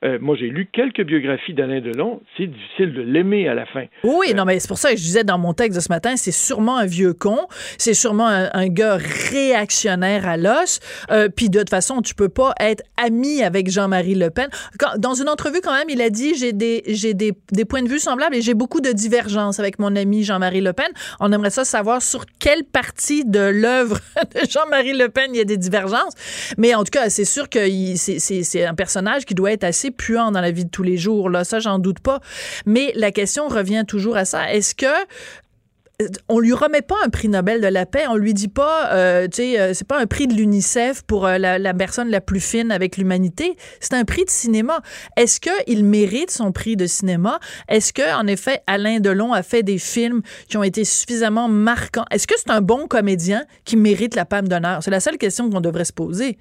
euh, 0.05 0.19
moi, 0.21 0.37
j'ai 0.39 0.49
lu 0.49 0.69
quelques 0.73 1.05
biographies 1.05 1.55
d'Alain 1.55 1.81
Delon. 1.81 2.21
C'est 2.37 2.49
difficile 2.49 2.93
de 2.93 3.03
l'aimer 3.03 3.49
à 3.49 3.55
la 3.55 3.67
fin. 3.67 3.85
Oui, 4.03 4.29
euh, 4.31 4.35
non, 4.35 4.45
mais 4.45 4.59
c'est 4.59 4.67
pour 4.67 4.79
ça 4.79 4.91
que 4.91 4.97
je 4.97 5.03
disais 5.03 5.23
dans 5.23 5.39
mon 5.39 5.55
texte 5.55 5.77
de 5.77 5.83
ce 5.83 5.91
matin, 5.91 6.17
c'est 6.17 6.33
sûrement 6.33 6.77
un 6.77 6.87
vieux 6.87 7.13
con. 7.13 7.39
C'est 7.79 7.95
sûrement 7.95 8.27
un, 8.27 8.69
gars 8.69 8.97
réactionnaire 8.97 10.27
à 10.27 10.37
l'os. 10.37 10.81
Euh, 11.11 11.29
puis 11.29 11.51
de 11.51 11.61
toute 11.61 11.71
façon, 11.71 12.03
tu 12.03 12.15
peux 12.15 12.29
pas 12.29 12.53
être 12.59 12.83
ami 12.97 13.43
avec 13.43 13.71
Jean-Marie 13.71 14.15
Le 14.15 14.31
Pen. 14.31 14.49
dans 14.99 15.15
une 15.15 15.29
entrevue, 15.29 15.61
quand 15.63 15.73
même, 15.73 15.89
il 15.89 16.01
a 16.01 16.11
dit 16.11 16.35
j'ai 16.35 16.53
des, 16.53 16.83
j'ai 16.87 17.15
des, 17.15 17.33
des 17.53 17.65
points 17.65 17.83
de 17.83 17.89
vue 17.89 17.99
semblables 17.99 18.35
et 18.35 18.41
j'ai 18.41 18.55
beaucoup 18.55 18.81
de 18.81 18.91
divergences 18.91 19.61
avec 19.61 19.79
mon 19.79 19.95
ami 19.95 20.25
Jean-Marie 20.25 20.63
Le 20.63 20.73
Pen. 20.73 20.89
On 21.21 21.33
aimerait 21.33 21.51
ça 21.51 21.65
savoir 21.65 22.03
sur 22.03 22.25
quelle 22.41 22.65
partie 22.65 23.25
de 23.25 23.41
l'œuvre 23.41 23.99
de 24.35 24.51
Jean-Marie 24.51 24.95
Le 24.95 25.09
Pen 25.09 25.31
il 25.33 25.39
y 25.39 25.41
a 25.41 25.45
des 25.45 25.57
divergences. 25.59 26.15
Mais 26.59 26.75
en 26.75 26.83
tout 26.83 26.91
cas, 26.91 27.09
c'est 27.09 27.25
sûr 27.25 27.49
que 27.49 27.61
c'est 27.97 28.65
un 28.65 28.75
personnage 28.75 29.25
qui 29.25 29.35
doit 29.35 29.53
être 29.53 29.65
assez 29.65 29.92
puant 29.93 30.33
dans 30.33 30.41
la 30.41 30.51
vie 30.51 30.65
de 30.65 30.71
tous 30.71 30.83
les 30.83 30.97
jours. 30.97 31.31
Là, 31.31 31.45
ça, 31.45 31.61
j'en 31.61 31.79
doute 31.79 32.01
pas. 32.01 32.21
Mais 32.67 32.93
la 32.97 33.13
question 33.13 33.49
revient 33.49 33.85
toujours 33.87 34.17
à 34.17 34.25
ça. 34.25 34.53
Est-ce 34.53 34.75
que 34.75 34.87
on 36.29 36.39
lui 36.39 36.53
remet 36.53 36.83
pas 36.83 36.97
un 37.05 37.09
prix 37.09 37.29
Nobel 37.29 37.61
de 37.61 37.67
la 37.67 37.87
paix, 37.87 38.05
on 38.09 38.17
lui 38.17 38.35
dit 38.35 38.49
pas, 38.49 38.93
euh, 38.93 39.29
tu 39.29 39.37
sais, 39.37 39.61
euh, 39.61 39.75
c'est 39.75 39.87
pas 39.87 40.01
un 40.01 40.07
prix 40.07 40.27
de 40.27 40.35
l'UNICEF 40.35 41.03
pour 41.03 41.27
euh, 41.27 41.39
la, 41.39 41.75
personne 41.75 42.11
la 42.11 42.21
plus 42.21 42.41
fine 42.41 42.71
avec 42.71 42.97
l'humanité, 42.97 43.57
c'est 43.81 43.95
un 43.95 44.05
prix 44.05 44.25
de 44.25 44.31
cinéma. 44.31 44.81
Est-ce 45.17 45.41
qu'il 45.41 45.85
mérite 45.85 46.31
son 46.31 46.53
prix 46.53 46.77
de 46.77 46.87
cinéma? 46.87 47.41
Est-ce 47.69 47.93
que, 47.93 48.15
en 48.15 48.27
effet, 48.27 48.63
Alain 48.67 49.01
Delon 49.01 49.33
a 49.33 49.43
fait 49.43 49.63
des 49.63 49.79
films 49.79 50.23
qui 50.49 50.57
ont 50.57 50.63
été 50.63 50.85
suffisamment 50.85 51.49
marquants? 51.49 52.05
Est-ce 52.11 52.27
que 52.27 52.35
c'est 52.37 52.51
un 52.51 52.61
bon 52.61 52.87
comédien 52.87 53.45
qui 53.65 53.77
mérite 53.77 54.15
la 54.15 54.25
Palme 54.25 54.49
d'honneur? 54.49 54.83
C'est 54.83 54.91
la 54.91 55.01
seule 55.01 55.19
question 55.19 55.51
qu'on 55.51 55.61
devrait 55.61 55.85
se 55.85 55.93
poser 55.93 56.39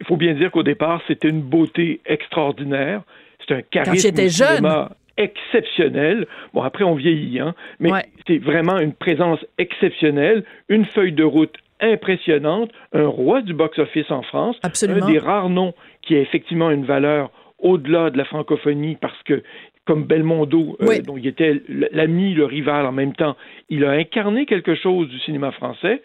il 0.00 0.06
faut 0.06 0.16
bien 0.16 0.34
dire 0.34 0.50
qu'au 0.50 0.62
départ, 0.62 1.00
c'était 1.06 1.28
une 1.28 1.42
beauté 1.42 2.00
extraordinaire. 2.06 3.02
C'est 3.46 3.54
un 3.54 3.62
charisme 3.62 4.28
jeune. 4.28 4.88
exceptionnel. 5.16 6.26
Bon, 6.54 6.62
après, 6.62 6.84
on 6.84 6.94
vieillit, 6.94 7.40
hein, 7.40 7.54
mais 7.80 7.90
c'est 8.26 8.38
vraiment 8.38 8.78
une 8.78 8.92
présence 8.92 9.44
exceptionnelle, 9.58 10.44
une 10.68 10.84
feuille 10.84 11.12
de 11.12 11.24
route 11.24 11.54
impressionnante, 11.80 12.70
un 12.92 13.06
roi 13.06 13.42
du 13.42 13.54
box-office 13.54 14.10
en 14.10 14.22
France, 14.22 14.56
Absolument. 14.62 15.04
un 15.04 15.10
des 15.10 15.18
rares 15.18 15.50
noms 15.50 15.74
qui 16.02 16.14
a 16.14 16.20
effectivement 16.20 16.70
une 16.70 16.84
valeur 16.84 17.30
au-delà 17.58 18.10
de 18.10 18.18
la 18.18 18.24
francophonie 18.24 18.96
parce 19.00 19.20
que 19.24 19.42
comme 19.84 20.04
Belmondo, 20.04 20.76
euh, 20.80 21.00
dont 21.02 21.16
il 21.16 21.26
était 21.26 21.60
l'ami, 21.68 22.34
le 22.34 22.44
rival 22.44 22.86
en 22.86 22.92
même 22.92 23.14
temps, 23.14 23.36
il 23.68 23.84
a 23.84 23.90
incarné 23.90 24.46
quelque 24.46 24.76
chose 24.76 25.08
du 25.08 25.18
cinéma 25.20 25.50
français. 25.50 26.02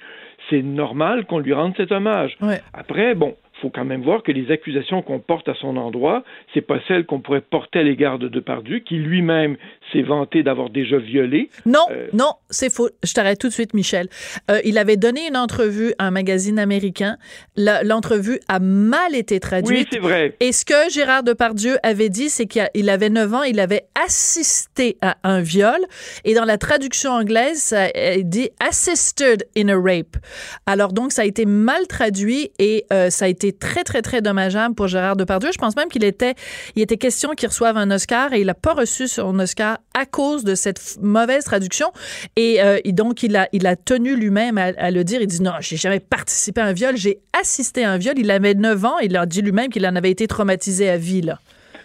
C'est 0.50 0.64
normal 0.64 1.26
qu'on 1.26 1.40
lui 1.40 1.54
rende 1.54 1.74
cet 1.78 1.92
hommage. 1.92 2.38
Après, 2.74 3.14
bon, 3.14 3.36
faut 3.62 3.70
quand 3.70 3.86
même 3.86 4.04
voir 4.04 4.24
que 4.24 4.32
les 4.32 4.52
accusations 4.52 5.02
qu'on 5.02 5.20
porte 5.20 5.48
à 5.48 5.56
son 5.56 5.78
endroit, 5.78 6.24
c'est 6.54 6.62
pas 6.62 6.80
celles 6.88 7.06
qu'on 7.06 7.20
pourrait 7.20 7.42
porter 7.42 7.80
à 7.80 7.84
l'égard 7.84 8.20
de 8.20 8.28
Depardieu, 8.28 8.80
qui 8.80 8.96
lui-même 8.96 9.58
s'est 9.92 10.02
vanté 10.02 10.44
d'avoir 10.44 10.70
déjà 10.70 10.98
violé. 10.98 11.50
Non, 11.66 11.86
euh, 11.92 12.08
non, 12.14 12.34
c'est 12.50 12.72
faux. 12.72 12.90
Je 13.04 13.14
t'arrête 13.14 13.40
tout 13.40 13.48
de 13.48 13.54
suite, 13.54 13.74
Michel. 13.74 14.08
Euh, 14.52 14.60
il 14.66 14.78
avait 14.78 14.98
donné 14.98 15.28
une 15.28 15.38
entrevue 15.38 15.94
à 15.98 16.08
un 16.08 16.12
magazine 16.12 16.60
américain. 16.60 17.18
L'entrevue 17.56 18.40
a 18.48 18.60
mal 18.60 19.16
été 19.16 19.40
traduite. 19.40 19.80
Oui, 19.80 19.88
c'est 19.92 20.00
vrai. 20.00 20.36
Et 20.40 20.52
ce 20.52 20.66
que 20.66 20.90
Gérard 20.92 21.24
Depardieu 21.24 21.78
avait 21.84 22.10
dit, 22.10 22.30
c'est 22.30 22.46
qu'il 22.46 22.90
avait 22.90 23.10
9 23.10 23.34
ans, 23.34 23.44
il 23.44 23.60
avait 23.60 23.84
assisté 24.06 24.98
à 25.02 25.18
un 25.24 25.42
viol. 25.42 25.80
Et 26.24 26.34
dans 26.34 26.46
la 26.46 26.58
traduction 26.58 27.12
anglaise, 27.12 27.58
ça 27.58 27.88
dit 28.24 28.50
assisted 28.60 29.48
in 29.58 29.70
a 29.70 29.76
rape. 29.76 30.18
Alors 30.66 30.94
donc, 30.94 31.12
ça 31.12 31.24
a 31.24 31.26
été 31.26 31.46
mal 31.46 31.88
traduit 31.88 32.52
et 32.60 32.86
euh, 32.92 33.10
ça 33.10 33.26
a 33.26 33.28
été 33.28 33.47
très, 33.52 33.84
très, 33.84 34.02
très 34.02 34.22
dommageable 34.22 34.76
pour 34.76 34.88
Gérard 34.88 35.16
Depardieu. 35.16 35.50
Je 35.54 35.58
pense 35.58 35.76
même 35.76 35.90
qu'il 35.90 36.04
était, 36.04 36.36
il 36.76 36.82
était 36.82 36.98
question 36.98 37.32
qu'il 37.32 37.50
reçoive 37.50 37.78
un 37.78 37.92
Oscar 37.92 38.34
et 38.34 38.42
il 38.42 38.48
n'a 38.48 38.54
pas 38.54 38.74
reçu 38.74 39.08
son 39.08 39.38
Oscar 39.40 39.78
à 39.94 40.06
cause 40.06 40.44
de 40.44 40.56
cette 40.56 40.98
mauvaise 41.02 41.44
traduction. 41.44 41.88
Et, 42.36 42.62
euh, 42.62 42.80
donc, 42.88 43.24
il 43.24 43.36
a, 43.36 43.48
il 43.54 43.68
a 43.68 43.76
tenu 43.76 44.16
lui-même 44.16 44.58
à, 44.58 44.92
le 44.92 45.04
dire. 45.04 45.22
Il 45.22 45.28
dit 45.28 45.42
non, 45.42 45.54
j'ai 45.60 45.78
jamais 45.78 46.00
participé 46.00 46.62
à 46.62 46.66
un 46.66 46.74
viol, 46.74 46.98
j'ai 46.98 47.20
assisté 47.40 47.84
à 47.84 47.92
un 47.92 47.98
viol. 47.98 48.16
Il 48.18 48.32
avait 48.32 48.54
9 48.54 48.86
ans. 48.86 48.98
Il 49.00 49.16
a 49.16 49.26
dit 49.26 49.42
lui-même 49.42 49.70
qu'il 49.70 49.86
en 49.86 49.96
avait 49.96 50.12
été 50.12 50.28
traumatisé 50.28 50.90
à 50.90 50.98
vie, 50.98 51.22
là 51.22 51.40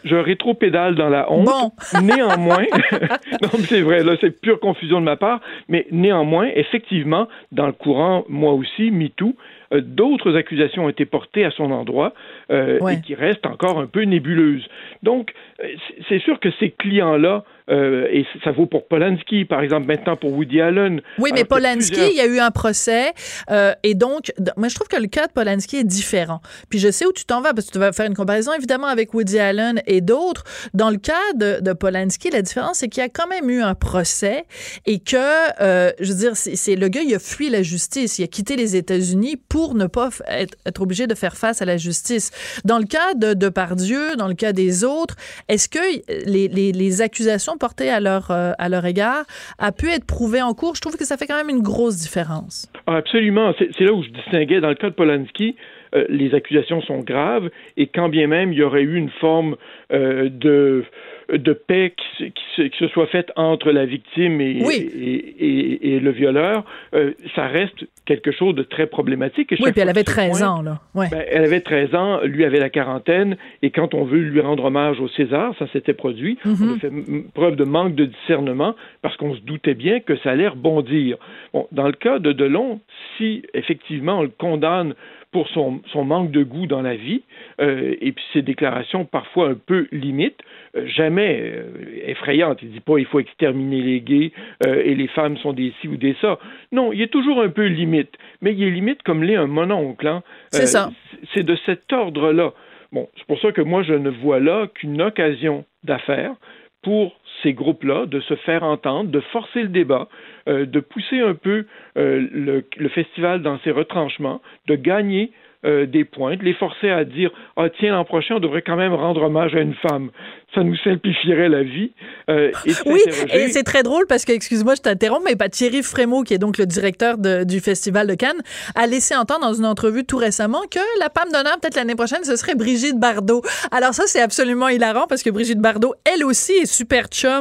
je 0.04 0.16
rétro-pédale 0.16 0.94
dans 0.94 1.08
la 1.08 1.30
honte. 1.30 1.48
Néanmoins, 2.02 2.64
non, 3.42 3.50
c'est 3.60 3.82
vrai, 3.82 4.02
là, 4.02 4.16
c'est 4.20 4.30
pure 4.30 4.60
confusion 4.60 5.00
de 5.00 5.04
ma 5.04 5.16
part, 5.16 5.40
mais 5.68 5.86
néanmoins, 5.90 6.48
effectivement, 6.54 7.28
dans 7.52 7.66
le 7.66 7.72
courant, 7.72 8.24
moi 8.28 8.52
aussi, 8.52 8.90
MeToo, 8.90 9.34
d'autres 9.80 10.36
accusations 10.36 10.84
ont 10.84 10.88
été 10.88 11.06
portées 11.06 11.44
à 11.44 11.50
son 11.50 11.70
endroit 11.70 12.14
euh, 12.50 12.78
et 12.88 13.00
qui 13.00 13.14
restent 13.14 13.46
encore 13.46 13.78
un 13.78 13.86
peu 13.86 14.02
nébuleuses. 14.02 14.66
Donc, 15.02 15.32
euh, 15.60 15.66
c'est 16.08 16.20
sûr 16.20 16.40
que 16.40 16.50
ces 16.60 16.70
clients-là 16.70 17.44
euh, 17.72 18.06
et 18.10 18.26
ça 18.44 18.52
vaut 18.52 18.66
pour 18.66 18.86
Polanski, 18.86 19.44
par 19.44 19.62
exemple, 19.62 19.86
maintenant 19.86 20.16
pour 20.16 20.32
Woody 20.32 20.60
Allen. 20.60 21.00
Oui, 21.18 21.30
mais 21.34 21.44
Polanski, 21.44 22.00
il 22.10 22.16
y 22.16 22.20
a 22.20 22.26
eu 22.26 22.38
un 22.38 22.50
procès. 22.50 23.12
Euh, 23.50 23.72
et 23.82 23.94
donc, 23.94 24.32
moi, 24.56 24.68
je 24.68 24.74
trouve 24.74 24.88
que 24.88 25.00
le 25.00 25.06
cas 25.06 25.26
de 25.26 25.32
Polanski 25.32 25.76
est 25.76 25.84
différent. 25.84 26.40
Puis 26.68 26.78
je 26.78 26.90
sais 26.90 27.06
où 27.06 27.12
tu 27.12 27.24
t'en 27.24 27.40
vas, 27.40 27.54
parce 27.54 27.68
que 27.68 27.72
tu 27.72 27.78
vas 27.78 27.92
faire 27.92 28.06
une 28.06 28.14
comparaison, 28.14 28.52
évidemment, 28.52 28.88
avec 28.88 29.14
Woody 29.14 29.38
Allen 29.38 29.80
et 29.86 30.00
d'autres. 30.00 30.44
Dans 30.74 30.90
le 30.90 30.98
cas 30.98 31.32
de, 31.34 31.60
de 31.60 31.72
Polanski, 31.72 32.30
la 32.30 32.42
différence, 32.42 32.78
c'est 32.78 32.88
qu'il 32.88 33.02
y 33.02 33.06
a 33.06 33.08
quand 33.08 33.26
même 33.26 33.48
eu 33.48 33.62
un 33.62 33.74
procès 33.74 34.44
et 34.84 34.98
que, 34.98 35.16
euh, 35.62 35.92
je 35.98 36.12
veux 36.12 36.18
dire, 36.18 36.32
c'est 36.36 36.76
le 36.76 36.88
gars, 36.88 37.02
il 37.02 37.14
a 37.14 37.18
fui 37.18 37.48
la 37.48 37.62
justice. 37.62 38.18
Il 38.18 38.24
a 38.24 38.28
quitté 38.28 38.56
les 38.56 38.76
États-Unis 38.76 39.36
pour 39.48 39.74
ne 39.74 39.86
pas 39.86 40.10
être, 40.28 40.56
être, 40.66 40.82
obligé 40.82 41.06
de 41.06 41.14
faire 41.14 41.36
face 41.36 41.62
à 41.62 41.64
la 41.64 41.76
justice. 41.76 42.30
Dans 42.64 42.78
le 42.78 42.84
cas 42.84 43.14
de 43.14 43.34
Depardieu, 43.34 44.16
dans 44.16 44.28
le 44.28 44.34
cas 44.34 44.52
des 44.52 44.84
autres, 44.84 45.16
est-ce 45.48 45.68
que 45.68 45.78
les, 46.26 46.48
les, 46.48 46.72
les 46.72 47.00
accusations 47.00 47.56
portée 47.62 47.90
à 47.90 48.00
leur, 48.00 48.32
euh, 48.32 48.50
à 48.58 48.68
leur 48.68 48.84
égard 48.84 49.24
a 49.60 49.70
pu 49.70 49.86
être 49.88 50.04
prouvée 50.04 50.42
en 50.42 50.52
cours. 50.52 50.74
Je 50.74 50.80
trouve 50.80 50.96
que 50.96 51.04
ça 51.04 51.16
fait 51.16 51.28
quand 51.28 51.36
même 51.36 51.48
une 51.48 51.62
grosse 51.62 51.96
différence. 51.96 52.68
Ah, 52.88 52.96
absolument. 52.96 53.54
C'est 53.56 53.84
là 53.84 53.92
où 53.92 54.02
je 54.02 54.08
distinguais. 54.08 54.60
Dans 54.60 54.68
le 54.68 54.74
cas 54.74 54.90
de 54.90 54.94
Polanski, 54.94 55.54
euh, 55.94 56.04
les 56.08 56.34
accusations 56.34 56.82
sont 56.82 56.98
graves 56.98 57.50
et 57.76 57.86
quand 57.86 58.08
bien 58.08 58.26
même 58.26 58.52
il 58.52 58.58
y 58.58 58.62
aurait 58.64 58.82
eu 58.82 58.96
une 58.96 59.10
forme 59.20 59.54
euh, 59.92 60.28
de 60.28 60.84
de 61.28 61.52
paix 61.52 61.94
qui, 62.18 62.32
se 62.78 62.88
soit 62.88 63.06
faite 63.06 63.32
entre 63.36 63.70
la 63.70 63.84
victime 63.84 64.40
et, 64.40 64.58
et, 64.58 66.00
le 66.00 66.10
violeur, 66.10 66.64
euh, 66.94 67.12
ça 67.34 67.46
reste 67.46 67.86
quelque 68.06 68.32
chose 68.32 68.54
de 68.54 68.62
très 68.62 68.86
problématique. 68.86 69.52
oui, 69.60 69.72
puis 69.72 69.80
elle 69.80 69.88
avait 69.88 70.04
13 70.04 70.42
ans, 70.42 70.62
là. 70.62 70.80
Ben, 70.94 71.08
elle 71.28 71.44
avait 71.44 71.60
13 71.60 71.94
ans, 71.94 72.20
lui 72.22 72.44
avait 72.44 72.58
la 72.58 72.70
quarantaine, 72.70 73.36
et 73.62 73.70
quand 73.70 73.94
on 73.94 74.04
veut 74.04 74.18
lui 74.18 74.40
rendre 74.40 74.64
hommage 74.64 75.00
au 75.00 75.08
César, 75.08 75.54
ça 75.58 75.66
s'était 75.68 75.94
produit, 75.94 76.38
on 76.44 76.50
a 76.50 76.52
mhm. 76.52 76.80
fait 76.80 76.92
preuve 77.34 77.56
de 77.56 77.64
manque 77.64 77.94
de 77.94 78.06
discernement 78.06 78.74
parce 79.02 79.16
qu'on 79.16 79.34
se 79.34 79.40
doutait 79.40 79.74
bien 79.74 80.00
que 80.00 80.16
ça 80.18 80.30
allait 80.30 80.48
rebondir. 80.48 81.16
Bon, 81.52 81.66
dans 81.72 81.86
le 81.86 81.92
cas 81.92 82.18
de 82.18 82.32
Delon, 82.32 82.80
si 83.16 83.42
effectivement 83.54 84.18
on 84.18 84.22
le 84.22 84.28
condamne 84.28 84.94
pour 85.32 85.48
son, 85.48 85.80
son, 85.92 86.04
manque 86.04 86.30
de 86.30 86.42
goût 86.42 86.66
dans 86.66 86.82
la 86.82 86.94
vie 86.94 87.22
euh, 87.60 87.94
et 88.00 88.12
puis 88.12 88.24
ses 88.34 88.42
déclarations 88.42 89.06
parfois 89.06 89.48
un 89.48 89.54
peu 89.54 89.88
limites, 89.90 90.38
jamais 90.86 91.40
euh, 91.40 91.64
effrayantes. 92.06 92.60
Il 92.62 92.70
dit 92.70 92.80
pas 92.80 92.98
il 92.98 93.06
faut 93.06 93.20
exterminer 93.20 93.82
les 93.82 94.00
gays 94.00 94.32
et 94.64 94.94
les 94.94 95.08
femmes 95.08 95.36
sont 95.38 95.52
des 95.52 95.72
ci 95.80 95.88
ou 95.88 95.96
des 95.96 96.16
ça. 96.20 96.38
Non, 96.70 96.92
il 96.92 97.02
est 97.02 97.12
toujours 97.12 97.42
un 97.42 97.48
peu 97.48 97.66
limite, 97.66 98.14
mais 98.40 98.52
il 98.54 98.62
est 98.62 98.70
limite 98.70 99.02
comme 99.02 99.22
l'est 99.22 99.36
un 99.36 99.46
mononcle. 99.46 100.06
Hein. 100.06 100.22
C'est 100.50 100.66
ça. 100.66 100.90
C'est 101.34 101.44
de 101.44 101.56
cet 101.66 101.92
ordre-là. 101.92 102.52
Bon, 102.92 103.08
c'est 103.16 103.26
pour 103.26 103.40
ça 103.40 103.52
que 103.52 103.62
moi 103.62 103.82
je 103.82 103.94
ne 103.94 104.10
vois 104.10 104.40
là 104.40 104.66
qu'une 104.74 105.00
occasion 105.00 105.64
d'affaires 105.84 106.34
pour 106.82 107.16
ces 107.42 107.52
groupes-là 107.52 108.06
de 108.06 108.20
se 108.20 108.34
faire 108.36 108.62
entendre, 108.62 109.10
de 109.10 109.20
forcer 109.32 109.62
le 109.62 109.68
débat, 109.68 110.08
euh, 110.48 110.66
de 110.66 110.80
pousser 110.80 111.20
un 111.20 111.34
peu 111.34 111.66
euh, 111.96 112.26
le, 112.32 112.64
le, 112.76 112.88
festival 112.88 113.42
dans 113.42 113.58
ses 113.60 113.70
retranchements, 113.70 114.40
de 114.66 114.74
gagner 114.74 115.32
euh, 115.64 115.86
des 115.86 116.04
points, 116.04 116.36
de 116.36 116.44
les 116.44 116.54
forcer 116.54 116.90
à 116.90 117.04
dire 117.04 117.30
ah 117.56 117.68
tiens 117.70 117.92
l'an 117.92 118.04
prochain 118.04 118.36
on 118.36 118.40
devrait 118.40 118.62
quand 118.62 118.76
même 118.76 118.94
rendre 118.94 119.22
hommage 119.22 119.54
à 119.54 119.60
une 119.60 119.74
femme 119.74 120.10
ça 120.54 120.62
nous 120.62 120.76
simplifierait 120.76 121.48
la 121.48 121.62
vie. 121.62 121.92
Euh, 122.28 122.50
oui, 122.86 123.00
et 123.32 123.48
c'est 123.48 123.62
très 123.62 123.82
drôle 123.82 124.06
parce 124.06 124.24
que, 124.24 124.32
excuse-moi, 124.32 124.74
je 124.74 124.82
t'interromps, 124.82 125.24
mais 125.24 125.36
pas 125.36 125.48
Thierry 125.48 125.82
Frémaux, 125.82 126.22
qui 126.22 126.34
est 126.34 126.38
donc 126.38 126.58
le 126.58 126.66
directeur 126.66 127.16
du 127.18 127.60
Festival 127.60 128.06
de 128.06 128.14
Cannes, 128.14 128.40
a 128.74 128.86
laissé 128.86 129.14
entendre 129.16 129.40
dans 129.40 129.54
une 129.54 129.66
entrevue 129.66 130.04
tout 130.04 130.18
récemment 130.18 130.62
que 130.70 130.80
la 131.00 131.10
Palme 131.10 131.32
d'honneur, 131.32 131.58
peut-être 131.60 131.76
l'année 131.76 131.94
prochaine, 131.94 132.24
ce 132.24 132.36
serait 132.36 132.54
Brigitte 132.54 132.98
Bardot. 132.98 133.42
Alors 133.70 133.94
ça, 133.94 134.04
c'est 134.06 134.20
absolument 134.20 134.68
hilarant 134.68 135.06
parce 135.08 135.22
que 135.22 135.30
Brigitte 135.30 135.60
Bardot, 135.60 135.94
elle 136.04 136.24
aussi, 136.24 136.52
est 136.52 136.66
super 136.66 137.06
chum 137.06 137.31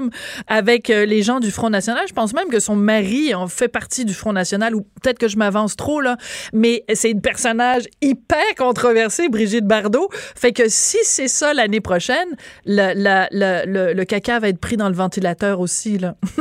avec 0.48 0.90
euh, 0.90 1.06
les 1.06 1.22
gens 1.22 1.40
du 1.40 1.52
Front 1.52 1.70
National. 1.70 2.04
Je 2.08 2.14
pense 2.14 2.34
même 2.34 2.50
que 2.50 2.60
son 2.60 2.76
mari 2.76 3.34
en 3.34 3.48
fait 3.48 3.68
partie 3.68 4.06
du 4.06 4.14
Front 4.14 4.34
National, 4.34 4.76
ou 4.76 4.82
peut-être 4.82 5.20
que 5.20 5.28
je 5.28 5.38
m'avance 5.38 5.76
trop, 5.76 6.02
là, 6.02 6.18
mais 6.54 6.84
c'est 6.94 7.12
une 7.12 7.22
personnage 7.22 7.84
hyper 8.02 8.56
controversé, 8.58 9.30
Brigitte 9.30 9.66
Bardot. 9.66 10.10
Fait 10.12 10.52
que 10.52 10.64
si 10.68 10.98
c'est 11.04 11.28
ça 11.28 11.54
l'année 11.54 11.82
prochaine, 11.82 12.36
la 12.66 12.94
le, 13.32 14.04
caca 14.04 14.40
va 14.40 14.50
être 14.50 14.60
pris 14.60 14.78
dans 14.78 14.90
le 14.90 14.96
ventilateur 14.96 15.60
aussi. 15.60 15.98
Là. 15.98 16.16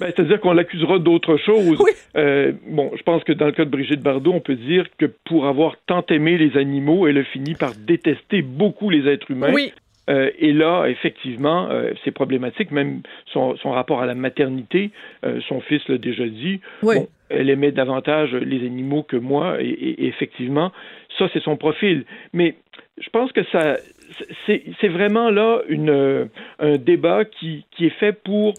ben, 0.00 0.12
C'est-à-dire 0.14 0.40
qu'on 0.40 0.52
l'accusera 0.52 0.98
d'autre 0.98 1.36
chose. 1.36 1.78
Euh, 2.16 2.52
bon, 2.68 2.90
je 2.96 3.02
pense 3.02 3.24
que 3.24 3.32
dans 3.32 3.46
le 3.46 3.52
cas 3.52 3.64
de 3.64 3.70
Brigitte 3.70 4.00
Bardot, 4.00 4.32
on 4.32 4.40
peut 4.40 4.56
dire 4.56 4.86
que 4.98 5.06
pour 5.24 5.46
avoir 5.46 5.76
tant 5.86 6.04
aimé 6.10 6.38
les 6.38 6.58
animaux, 6.58 7.06
elle 7.06 7.18
a 7.18 7.24
fini 7.24 7.54
par 7.54 7.72
détester 7.74 8.42
beaucoup 8.42 8.90
les 8.90 9.10
êtres 9.10 9.30
humains. 9.30 9.52
Oui. 9.52 9.72
Euh, 10.10 10.30
et 10.38 10.52
là, 10.52 10.86
effectivement, 10.86 11.68
euh, 11.70 11.92
c'est 12.04 12.10
problématique, 12.10 12.70
même 12.70 13.00
son, 13.32 13.54
rapport 13.64 14.02
à 14.02 14.06
la 14.06 14.14
maternité. 14.14 14.90
son 15.48 15.60
fils 15.60 15.86
l'a 15.88 15.98
déjà 15.98 16.26
dit. 16.26 16.60
Oui. 16.82 16.96
elle 17.30 17.50
aimait 17.50 17.72
davantage 17.72 18.32
les 18.34 18.64
animaux 18.66 19.02
que 19.02 19.16
moi, 19.16 19.56
et 19.60 20.06
effectivement, 20.06 20.72
ça, 21.18 21.28
c'est 21.32 21.42
son 21.42 21.56
profil. 21.56 22.04
Mais 22.32 22.54
je 22.98 23.08
pense 23.10 23.32
que 23.32 23.42
ça, 23.50 23.76
c'est 24.46 24.88
vraiment 24.88 25.30
là 25.30 25.60
une, 25.68 25.90
euh, 25.90 26.26
un 26.58 26.76
débat 26.76 27.24
qui, 27.24 27.64
qui 27.72 27.86
est 27.86 27.98
fait 27.98 28.12
pour 28.12 28.54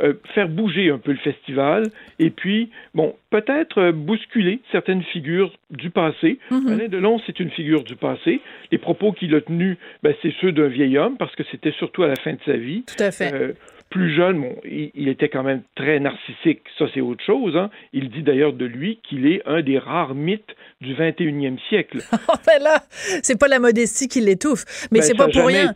euh, 0.00 0.14
faire 0.34 0.48
bouger 0.48 0.90
un 0.90 0.98
peu 0.98 1.12
le 1.12 1.18
festival 1.18 1.84
et 2.18 2.30
puis, 2.30 2.70
bon, 2.94 3.14
peut-être 3.30 3.78
euh, 3.78 3.92
bousculer 3.92 4.60
certaines 4.72 5.02
figures 5.02 5.52
du 5.70 5.90
passé. 5.90 6.38
Mm-hmm. 6.50 6.72
Alain 6.72 6.88
Delon, 6.88 7.20
c'est 7.26 7.40
une 7.40 7.50
figure 7.50 7.84
du 7.84 7.96
passé. 7.96 8.40
Les 8.70 8.78
propos 8.78 9.12
qu'il 9.12 9.34
a 9.34 9.40
tenus, 9.40 9.76
ben, 10.02 10.14
c'est 10.22 10.32
ceux 10.40 10.52
d'un 10.52 10.68
vieil 10.68 10.98
homme 10.98 11.16
parce 11.16 11.34
que 11.34 11.42
c'était 11.50 11.72
surtout 11.72 12.02
à 12.02 12.08
la 12.08 12.16
fin 12.16 12.32
de 12.32 12.40
sa 12.44 12.56
vie. 12.56 12.84
Tout 12.86 13.02
à 13.02 13.10
fait 13.10 13.54
plus 13.94 14.12
jeune, 14.12 14.40
bon, 14.40 14.56
il, 14.64 15.06
était 15.06 15.28
quand 15.28 15.44
même 15.44 15.62
très 15.76 16.00
narcissique, 16.00 16.62
ça 16.76 16.86
c'est 16.92 17.00
autre 17.00 17.22
chose. 17.24 17.56
Hein. 17.56 17.70
Il 17.92 18.10
dit 18.10 18.22
d'ailleurs 18.22 18.52
de 18.52 18.64
lui 18.64 18.98
qu'il 19.08 19.24
est 19.24 19.40
un 19.46 19.62
des 19.62 19.78
rares 19.78 20.16
mythes 20.16 20.50
du 20.80 20.94
21e 20.94 21.60
siècle. 21.68 21.98
ben 22.44 22.60
là, 22.60 22.82
c'est 23.22 23.38
pas 23.38 23.46
la 23.46 23.60
modestie 23.60 24.08
qui 24.08 24.20
l'étouffe, 24.20 24.64
mais 24.90 24.98
ben, 24.98 25.02
c'est 25.04 25.14
pas, 25.14 25.28
pour 25.28 25.46
rien. 25.46 25.72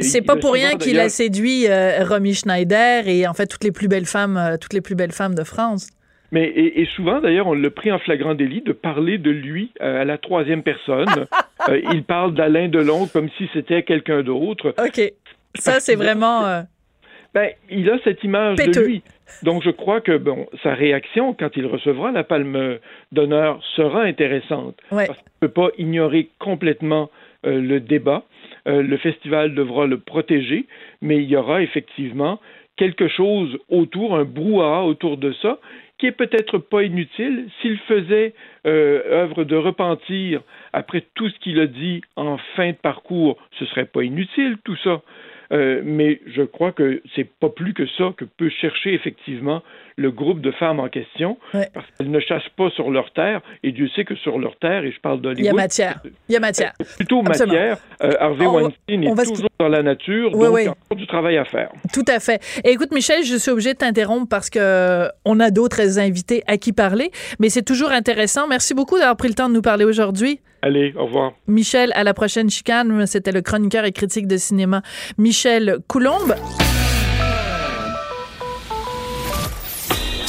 C'est 0.00 0.22
pas 0.22 0.36
pour 0.36 0.52
rien 0.52 0.76
qu'il 0.76 1.00
a 1.00 1.08
séduit 1.08 1.66
euh, 1.66 2.04
Romy 2.04 2.34
Schneider 2.34 3.08
et 3.08 3.26
en 3.26 3.34
fait 3.34 3.48
toutes 3.48 3.64
les 3.64 3.72
plus 3.72 3.88
belles 3.88 4.06
femmes, 4.06 4.36
euh, 4.36 4.56
toutes 4.60 4.72
les 4.72 4.80
plus 4.80 4.94
belles 4.94 5.10
femmes 5.10 5.34
de 5.34 5.42
France. 5.42 5.88
Mais 6.30 6.46
et, 6.46 6.86
souvent 6.94 7.20
d'ailleurs, 7.20 7.48
on 7.48 7.54
l'a 7.54 7.70
pris 7.70 7.90
en 7.90 7.98
flagrant 7.98 8.34
délit 8.34 8.62
de 8.62 8.72
parler 8.72 9.18
de 9.18 9.30
lui 9.30 9.72
euh, 9.82 10.02
à 10.02 10.04
la 10.04 10.18
troisième 10.18 10.62
personne. 10.62 11.26
il 11.92 12.04
parle 12.04 12.32
d'Alain 12.32 12.68
Delon 12.68 13.08
comme 13.08 13.28
si 13.36 13.48
c'était 13.52 13.82
quelqu'un 13.82 14.22
d'autre. 14.22 14.72
Ok, 14.78 15.00
ça 15.56 15.80
c'est 15.80 15.96
vraiment. 15.96 16.62
Ben, 17.36 17.50
il 17.68 17.90
a 17.90 17.98
cette 18.02 18.24
image 18.24 18.56
de 18.56 18.80
lui. 18.80 19.02
Donc, 19.42 19.62
je 19.62 19.68
crois 19.68 20.00
que 20.00 20.16
bon, 20.16 20.46
sa 20.62 20.72
réaction, 20.72 21.34
quand 21.34 21.54
il 21.54 21.66
recevra 21.66 22.10
la 22.10 22.24
palme 22.24 22.78
d'honneur, 23.12 23.62
sera 23.74 24.04
intéressante. 24.04 24.74
Parce 24.88 25.18
qu'il 25.18 25.32
ne 25.42 25.46
peut 25.46 25.52
pas 25.52 25.68
ignorer 25.76 26.30
complètement 26.38 27.10
euh, 27.44 27.60
le 27.60 27.80
débat. 27.80 28.22
Euh, 28.66 28.80
le 28.80 28.96
festival 28.96 29.54
devra 29.54 29.86
le 29.86 29.98
protéger, 29.98 30.64
mais 31.02 31.16
il 31.16 31.28
y 31.28 31.36
aura 31.36 31.60
effectivement 31.60 32.40
quelque 32.76 33.06
chose 33.06 33.58
autour, 33.68 34.16
un 34.16 34.24
brouhaha 34.24 34.84
autour 34.84 35.18
de 35.18 35.34
ça, 35.42 35.58
qui 35.98 36.06
est 36.06 36.12
peut-être 36.12 36.56
pas 36.56 36.84
inutile. 36.84 37.50
S'il 37.60 37.76
faisait 37.80 38.32
euh, 38.66 39.02
œuvre 39.10 39.44
de 39.44 39.56
repentir 39.56 40.40
après 40.72 41.04
tout 41.14 41.28
ce 41.28 41.38
qu'il 41.40 41.60
a 41.60 41.66
dit 41.66 42.00
en 42.16 42.38
fin 42.56 42.70
de 42.70 42.76
parcours, 42.76 43.36
ce 43.58 43.66
serait 43.66 43.84
pas 43.84 44.04
inutile 44.04 44.56
tout 44.64 44.76
ça. 44.82 45.02
Euh, 45.52 45.82
mais 45.84 46.20
je 46.26 46.42
crois 46.42 46.72
que 46.72 47.02
c'est 47.14 47.28
pas 47.38 47.48
plus 47.48 47.74
que 47.74 47.86
ça 47.86 48.12
que 48.16 48.24
peut 48.24 48.48
chercher 48.48 48.94
effectivement 48.94 49.62
le 49.96 50.10
groupe 50.10 50.40
de 50.40 50.50
femmes 50.52 50.78
en 50.78 50.88
question, 50.88 51.38
parce 51.52 51.86
qu'elles 51.96 52.10
ne 52.10 52.20
chassent 52.20 52.42
pas 52.56 52.70
sur 52.70 52.90
leur 52.90 53.12
terre, 53.12 53.40
et 53.62 53.72
Dieu 53.72 53.88
sait 53.96 54.04
que 54.04 54.14
sur 54.16 54.38
leur 54.38 54.56
terre, 54.58 54.84
et 54.84 54.92
je 54.92 55.00
parle 55.00 55.20
d'Hollywood... 55.20 55.38
Il 55.38 55.46
y 55.46 55.48
a 55.48 55.54
matière. 55.54 56.00
Il 56.28 56.32
y 56.32 56.36
a 56.36 56.40
matière. 56.40 56.72
Plutôt 56.96 57.22
matière. 57.22 57.78
Euh, 58.02 58.12
Harvey 58.20 58.46
Weinstein 58.46 59.04
est 59.04 59.24
toujours 59.26 59.48
dans 59.58 59.68
la 59.68 59.82
nature, 59.82 60.30
donc 60.30 60.58
il 60.58 60.64
y 60.64 60.68
a 60.68 60.70
encore 60.70 60.96
du 60.96 61.06
travail 61.06 61.38
à 61.38 61.44
faire. 61.44 61.70
Tout 61.92 62.04
à 62.08 62.20
fait. 62.20 62.42
Et 62.64 62.72
écoute, 62.72 62.92
Michel, 62.92 63.24
je 63.24 63.36
suis 63.36 63.50
obligée 63.50 63.72
de 63.72 63.78
t'interrompre 63.78 64.28
parce 64.28 64.50
que 64.50 64.58
euh, 64.60 65.08
on 65.24 65.40
a 65.40 65.50
d'autres 65.50 65.98
invités 65.98 66.42
à 66.46 66.58
qui 66.58 66.72
parler, 66.72 67.10
mais 67.38 67.48
c'est 67.48 67.64
toujours 67.64 67.90
intéressant. 67.90 68.46
Merci 68.48 68.74
beaucoup 68.74 68.98
d'avoir 68.98 69.16
pris 69.16 69.28
le 69.28 69.34
temps 69.34 69.48
de 69.48 69.54
nous 69.54 69.62
parler 69.62 69.84
aujourd'hui. 69.84 70.40
Allez, 70.62 70.92
au 70.96 71.06
revoir. 71.06 71.32
Michel, 71.46 71.92
à 71.94 72.04
la 72.04 72.12
prochaine 72.12 72.50
chicane. 72.50 73.06
C'était 73.06 73.32
le 73.32 73.40
chroniqueur 73.40 73.84
et 73.84 73.92
critique 73.92 74.26
de 74.26 74.36
cinéma 74.36 74.82
Michel 75.16 75.78
Coulombe. 75.86 76.34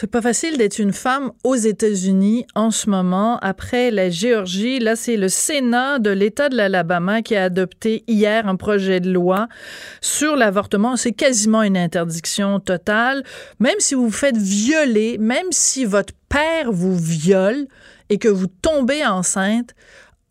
C'est 0.00 0.06
pas 0.06 0.22
facile 0.22 0.58
d'être 0.58 0.78
une 0.78 0.92
femme 0.92 1.32
aux 1.42 1.56
États-Unis 1.56 2.46
en 2.54 2.70
ce 2.70 2.88
moment. 2.88 3.36
Après 3.38 3.90
la 3.90 4.10
Géorgie, 4.10 4.78
là, 4.78 4.94
c'est 4.94 5.16
le 5.16 5.28
Sénat 5.28 5.98
de 5.98 6.10
l'État 6.10 6.48
de 6.48 6.56
l'Alabama 6.56 7.20
qui 7.20 7.34
a 7.34 7.42
adopté 7.42 8.04
hier 8.06 8.46
un 8.46 8.54
projet 8.54 9.00
de 9.00 9.10
loi 9.10 9.48
sur 10.00 10.36
l'avortement. 10.36 10.94
C'est 10.94 11.10
quasiment 11.10 11.64
une 11.64 11.76
interdiction 11.76 12.60
totale. 12.60 13.24
Même 13.58 13.74
si 13.80 13.96
vous 13.96 14.04
vous 14.04 14.12
faites 14.12 14.36
violer, 14.36 15.18
même 15.18 15.50
si 15.50 15.84
votre 15.84 16.14
père 16.28 16.70
vous 16.70 16.96
viole 16.96 17.66
et 18.08 18.18
que 18.18 18.28
vous 18.28 18.46
tombez 18.46 19.04
enceinte, 19.04 19.74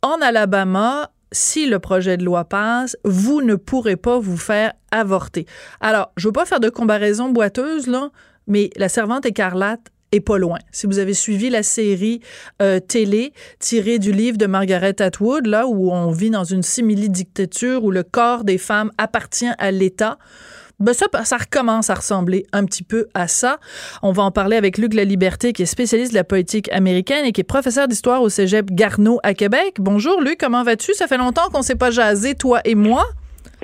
en 0.01 0.21
Alabama, 0.21 1.11
si 1.33 1.65
le 1.65 1.79
projet 1.79 2.15
de 2.15 2.23
loi 2.23 2.45
passe, 2.45 2.95
vous 3.03 3.41
ne 3.41 3.55
pourrez 3.55 3.97
pas 3.97 4.17
vous 4.17 4.37
faire 4.37 4.71
avorter. 4.91 5.45
Alors, 5.81 6.13
je 6.15 6.29
veux 6.29 6.33
pas 6.33 6.45
faire 6.45 6.61
de 6.61 6.69
comparaison 6.69 7.27
boiteuse, 7.27 7.87
là, 7.87 8.11
mais 8.47 8.69
La 8.75 8.89
Servante 8.89 9.25
écarlate 9.25 9.91
est 10.11 10.21
pas 10.21 10.37
loin. 10.37 10.59
Si 10.71 10.87
vous 10.87 10.99
avez 10.99 11.13
suivi 11.13 11.49
la 11.49 11.63
série 11.63 12.21
euh, 12.61 12.79
télé 12.79 13.33
tirée 13.59 13.99
du 13.99 14.11
livre 14.11 14.37
de 14.37 14.45
Margaret 14.45 15.01
Atwood, 15.01 15.47
là 15.47 15.67
où 15.67 15.91
on 15.91 16.11
vit 16.11 16.29
dans 16.29 16.45
une 16.45 16.63
simili-dictature 16.63 17.83
où 17.83 17.91
le 17.91 18.03
corps 18.03 18.43
des 18.43 18.57
femmes 18.57 18.91
appartient 18.97 19.51
à 19.57 19.71
l'État, 19.71 20.17
ben 20.79 20.93
ça, 20.93 21.07
ça 21.23 21.37
recommence 21.37 21.89
à 21.89 21.95
ressembler 21.95 22.45
un 22.53 22.63
petit 22.63 22.83
peu 22.83 23.07
à 23.15 23.27
ça. 23.27 23.57
On 24.03 24.11
va 24.11 24.23
en 24.23 24.31
parler 24.31 24.57
avec 24.57 24.77
Luc 24.77 24.93
Laliberté, 24.93 25.51
qui 25.51 25.63
est 25.63 25.67
spécialiste 25.67 26.11
de 26.11 26.17
la 26.17 26.23
politique 26.23 26.71
américaine 26.71 27.25
et 27.25 27.31
qui 27.31 27.41
est 27.41 27.43
professeur 27.43 27.87
d'histoire 27.87 28.21
au 28.21 28.29
Cégep 28.29 28.71
Garneau 28.71 29.19
à 29.23 29.33
Québec. 29.33 29.77
Bonjour 29.79 30.21
Luc, 30.21 30.37
comment 30.39 30.63
vas-tu? 30.63 30.93
Ça 30.93 31.07
fait 31.07 31.17
longtemps 31.17 31.49
qu'on 31.51 31.63
s'est 31.63 31.75
pas 31.75 31.89
jasé, 31.89 32.35
toi 32.35 32.61
et 32.63 32.75
moi. 32.75 33.05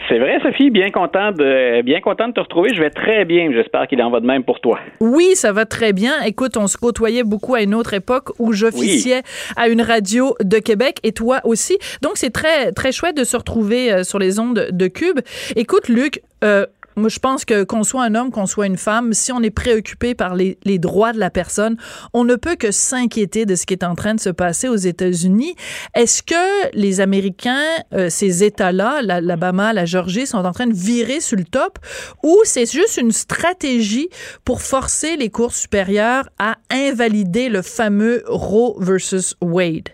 C'est 0.09 0.19
vrai, 0.19 0.39
Sophie, 0.41 0.69
bien 0.69 0.89
content 0.89 1.31
de 1.31 1.81
bien 1.81 2.01
content 2.01 2.27
de 2.27 2.33
te 2.33 2.39
retrouver. 2.39 2.73
Je 2.73 2.81
vais 2.81 2.89
très 2.89 3.25
bien. 3.25 3.51
J'espère 3.53 3.87
qu'il 3.87 4.01
en 4.01 4.09
va 4.09 4.19
de 4.19 4.25
même 4.25 4.43
pour 4.43 4.59
toi. 4.59 4.79
Oui, 4.99 5.35
ça 5.35 5.51
va 5.51 5.65
très 5.65 5.93
bien. 5.93 6.21
Écoute, 6.25 6.57
on 6.57 6.67
se 6.67 6.77
côtoyait 6.77 7.23
beaucoup 7.23 7.55
à 7.55 7.61
une 7.61 7.73
autre 7.73 7.93
époque 7.93 8.31
où 8.39 8.53
j'officiais 8.53 9.21
à 9.55 9.69
une 9.69 9.81
radio 9.81 10.35
de 10.43 10.59
Québec 10.59 10.97
et 11.03 11.11
toi 11.11 11.39
aussi. 11.43 11.77
Donc 12.01 12.13
c'est 12.15 12.31
très 12.31 12.71
très 12.71 12.91
chouette 12.91 13.17
de 13.17 13.23
se 13.23 13.37
retrouver 13.37 13.91
euh, 13.91 14.03
sur 14.03 14.19
les 14.19 14.39
ondes 14.39 14.67
de 14.71 14.87
Cube. 14.87 15.19
Écoute, 15.55 15.89
Luc. 15.89 16.21
Euh, 16.43 16.65
moi, 16.95 17.09
je 17.09 17.19
pense 17.19 17.45
que 17.45 17.63
qu'on 17.63 17.83
soit 17.83 18.03
un 18.03 18.15
homme, 18.15 18.31
qu'on 18.31 18.45
soit 18.45 18.67
une 18.67 18.77
femme, 18.77 19.13
si 19.13 19.31
on 19.31 19.41
est 19.41 19.51
préoccupé 19.51 20.15
par 20.15 20.35
les, 20.35 20.57
droits 20.79 21.13
de 21.13 21.19
la 21.19 21.29
personne, 21.29 21.77
on 22.13 22.23
ne 22.23 22.35
peut 22.35 22.55
que 22.55 22.71
s'inquiéter 22.71 23.45
de 23.45 23.55
ce 23.55 23.65
qui 23.65 23.73
est 23.73 23.83
en 23.83 23.95
train 23.95 24.15
de 24.15 24.19
se 24.19 24.29
passer 24.29 24.67
aux 24.67 24.75
États-Unis. 24.75 25.55
Est-ce 25.95 26.23
que 26.23 26.75
les 26.75 26.99
Américains, 26.99 27.63
euh, 27.93 28.09
ces 28.09 28.43
États-là, 28.43 29.01
l'Alabama, 29.01 29.73
la 29.73 29.85
Georgie, 29.85 30.27
sont 30.27 30.37
en 30.37 30.51
train 30.51 30.67
de 30.67 30.73
virer 30.73 31.19
sur 31.19 31.37
le 31.37 31.43
top 31.43 31.79
ou 32.23 32.39
c'est 32.43 32.71
juste 32.71 32.97
une 32.97 33.11
stratégie 33.11 34.09
pour 34.45 34.61
forcer 34.61 35.15
les 35.15 35.29
cours 35.29 35.53
supérieures 35.53 36.29
à 36.39 36.57
invalider 36.69 37.49
le 37.49 37.61
fameux 37.61 38.23
Roe 38.27 38.75
versus 38.79 39.35
Wade? 39.41 39.89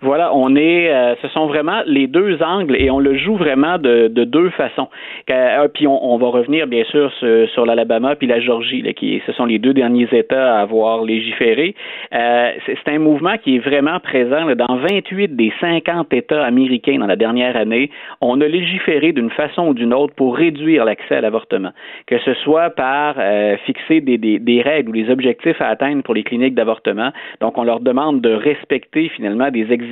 Voilà, 0.00 0.32
on 0.32 0.54
est, 0.54 0.94
euh, 0.94 1.16
ce 1.22 1.28
sont 1.28 1.46
vraiment 1.46 1.82
les 1.84 2.06
deux 2.06 2.40
angles 2.40 2.76
et 2.78 2.88
on 2.88 3.00
le 3.00 3.16
joue 3.16 3.34
vraiment 3.34 3.78
de, 3.78 4.06
de 4.06 4.22
deux 4.22 4.50
façons. 4.50 4.86
Euh, 5.28 5.66
puis 5.74 5.88
on, 5.88 6.14
on, 6.14 6.18
va 6.18 6.28
revenir 6.28 6.68
bien 6.68 6.84
sûr 6.84 7.12
sur, 7.14 7.66
l'Alabama 7.66 8.14
puis 8.14 8.28
la 8.28 8.38
Georgie, 8.38 8.80
là, 8.80 8.92
qui 8.92 9.20
ce 9.26 9.32
sont 9.32 9.44
les 9.44 9.58
deux 9.58 9.74
derniers 9.74 10.06
États 10.12 10.54
à 10.54 10.60
avoir 10.60 11.02
légiféré. 11.02 11.74
Euh, 12.14 12.52
c'est 12.64 12.92
un 12.92 13.00
mouvement 13.00 13.38
qui 13.38 13.56
est 13.56 13.58
vraiment 13.58 13.98
présent 13.98 14.44
là, 14.44 14.54
dans 14.54 14.76
28 14.76 15.34
des 15.34 15.52
50 15.60 16.12
États 16.12 16.44
américains 16.44 16.98
dans 16.98 17.06
la 17.08 17.16
dernière 17.16 17.56
année. 17.56 17.90
On 18.20 18.40
a 18.40 18.46
légiféré 18.46 19.10
d'une 19.10 19.30
façon 19.30 19.66
ou 19.66 19.74
d'une 19.74 19.92
autre 19.92 20.14
pour 20.14 20.36
réduire 20.36 20.84
l'accès 20.84 21.16
à 21.16 21.20
l'avortement, 21.20 21.72
que 22.06 22.18
ce 22.18 22.34
soit 22.34 22.70
par 22.70 23.16
euh, 23.18 23.56
fixer 23.66 24.00
des, 24.00 24.16
des, 24.16 24.38
des 24.38 24.62
règles 24.62 24.90
ou 24.90 24.92
des 24.92 25.10
objectifs 25.10 25.60
à 25.60 25.66
atteindre 25.66 26.04
pour 26.04 26.14
les 26.14 26.22
cliniques 26.22 26.54
d'avortement. 26.54 27.10
Donc 27.40 27.58
on 27.58 27.64
leur 27.64 27.80
demande 27.80 28.20
de 28.20 28.32
respecter 28.32 29.08
finalement 29.08 29.50
des 29.50 29.72
exigences 29.72 29.87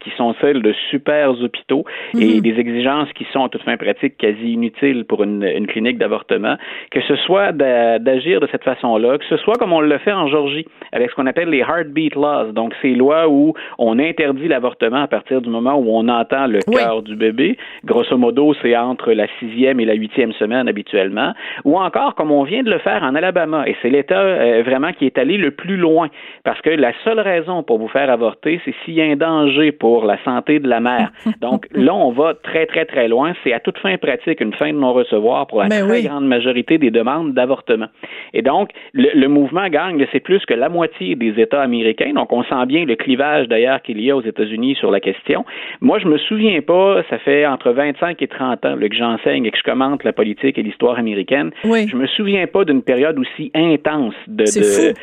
qui 0.00 0.10
sont 0.16 0.34
celles 0.40 0.62
de 0.62 0.72
super 0.90 1.30
hôpitaux 1.30 1.84
et 2.18 2.36
mhm. 2.36 2.40
des 2.40 2.58
exigences 2.58 3.12
qui 3.14 3.26
sont, 3.32 3.40
en 3.40 3.48
toute 3.48 3.62
fin 3.62 3.76
pratique, 3.76 4.16
quasi 4.18 4.52
inutiles 4.52 5.04
pour 5.04 5.22
une, 5.22 5.42
une 5.44 5.66
clinique 5.66 5.98
d'avortement, 5.98 6.56
que 6.90 7.00
ce 7.02 7.16
soit 7.16 7.52
d'agir 7.52 8.40
de 8.40 8.48
cette 8.50 8.64
façon-là, 8.64 9.18
que 9.18 9.24
ce 9.24 9.36
soit 9.38 9.54
comme 9.54 9.72
on 9.72 9.80
le 9.80 9.98
fait 9.98 10.12
en 10.12 10.28
Georgie, 10.28 10.66
avec 10.92 11.10
ce 11.10 11.14
qu'on 11.14 11.26
appelle 11.26 11.48
les 11.48 11.60
heartbeat 11.60 12.14
laws, 12.14 12.52
donc 12.52 12.74
ces 12.82 12.94
lois 12.94 13.28
où 13.28 13.54
on 13.78 13.98
interdit 13.98 14.48
l'avortement 14.48 15.02
à 15.02 15.08
partir 15.08 15.40
du 15.40 15.50
moment 15.50 15.74
où 15.74 15.86
on 15.88 16.08
entend 16.08 16.46
le 16.46 16.60
cœur 16.60 17.02
du 17.02 17.16
bébé. 17.16 17.56
Grosso 17.84 18.16
modo, 18.16 18.54
c'est 18.62 18.76
entre 18.76 19.12
la 19.12 19.26
sixième 19.38 19.80
et 19.80 19.84
la 19.84 19.94
huitième 19.94 20.32
semaine 20.34 20.68
habituellement, 20.68 21.32
ou 21.64 21.78
encore 21.78 22.14
comme 22.14 22.30
on 22.30 22.44
vient 22.44 22.62
de 22.62 22.70
le 22.70 22.78
faire 22.78 23.02
en 23.02 23.14
Alabama, 23.14 23.64
et 23.66 23.76
c'est 23.82 23.90
l'État 23.90 24.20
euh, 24.20 24.62
vraiment 24.64 24.92
qui 24.92 25.06
est 25.06 25.18
allé 25.18 25.36
le 25.36 25.50
plus 25.50 25.76
loin, 25.76 26.08
parce 26.44 26.60
que 26.60 26.70
la 26.70 26.92
seule 27.04 27.20
raison 27.20 27.62
pour 27.62 27.78
vous 27.78 27.88
faire 27.88 28.10
avorter, 28.10 28.60
c'est 28.64 28.74
s'il 28.84 28.94
y 28.94 29.00
a 29.00 29.04
un 29.04 29.16
danger 29.16 29.33
pour 29.78 30.04
la 30.04 30.22
santé 30.24 30.58
de 30.58 30.68
la 30.68 30.80
mère. 30.80 31.10
Donc 31.40 31.66
là, 31.72 31.94
on 31.94 32.10
va 32.10 32.34
très, 32.34 32.66
très, 32.66 32.84
très 32.84 33.08
loin. 33.08 33.32
C'est 33.42 33.52
à 33.52 33.60
toute 33.60 33.78
fin 33.78 33.96
pratique 33.96 34.40
une 34.40 34.52
fin 34.54 34.72
de 34.72 34.78
non-recevoir 34.78 35.46
pour 35.46 35.62
la 35.62 35.68
ben 35.68 35.86
très 35.86 36.02
grande 36.02 36.26
majorité 36.26 36.78
des 36.78 36.90
demandes 36.90 37.34
d'avortement. 37.34 37.86
Et 38.32 38.42
donc, 38.42 38.70
le, 38.92 39.26
mouvement 39.26 39.68
gagne, 39.68 40.04
c'est 40.12 40.20
plus 40.20 40.44
que 40.46 40.54
la 40.54 40.68
moitié 40.68 41.14
des 41.14 41.40
États 41.40 41.62
américains. 41.62 42.12
Donc, 42.14 42.32
on 42.32 42.42
sent 42.44 42.66
bien 42.66 42.84
le 42.84 42.96
clivage 42.96 43.48
d'ailleurs 43.48 43.82
qu'il 43.82 44.00
y 44.00 44.10
a 44.10 44.16
aux 44.16 44.22
États-Unis 44.22 44.76
sur 44.76 44.90
la 44.90 45.00
question. 45.00 45.44
Moi, 45.80 45.98
je 45.98 46.06
me 46.06 46.18
souviens 46.18 46.60
pas, 46.60 47.02
ça 47.10 47.18
fait 47.18 47.46
entre 47.46 47.70
25 47.70 48.20
et 48.22 48.28
30 48.28 48.64
ans 48.64 48.76
que 48.78 48.94
j'enseigne 48.94 49.46
et 49.46 49.50
que 49.50 49.58
je 49.58 49.62
commente 49.62 50.04
la 50.04 50.12
politique 50.12 50.58
et 50.58 50.62
l'histoire 50.62 50.98
américaine. 50.98 51.50
Oui. 51.64 51.88
Je 51.88 51.96
me 51.96 52.06
souviens 52.06 52.46
pas 52.46 52.64
d'une 52.64 52.82
période 52.82 53.18
aussi 53.18 53.50
intense 53.54 54.14
de, 54.26 54.44
de 54.44 54.94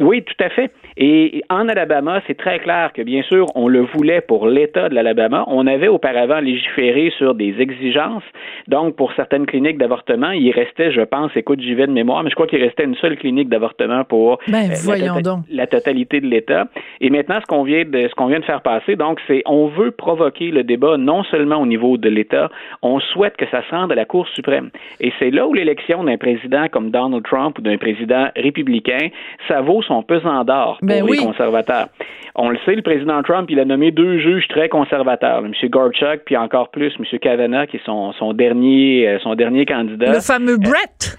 oui, 0.00 0.22
tout 0.22 0.42
à 0.42 0.48
fait. 0.48 0.70
Et 0.96 1.42
en 1.50 1.68
Alabama, 1.68 2.22
c'est 2.26 2.36
très 2.36 2.58
clair 2.60 2.92
que, 2.94 3.02
bien 3.02 3.22
sûr, 3.22 3.46
on 3.54 3.68
le 3.68 3.80
voulait 3.80 4.22
pour 4.22 4.46
l'État 4.46 4.88
de 4.88 4.94
l'Alabama. 4.94 5.44
On 5.48 5.66
avait 5.66 5.88
auparavant 5.88 6.40
légiféré 6.40 7.12
sur 7.18 7.34
des 7.34 7.56
exigences. 7.60 8.22
Donc, 8.68 8.96
pour 8.96 9.12
certaines 9.12 9.44
cliniques 9.44 9.76
d'avortement, 9.76 10.30
il 10.30 10.50
restait, 10.50 10.92
je 10.92 11.02
pense, 11.02 11.30
écoute, 11.36 11.60
j'y 11.60 11.74
vais 11.74 11.86
de 11.86 11.92
mémoire, 11.92 12.22
mais 12.22 12.30
je 12.30 12.34
crois 12.34 12.46
qu'il 12.46 12.62
restait 12.62 12.84
une 12.84 12.94
seule 12.96 13.16
clinique 13.18 13.50
d'avortement 13.50 14.04
pour 14.04 14.38
ben, 14.48 14.70
euh, 14.70 15.36
la, 15.50 15.66
totalité 15.66 16.20
de 16.20 16.26
l'État. 16.26 16.68
Et 17.02 17.10
maintenant, 17.10 17.38
ce 17.40 17.46
qu'on 17.46 17.62
vient 17.62 17.84
de 17.84 18.08
ce 18.08 18.14
qu'on 18.14 18.26
vient 18.26 18.40
de 18.40 18.44
faire 18.44 18.62
passer, 18.62 18.96
donc, 18.96 19.20
c'est 19.26 19.42
on 19.44 19.66
veut 19.66 19.90
provoquer 19.90 20.50
le 20.50 20.64
débat 20.64 20.96
non 20.96 21.22
seulement 21.24 21.56
au 21.56 21.66
niveau 21.66 21.98
de 21.98 22.08
l'État, 22.08 22.50
on 22.80 22.98
souhaite 22.98 23.36
que 23.36 23.46
ça 23.50 23.62
se 23.68 23.74
rende 23.74 23.92
à 23.92 23.94
la 23.94 24.06
Cour 24.06 24.26
suprême. 24.28 24.70
Et 25.00 25.12
c'est 25.18 25.30
là 25.30 25.46
où 25.46 25.52
l'élection 25.52 26.04
d'un 26.04 26.16
président 26.16 26.68
comme 26.68 26.90
Donald 26.90 27.24
Trump 27.24 27.58
ou 27.58 27.62
d'un 27.62 27.76
président 27.76 28.28
républicain, 28.36 29.08
ça 29.48 29.60
vaut 29.60 29.81
son 29.82 30.02
pesant 30.02 30.44
d'or 30.44 30.78
ben 30.82 31.00
pour 31.00 31.12
les 31.12 31.18
conservateurs. 31.18 31.88
On 32.34 32.48
le 32.48 32.58
sait, 32.64 32.74
le 32.74 32.82
président 32.82 33.22
Trump, 33.22 33.48
il 33.50 33.60
a 33.60 33.64
nommé 33.64 33.90
deux 33.90 34.18
juges 34.18 34.48
très 34.48 34.68
conservateurs, 34.68 35.44
M. 35.44 35.52
Gorchuk, 35.68 36.22
puis 36.24 36.36
encore 36.36 36.70
plus 36.70 36.92
M. 36.98 37.18
Kavanaugh, 37.20 37.66
qui 37.66 37.76
est 37.76 37.84
son, 37.84 38.12
son 38.12 38.32
dernier, 38.32 39.06
euh, 39.06 39.18
son 39.20 39.34
dernier 39.34 39.66
candidat. 39.66 40.12
Le 40.12 40.20
fameux 40.20 40.56
Brett. 40.56 41.18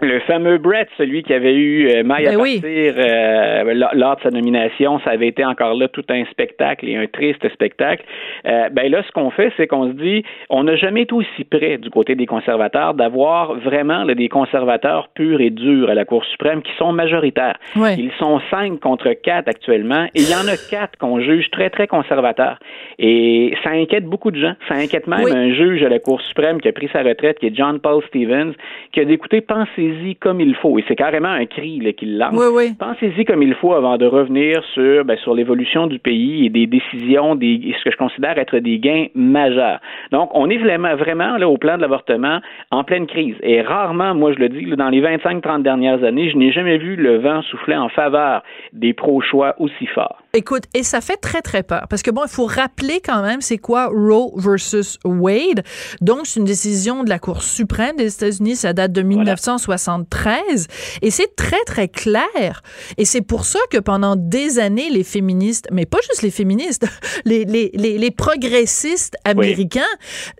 Le 0.00 0.20
fameux 0.20 0.58
Brett, 0.58 0.88
celui 0.96 1.24
qui 1.24 1.32
avait 1.32 1.54
eu 1.54 1.88
euh, 1.88 2.04
maille 2.04 2.28
à 2.28 2.30
ben 2.30 2.38
partir 2.38 2.94
euh, 2.96 3.74
lors 3.94 4.16
de 4.16 4.22
sa 4.22 4.30
nomination, 4.30 5.00
ça 5.00 5.10
avait 5.10 5.26
été 5.26 5.44
encore 5.44 5.74
là 5.74 5.88
tout 5.88 6.04
un 6.08 6.24
spectacle 6.26 6.88
et 6.88 6.96
un 6.96 7.06
triste 7.08 7.48
spectacle. 7.52 8.04
Euh, 8.46 8.68
ben 8.68 8.92
là, 8.92 9.02
ce 9.04 9.10
qu'on 9.10 9.30
fait, 9.30 9.52
c'est 9.56 9.66
qu'on 9.66 9.88
se 9.88 9.94
dit, 9.94 10.22
on 10.50 10.62
n'a 10.62 10.76
jamais 10.76 11.02
été 11.02 11.14
aussi 11.14 11.42
près 11.50 11.78
du 11.78 11.90
côté 11.90 12.14
des 12.14 12.26
conservateurs 12.26 12.94
d'avoir 12.94 13.54
vraiment 13.54 14.04
des 14.04 14.28
conservateurs 14.28 15.08
purs 15.14 15.40
et 15.40 15.50
durs 15.50 15.90
à 15.90 15.94
la 15.94 16.04
Cour 16.04 16.24
suprême 16.26 16.62
qui 16.62 16.72
sont 16.78 16.92
majoritaires. 16.92 17.58
Ils 17.74 18.12
sont 18.20 18.40
cinq 18.52 18.78
contre 18.78 19.12
quatre 19.14 19.48
actuellement 19.48 20.04
et 20.14 20.20
il 20.20 20.30
y 20.30 20.34
en 20.34 20.46
a 20.46 20.56
quatre 20.70 20.96
qu'on 20.98 21.20
juge 21.20 21.50
très 21.50 21.70
très 21.70 21.88
conservateurs. 21.88 22.58
Et 23.00 23.52
ça 23.64 23.70
inquiète 23.70 24.04
beaucoup 24.04 24.30
de 24.30 24.40
gens. 24.40 24.54
Ça 24.68 24.74
inquiète 24.76 25.08
même 25.08 25.26
un 25.26 25.52
juge 25.52 25.82
à 25.82 25.88
la 25.88 25.98
Cour 25.98 26.20
suprême 26.20 26.60
qui 26.60 26.68
a 26.68 26.72
pris 26.72 26.88
sa 26.92 27.02
retraite, 27.02 27.40
qui 27.40 27.46
est 27.46 27.56
John 27.56 27.80
Paul 27.80 28.02
Stevens, 28.06 28.52
qui 28.92 29.00
a 29.00 29.04
d'écouter 29.04 29.40
penser 29.40 29.87
pensez-y 29.88 30.16
comme 30.16 30.40
il 30.40 30.54
faut. 30.56 30.78
Et 30.78 30.84
c'est 30.88 30.96
carrément 30.96 31.28
un 31.28 31.46
cri 31.46 31.94
qu'il 31.96 32.18
lance. 32.18 32.34
Pensez-y 32.78 33.24
comme 33.24 33.42
il 33.42 33.54
faut 33.54 33.74
avant 33.74 33.96
de 33.96 34.06
revenir 34.06 34.62
sur, 34.74 35.04
ben, 35.04 35.16
sur 35.18 35.34
l'évolution 35.34 35.86
du 35.86 35.98
pays 35.98 36.46
et 36.46 36.50
des 36.50 36.66
décisions, 36.66 37.34
des, 37.34 37.74
ce 37.78 37.84
que 37.84 37.90
je 37.90 37.96
considère 37.96 38.38
être 38.38 38.58
des 38.58 38.78
gains 38.78 39.06
majeurs. 39.14 39.80
Donc, 40.12 40.30
on 40.34 40.48
est 40.50 40.58
vraiment, 40.58 40.96
vraiment 40.96 41.36
là, 41.36 41.48
au 41.48 41.58
plan 41.58 41.76
de 41.76 41.82
l'avortement 41.82 42.40
en 42.70 42.84
pleine 42.84 43.06
crise. 43.06 43.36
Et 43.42 43.60
rarement, 43.62 44.14
moi 44.14 44.32
je 44.32 44.38
le 44.38 44.48
dis, 44.48 44.64
dans 44.76 44.88
les 44.88 45.00
25-30 45.00 45.62
dernières 45.62 46.02
années, 46.04 46.30
je 46.30 46.36
n'ai 46.36 46.52
jamais 46.52 46.78
vu 46.78 46.96
le 46.96 47.18
vent 47.18 47.42
souffler 47.42 47.76
en 47.76 47.88
faveur 47.88 48.42
des 48.72 48.92
pro-choix 48.92 49.54
aussi 49.58 49.86
fort. 49.86 50.18
Écoute, 50.34 50.64
et 50.74 50.82
ça 50.82 51.00
fait 51.00 51.16
très, 51.16 51.40
très 51.40 51.62
peur. 51.62 51.86
Parce 51.88 52.02
que 52.02 52.10
bon, 52.10 52.22
il 52.26 52.30
faut 52.30 52.44
rappeler 52.44 53.00
quand 53.02 53.22
même 53.22 53.40
c'est 53.40 53.56
quoi 53.56 53.86
Roe 53.86 54.30
versus 54.36 54.98
Wade. 55.02 55.64
Donc, 56.02 56.26
c'est 56.26 56.38
une 56.38 56.44
décision 56.44 57.02
de 57.02 57.08
la 57.08 57.18
Cour 57.18 57.42
suprême 57.42 57.96
des 57.96 58.12
États-Unis. 58.12 58.56
Ça 58.56 58.74
date 58.74 58.92
de 58.92 59.00
1973. 59.00 60.66
Et 61.00 61.10
c'est 61.10 61.34
très, 61.34 61.64
très 61.64 61.88
clair. 61.88 62.62
Et 62.98 63.06
c'est 63.06 63.22
pour 63.22 63.46
ça 63.46 63.58
que 63.70 63.78
pendant 63.78 64.16
des 64.16 64.58
années, 64.58 64.90
les 64.90 65.02
féministes, 65.02 65.66
mais 65.72 65.86
pas 65.86 65.98
juste 66.10 66.20
les 66.20 66.30
féministes, 66.30 66.84
les, 67.24 67.46
les, 67.46 67.70
les, 67.72 68.10
progressistes 68.10 69.16
américains 69.24 69.80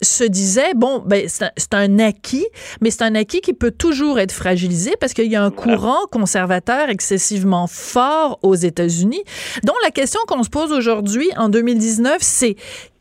se 0.03 0.24
disaient, 0.24 0.74
bon, 0.74 1.03
ben, 1.07 1.26
c'est 1.28 1.74
un, 1.74 1.99
acquis, 1.99 2.47
mais 2.82 2.91
c'est 2.91 3.03
un 3.03 3.14
acquis 3.14 3.41
qui 3.41 3.55
peut 3.55 3.70
toujours 3.70 4.18
être 4.18 4.32
fragilisé 4.32 4.93
parce 5.01 5.14
qu'il 5.14 5.30
y 5.30 5.36
a 5.36 5.43
un 5.43 5.51
courant 5.51 6.07
conservateur 6.12 6.91
excessivement 6.91 7.66
fort 7.66 8.39
aux 8.43 8.55
États-Unis. 8.55 9.22
Donc, 9.64 9.76
la 9.83 9.91
question 9.91 10.20
qu'on 10.26 10.43
se 10.43 10.51
pose 10.51 10.72
aujourd'hui, 10.72 11.31
en 11.37 11.49
2019, 11.49 12.18
c'est 12.20 12.57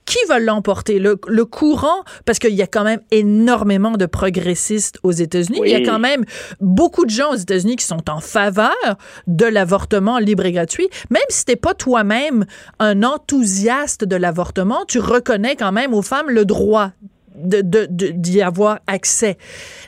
qui 0.07 0.17
va 0.27 0.39
l'emporter? 0.39 0.99
Le, 0.99 1.15
courant, 1.45 2.03
parce 2.25 2.39
qu'il 2.39 2.55
y 2.55 2.61
a 2.63 2.67
quand 2.67 2.85
même 2.85 3.01
énormément 3.11 3.91
de 3.91 4.05
progressistes 4.05 4.99
aux 5.03 5.11
États-Unis. 5.11 5.59
Il 5.65 5.69
y 5.71 5.75
a 5.75 5.83
quand 5.83 5.99
même 5.99 6.23
beaucoup 6.61 7.05
de 7.05 7.09
gens 7.09 7.33
aux 7.33 7.35
États-Unis 7.35 7.75
qui 7.75 7.85
sont 7.85 8.09
en 8.09 8.21
faveur 8.21 8.73
de 9.27 9.45
l'avortement 9.45 10.17
libre 10.17 10.45
et 10.45 10.53
gratuit. 10.53 10.87
Même 11.09 11.21
si 11.29 11.45
t'es 11.45 11.57
pas 11.57 11.73
toi-même 11.73 12.45
un 12.79 13.03
enthousiaste 13.03 14.05
de 14.05 14.15
l'avortement, 14.15 14.85
tu 14.87 14.99
reconnais 14.99 15.57
quand 15.57 15.73
même 15.73 15.93
aux 15.93 16.01
femmes 16.01 16.29
le 16.29 16.45
droit 16.45 16.91
d'y 17.35 17.61
de, 17.61 17.87
de, 17.89 18.41
avoir 18.41 18.79
accès. 18.87 19.37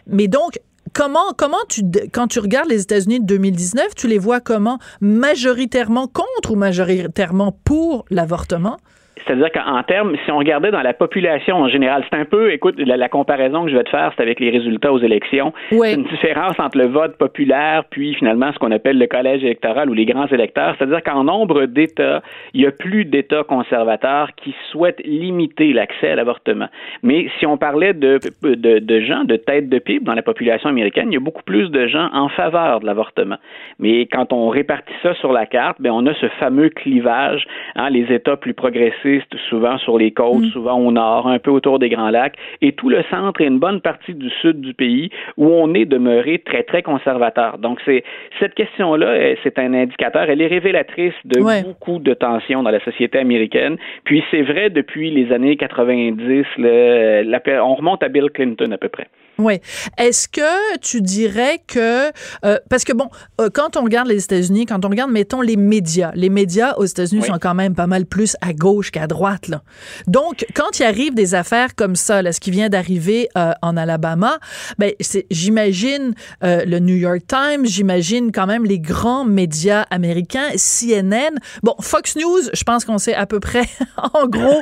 Mais 0.06 0.28
donc, 0.28 0.60
comment, 1.00 1.32
comment 1.38 1.64
tu, 1.70 1.84
quand 2.12 2.28
tu 2.28 2.40
regardes 2.40 2.68
les 2.68 2.82
États-Unis 2.82 3.22
de 3.22 3.26
2019, 3.26 3.96
tu 3.96 4.10
les 4.10 4.18
vois 4.18 4.42
comment? 4.42 4.80
Majoritairement 5.00 6.08
contre 6.08 6.52
ou 6.52 6.56
majoritairement 6.56 7.58
pour 7.64 8.04
l'avortement? 8.10 8.78
C'est-à-dire 9.26 9.52
qu'en 9.52 9.82
termes, 9.84 10.16
si 10.26 10.32
on 10.32 10.38
regardait 10.38 10.72
dans 10.72 10.82
la 10.82 10.94
population 10.94 11.58
en 11.58 11.68
général, 11.68 12.04
c'est 12.10 12.18
un 12.18 12.26
peu, 12.26 12.52
écoute, 12.52 12.76
la, 12.78 13.10
comparaison 13.10 13.66
que 13.66 13.72
je 13.72 13.76
vais 13.76 13.84
te 13.84 13.90
faire, 13.90 14.14
c'est 14.16 14.22
avec 14.22 14.40
les 14.40 14.50
résultats 14.50 14.94
aux 14.94 15.00
élections. 15.00 15.54
C'est 15.70 15.94
une 15.94 16.04
différence 16.04 16.60
entre 16.60 16.78
le 16.78 16.86
vote 16.86 17.18
populaire 17.18 17.84
puis 17.90 18.14
finalement 18.14 18.52
ce 18.54 18.60
qu'on 18.60 18.72
appelle 18.72 18.98
le 18.98 19.08
collège 19.08 19.44
électoral 19.44 19.90
ou 19.90 19.94
les 19.94 20.06
grands 20.06 20.28
électeurs. 20.28 20.76
C'est-à-dire 20.78 21.02
qu'en 21.04 21.24
nombre 21.24 21.66
d'États, 21.66 22.22
il 22.54 22.62
y 22.62 22.68
a 22.68 22.72
plus 22.72 23.06
d'États 23.06 23.44
conservateurs 23.44 24.30
qui 24.36 24.56
souhaitent 24.72 25.02
limiter 25.06 25.74
l'accès 25.74 26.12
à 26.12 26.16
l'avortement. 26.16 26.68
Mais 27.04 27.28
si 27.40 27.46
on 27.46 27.58
parlait 27.58 27.94
de, 27.94 28.20
de, 28.44 28.80
de 28.80 29.00
gens 29.02 29.24
de 29.24 29.36
tête 29.36 29.70
de 29.70 29.80
pipe 29.80 30.04
dans 30.04 30.14
la 30.14 30.22
population 30.22 30.70
américaine, 30.70 31.08
il 31.12 31.16
y 31.16 31.18
a 31.18 31.22
beaucoup 31.22 31.44
plus 31.44 31.70
de 31.70 31.88
gens 31.88 32.10
en 32.14 32.30
faveur 32.30 32.80
de 32.80 32.86
l'avortement. 32.86 33.38
Mais 33.80 34.06
quand 34.06 34.34
on 34.34 34.50
répartit 34.50 34.94
ça 35.02 35.14
sur 35.16 35.34
la 35.34 35.46
carte, 35.46 35.78
ben 35.80 35.92
on 35.92 36.06
a 36.06 36.14
ce 36.16 36.28
fameux 36.40 36.70
clivage, 36.70 37.46
hein, 37.76 37.90
les 37.90 38.14
États 38.14 38.38
plus 38.38 38.54
progressistes 38.54 39.09
souvent 39.50 39.78
sur 39.78 39.98
les 39.98 40.12
côtes, 40.12 40.44
mm. 40.44 40.52
souvent 40.52 40.80
au 40.80 40.92
nord, 40.92 41.28
un 41.28 41.40
peu 41.40 41.52
autour 41.52 41.80
des 41.80 41.90
Grands 41.90 42.10
Lacs, 42.10 42.36
et 42.62 42.72
tout 42.74 42.90
le 42.90 43.04
centre 43.10 43.42
et 43.42 43.46
une 43.46 43.60
bonne 43.60 43.82
partie 43.82 44.14
du 44.14 44.30
sud 44.42 44.62
du 44.62 44.74
pays 44.74 45.10
où 45.38 45.48
on 45.48 45.74
est 45.74 45.86
demeuré 45.86 46.40
très, 46.40 46.64
très 46.64 46.82
conservateur. 46.82 47.58
Donc, 47.58 47.80
c'est 47.86 48.04
cette 48.40 48.56
question-là, 48.56 49.36
c'est 49.44 49.58
un 49.60 49.74
indicateur, 49.74 50.24
elle 50.30 50.42
est 50.42 50.48
révélatrice 50.48 51.14
de 51.26 51.40
beaucoup 51.64 52.00
de 52.00 52.14
tensions 52.14 52.64
dans 52.64 52.72
la 52.72 52.84
société 52.84 53.18
américaine. 53.18 53.78
Puis, 54.04 54.24
c'est 54.32 54.42
vrai 54.42 54.70
depuis 54.70 55.12
les 55.12 55.32
années 55.32 55.56
90, 55.56 56.46
le, 56.58 57.60
on 57.62 57.76
remonte 57.76 58.04
à 58.04 58.10
Bill 58.10 58.30
Clinton 58.32 58.72
à 58.72 58.78
peu 58.78 58.90
près. 58.90 59.08
Oui. 59.40 59.62
Est-ce 59.98 60.28
que 60.28 60.78
tu 60.80 61.02
dirais 61.02 61.62
que 61.66 62.12
euh, 62.46 62.60
parce 62.70 62.84
que 62.84 62.92
bon, 62.92 63.10
euh, 63.40 63.50
quand 63.52 63.78
on 63.78 63.84
regarde 63.84 64.10
les 64.10 64.22
États-Unis, 64.22 64.66
quand 64.66 64.84
on 64.84 64.90
regarde 64.90 65.12
mettons 65.12 65.40
les 65.40 65.56
médias, 65.56 66.12
les 66.14 66.30
médias 66.30 66.74
aux 66.74 66.84
États-Unis 66.84 67.24
sont 67.24 67.40
quand 67.40 67.56
même 67.56 67.74
pas 67.74 67.88
mal 67.88 68.06
plus 68.06 68.36
à 68.42 68.52
gauche 68.52 68.92
qu'à 68.92 69.08
droite 69.08 69.48
là. 69.48 69.62
Donc 70.08 70.46
quand 70.54 70.80
il 70.80 70.84
arrive 70.84 71.14
des 71.16 71.36
affaires 71.36 71.76
comme 71.76 71.96
ça, 71.96 72.22
là, 72.22 72.34
ce 72.34 72.42
qui 72.42 72.52
vient 72.52 72.68
d'arriver 72.68 73.30
euh, 73.38 73.54
en 73.62 73.78
Alabama, 73.78 74.40
ben 74.78 74.92
j'imagine 75.32 76.14
le 76.42 76.80
New 76.80 76.96
York 76.96 77.22
Times, 77.26 77.66
j'imagine 77.66 78.34
quand 78.34 78.46
même 78.46 78.66
les 78.66 78.80
grands 78.80 79.24
médias 79.24 79.86
américains, 79.90 80.50
CNN, 80.58 81.40
bon 81.64 81.76
Fox 81.80 82.18
News, 82.18 82.42
je 82.54 82.64
pense 82.64 82.84
qu'on 82.84 82.98
sait 82.98 83.16
à 83.16 83.26
peu 83.26 83.40
près 83.40 83.70
en 84.14 84.28
gros 84.28 84.62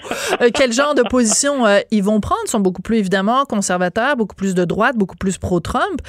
quel 0.54 0.72
genre 0.72 0.94
de 0.94 1.02
position 1.02 1.66
ils 1.90 2.04
vont 2.04 2.20
prendre, 2.20 2.42
ils 2.46 2.52
sont 2.52 2.60
beaucoup 2.60 2.84
plus 2.84 2.98
évidemment 2.98 3.46
conservateurs, 3.46 4.16
beaucoup 4.16 4.36
plus 4.36 4.54
de 4.54 4.67
droite, 4.68 4.96
beaucoup 4.96 5.16
plus 5.16 5.38
pro-Trump. 5.38 6.02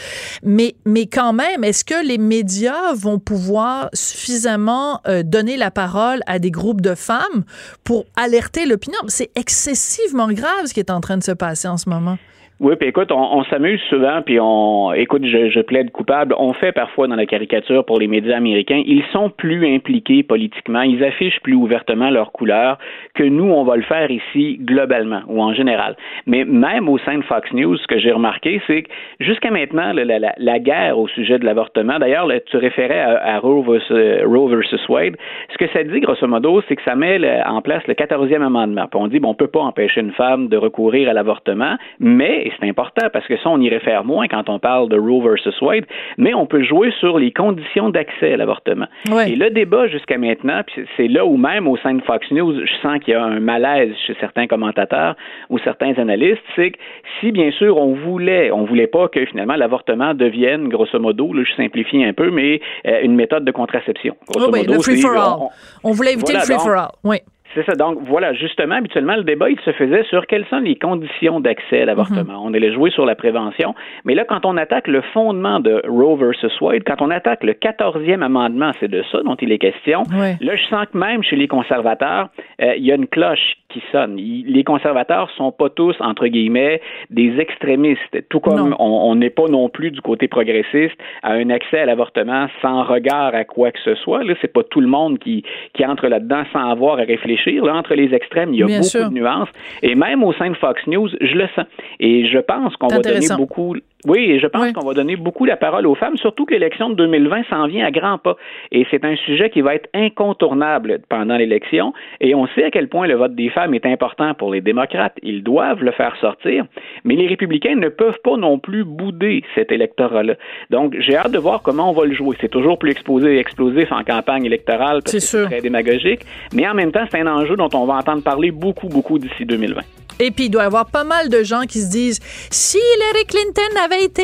Mais, 0.42 0.74
mais 0.84 1.06
quand 1.06 1.32
même, 1.32 1.64
est-ce 1.64 1.84
que 1.84 2.06
les 2.06 2.18
médias 2.18 2.92
vont 2.94 3.18
pouvoir 3.18 3.88
suffisamment 3.92 5.00
euh, 5.06 5.22
donner 5.22 5.56
la 5.56 5.70
parole 5.70 6.20
à 6.26 6.38
des 6.38 6.50
groupes 6.50 6.80
de 6.80 6.94
femmes 6.94 7.44
pour 7.84 8.06
alerter 8.16 8.66
l'opinion? 8.66 8.98
C'est 9.08 9.30
excessivement 9.34 10.30
grave 10.32 10.66
ce 10.66 10.74
qui 10.74 10.80
est 10.80 10.90
en 10.90 11.00
train 11.00 11.16
de 11.16 11.24
se 11.24 11.32
passer 11.32 11.68
en 11.68 11.76
ce 11.76 11.88
moment. 11.88 12.18
Oui, 12.60 12.74
puis 12.74 12.88
écoute, 12.88 13.12
on, 13.12 13.44
s'amuse 13.44 13.80
souvent, 13.88 14.20
puis 14.20 14.40
on, 14.40 14.92
écoute, 14.92 15.24
je, 15.24 15.48
je, 15.48 15.60
plaide 15.60 15.92
coupable. 15.92 16.34
On 16.38 16.52
fait 16.52 16.72
parfois 16.72 17.06
dans 17.06 17.14
la 17.14 17.24
caricature 17.24 17.84
pour 17.84 18.00
les 18.00 18.08
médias 18.08 18.36
américains. 18.36 18.82
Ils 18.84 19.04
sont 19.12 19.30
plus 19.30 19.64
impliqués 19.72 20.24
politiquement, 20.24 20.82
ils 20.82 21.04
affichent 21.04 21.38
plus 21.44 21.54
ouvertement 21.54 22.10
leurs 22.10 22.32
couleurs 22.32 22.78
que 23.14 23.22
nous, 23.22 23.44
on 23.44 23.62
va 23.62 23.76
le 23.76 23.82
faire 23.82 24.10
ici 24.10 24.58
globalement 24.60 25.20
ou 25.28 25.40
en 25.40 25.54
général. 25.54 25.96
Mais 26.26 26.44
même 26.44 26.88
au 26.88 26.98
sein 26.98 27.18
de 27.18 27.22
Fox 27.22 27.52
News, 27.52 27.76
ce 27.76 27.86
que 27.86 28.00
j'ai 28.00 28.10
remarqué, 28.10 28.60
c'est 28.66 28.82
que 28.82 28.90
jusqu'à 29.20 29.52
maintenant, 29.52 29.92
la, 29.92 30.04
la, 30.04 30.34
la, 30.36 30.58
guerre 30.58 30.98
au 30.98 31.06
sujet 31.06 31.38
de 31.38 31.44
l'avortement. 31.44 32.00
D'ailleurs, 32.00 32.28
tu 32.46 32.56
référais 32.56 32.98
à, 33.00 33.38
Roe, 33.38 33.62
versus, 33.62 34.88
Wade. 34.88 35.16
Ce 35.52 35.58
que 35.58 35.68
ça 35.72 35.84
dit, 35.84 36.00
grosso 36.00 36.26
modo, 36.26 36.60
c'est 36.66 36.74
que 36.74 36.82
ça 36.82 36.96
met 36.96 37.20
en 37.46 37.62
place 37.62 37.86
le 37.86 37.94
14e 37.94 38.42
amendement. 38.42 38.88
Puis 38.90 39.00
on 39.00 39.06
dit, 39.06 39.20
bon, 39.20 39.28
on 39.28 39.34
peut 39.34 39.46
pas 39.46 39.60
empêcher 39.60 40.00
une 40.00 40.12
femme 40.12 40.48
de 40.48 40.56
recourir 40.56 41.08
à 41.08 41.12
l'avortement, 41.12 41.76
mais 42.00 42.47
et 42.48 42.52
c'est 42.58 42.68
important 42.68 43.08
parce 43.12 43.26
que 43.26 43.36
ça, 43.36 43.50
on 43.50 43.60
y 43.60 43.68
réfère 43.68 44.04
moins 44.04 44.26
quand 44.26 44.48
on 44.48 44.58
parle 44.58 44.88
de 44.88 44.98
Roe 44.98 45.22
versus 45.22 45.60
Wade, 45.60 45.84
mais 46.16 46.32
on 46.32 46.46
peut 46.46 46.62
jouer 46.62 46.90
sur 46.98 47.18
les 47.18 47.30
conditions 47.30 47.90
d'accès 47.90 48.32
à 48.32 48.36
l'avortement. 48.38 48.86
Et 49.26 49.36
le 49.36 49.50
débat 49.50 49.86
jusqu'à 49.86 50.16
maintenant, 50.16 50.62
c'est 50.96 51.08
là 51.08 51.26
où 51.26 51.36
même 51.36 51.68
au 51.68 51.76
sein 51.76 51.94
de 51.94 52.02
Fox 52.02 52.30
News, 52.30 52.64
je 52.64 52.72
sens 52.80 53.00
qu'il 53.00 53.12
y 53.12 53.16
a 53.16 53.22
un 53.22 53.40
malaise 53.40 53.92
chez 54.06 54.16
certains 54.18 54.46
commentateurs 54.46 55.14
ou 55.50 55.58
certains 55.58 55.92
analystes, 55.98 56.42
c'est 56.56 56.70
que 56.70 56.78
si 57.20 57.32
bien 57.32 57.50
sûr 57.50 57.76
on 57.76 57.94
voulait, 57.94 58.50
on 58.50 58.64
voulait 58.64 58.86
pas 58.86 59.08
que 59.08 59.24
finalement 59.26 59.56
l'avortement 59.56 60.14
devienne, 60.14 60.68
grosso 60.68 60.98
modo, 60.98 61.34
là, 61.34 61.42
je 61.44 61.54
simplifie 61.54 62.02
un 62.02 62.14
peu, 62.14 62.30
mais 62.30 62.60
euh, 62.86 63.00
une 63.02 63.14
méthode 63.14 63.44
de 63.44 63.52
contraception. 63.52 64.16
Grosso 64.26 64.50
oui, 64.50 64.64
le 64.66 64.80
free 64.80 65.00
for 65.00 65.12
all. 65.12 65.48
On, 65.84 65.92
voulait 65.92 66.14
éviter 66.14 66.32
le 66.32 66.40
free 66.40 66.54
for 66.54 66.72
all. 66.72 66.88
Oui. 67.04 67.18
C'est 67.58 67.64
ça. 67.64 67.74
Donc, 67.74 67.98
voilà, 68.02 68.34
justement, 68.34 68.76
habituellement, 68.76 69.16
le 69.16 69.24
débat, 69.24 69.50
il 69.50 69.58
se 69.60 69.72
faisait 69.72 70.04
sur 70.04 70.26
quelles 70.26 70.46
sont 70.46 70.60
les 70.60 70.76
conditions 70.76 71.40
d'accès 71.40 71.82
à 71.82 71.84
l'avortement. 71.86 72.40
On 72.44 72.54
allait 72.54 72.72
jouer 72.72 72.90
sur 72.90 73.04
la 73.04 73.16
prévention. 73.16 73.74
Mais 74.04 74.14
là, 74.14 74.24
quand 74.24 74.46
on 74.46 74.56
attaque 74.56 74.86
le 74.86 75.00
fondement 75.12 75.58
de 75.58 75.82
Roe 75.88 76.16
versus 76.16 76.60
Wade, 76.60 76.82
quand 76.86 77.02
on 77.02 77.10
attaque 77.10 77.42
le 77.42 77.54
14e 77.54 78.22
amendement, 78.22 78.70
c'est 78.78 78.88
de 78.88 79.02
ça 79.10 79.22
dont 79.22 79.34
il 79.36 79.50
est 79.50 79.58
question. 79.58 80.04
Là, 80.40 80.56
je 80.56 80.64
sens 80.66 80.86
que 80.92 80.96
même 80.96 81.24
chez 81.24 81.34
les 81.34 81.48
conservateurs, 81.48 82.28
euh, 82.62 82.74
il 82.76 82.84
y 82.84 82.92
a 82.92 82.94
une 82.94 83.08
cloche 83.08 83.56
qui 83.70 83.82
sonne. 83.92 84.16
les 84.16 84.64
conservateurs 84.64 85.30
sont 85.36 85.52
pas 85.52 85.68
tous, 85.68 85.94
entre 86.00 86.26
guillemets, 86.28 86.80
des 87.10 87.38
extrémistes. 87.38 88.28
Tout 88.30 88.40
comme 88.40 88.74
on 88.78 89.14
n'est 89.14 89.30
pas 89.30 89.46
non 89.48 89.68
plus 89.68 89.90
du 89.90 90.00
côté 90.00 90.26
progressiste 90.28 90.96
à 91.22 91.32
un 91.32 91.50
accès 91.50 91.80
à 91.80 91.86
l'avortement 91.86 92.46
sans 92.62 92.84
regard 92.84 93.34
à 93.34 93.44
quoi 93.44 93.72
que 93.72 93.80
ce 93.84 93.94
soit. 93.96 94.24
Là, 94.24 94.34
c'est 94.40 94.52
pas 94.52 94.62
tout 94.62 94.80
le 94.80 94.86
monde 94.86 95.18
qui, 95.18 95.44
qui 95.74 95.84
entre 95.84 96.06
là-dedans 96.06 96.44
sans 96.52 96.70
avoir 96.70 96.98
à 96.98 97.02
réfléchir 97.02 97.47
Là, 97.52 97.74
entre 97.74 97.94
les 97.94 98.14
extrêmes, 98.14 98.54
il 98.54 98.60
y 98.60 98.62
a 98.62 98.66
beaucoup 98.66 99.10
de 99.10 99.14
nuances. 99.14 99.48
Et 99.82 99.94
même 99.94 100.22
au 100.22 100.32
sein 100.34 100.50
de 100.50 100.56
Fox 100.56 100.80
News, 100.86 101.08
je 101.20 101.34
le 101.34 101.48
sens. 101.54 101.66
Et 102.00 102.26
je 102.26 102.38
pense 102.38 102.76
qu'on 102.76 102.88
va 102.88 102.98
donner 102.98 103.26
beaucoup 103.36 103.74
oui, 104.06 104.30
et 104.30 104.38
je 104.38 104.46
pense 104.46 104.72
qu'on 104.72 104.86
va 104.86 104.94
donner 104.94 105.16
beaucoup 105.16 105.44
la 105.44 105.56
parole 105.56 105.84
aux 105.84 105.96
femmes, 105.96 106.16
surtout 106.16 106.46
que 106.46 106.54
l'élection 106.54 106.88
de 106.88 106.94
2020 106.94 107.42
s'en 107.50 107.66
vient 107.66 107.84
à 107.84 107.90
grands 107.90 108.18
pas. 108.18 108.36
Et 108.70 108.86
c'est 108.92 109.04
un 109.04 109.16
sujet 109.16 109.50
qui 109.50 109.60
va 109.60 109.74
être 109.74 109.88
incontournable 109.92 111.00
pendant 111.08 111.36
l'élection. 111.36 111.92
Et 112.20 112.32
on 112.32 112.46
sait 112.54 112.64
à 112.64 112.70
quel 112.70 112.88
point 112.88 113.08
le 113.08 113.16
vote 113.16 113.34
des 113.34 113.50
femmes 113.50 113.74
est 113.74 113.84
important 113.86 114.34
pour 114.34 114.52
les 114.52 114.60
démocrates. 114.60 115.16
Ils 115.24 115.42
doivent 115.42 115.82
le 115.82 115.90
faire 115.90 116.14
sortir. 116.20 116.64
Mais 117.02 117.16
les 117.16 117.26
républicains 117.26 117.74
ne 117.74 117.88
peuvent 117.88 118.20
pas 118.22 118.36
non 118.36 118.60
plus 118.60 118.84
bouder 118.84 119.42
cet 119.56 119.72
électorat-là. 119.72 120.34
Donc, 120.70 120.94
j'ai 121.00 121.16
hâte 121.16 121.32
de 121.32 121.38
voir 121.38 121.62
comment 121.62 121.90
on 121.90 121.92
va 121.92 122.04
le 122.04 122.14
jouer. 122.14 122.36
C'est 122.40 122.50
toujours 122.50 122.78
plus 122.78 122.92
exposé 122.92 123.34
et 123.34 123.38
explosif 123.40 123.90
en 123.90 124.04
campagne 124.04 124.44
électorale 124.44 125.02
parce 125.02 125.12
que 125.12 125.18
c'est 125.18 125.44
très 125.46 125.60
démagogique. 125.60 126.20
Mais 126.54 126.68
en 126.68 126.74
même 126.74 126.92
temps, 126.92 127.04
c'est 127.10 127.18
un 127.18 127.26
enjeu 127.26 127.56
dont 127.56 127.70
on 127.74 127.84
va 127.84 127.94
entendre 127.94 128.22
parler 128.22 128.52
beaucoup, 128.52 128.88
beaucoup 128.88 129.18
d'ici 129.18 129.44
2020. 129.44 129.82
Et 130.20 130.32
puis, 130.32 130.46
il 130.46 130.50
doit 130.50 130.64
y 130.64 130.66
avoir 130.66 130.86
pas 130.86 131.04
mal 131.04 131.28
de 131.28 131.44
gens 131.44 131.62
qui 131.62 131.80
se 131.80 131.90
disent 131.90 132.18
si 132.50 132.76
Hillary 132.76 133.24
Clinton 133.26 133.80
avait 133.84 133.87
été 133.96 134.22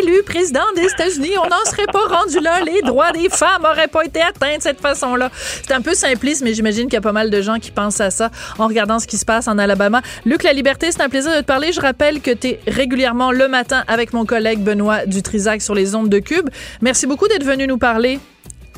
élu 0.00 0.22
président 0.24 0.60
des 0.76 0.84
États-Unis, 0.84 1.32
on 1.38 1.48
n'en 1.48 1.64
serait 1.64 1.86
pas 1.86 2.06
rendu 2.06 2.40
là. 2.40 2.60
Les 2.64 2.82
droits 2.82 3.12
des 3.12 3.28
femmes 3.28 3.62
n'auraient 3.62 3.88
pas 3.88 4.04
été 4.04 4.20
atteints 4.20 4.56
de 4.56 4.62
cette 4.62 4.80
façon-là. 4.80 5.30
C'est 5.62 5.72
un 5.72 5.80
peu 5.80 5.94
simpliste, 5.94 6.42
mais 6.42 6.54
j'imagine 6.54 6.84
qu'il 6.84 6.94
y 6.94 6.98
a 6.98 7.02
pas 7.02 7.12
mal 7.12 7.30
de 7.30 7.42
gens 7.42 7.58
qui 7.58 7.70
pensent 7.70 8.00
à 8.00 8.10
ça 8.10 8.30
en 8.58 8.66
regardant 8.66 8.98
ce 8.98 9.06
qui 9.06 9.18
se 9.18 9.24
passe 9.24 9.48
en 9.48 9.58
Alabama. 9.58 10.02
Luc, 10.24 10.42
la 10.42 10.52
liberté, 10.52 10.90
c'est 10.90 11.02
un 11.02 11.08
plaisir 11.08 11.32
de 11.34 11.40
te 11.40 11.46
parler. 11.46 11.72
Je 11.72 11.80
rappelle 11.80 12.20
que 12.20 12.30
tu 12.30 12.48
es 12.48 12.60
régulièrement 12.66 13.32
le 13.32 13.48
matin 13.48 13.84
avec 13.88 14.12
mon 14.12 14.24
collègue 14.24 14.60
Benoît 14.60 15.06
Dutrisac 15.06 15.62
sur 15.62 15.74
les 15.74 15.94
ondes 15.94 16.08
de 16.08 16.18
Cube. 16.18 16.48
Merci 16.80 17.06
beaucoup 17.06 17.28
d'être 17.28 17.44
venu 17.44 17.66
nous 17.66 17.78
parler. 17.78 18.18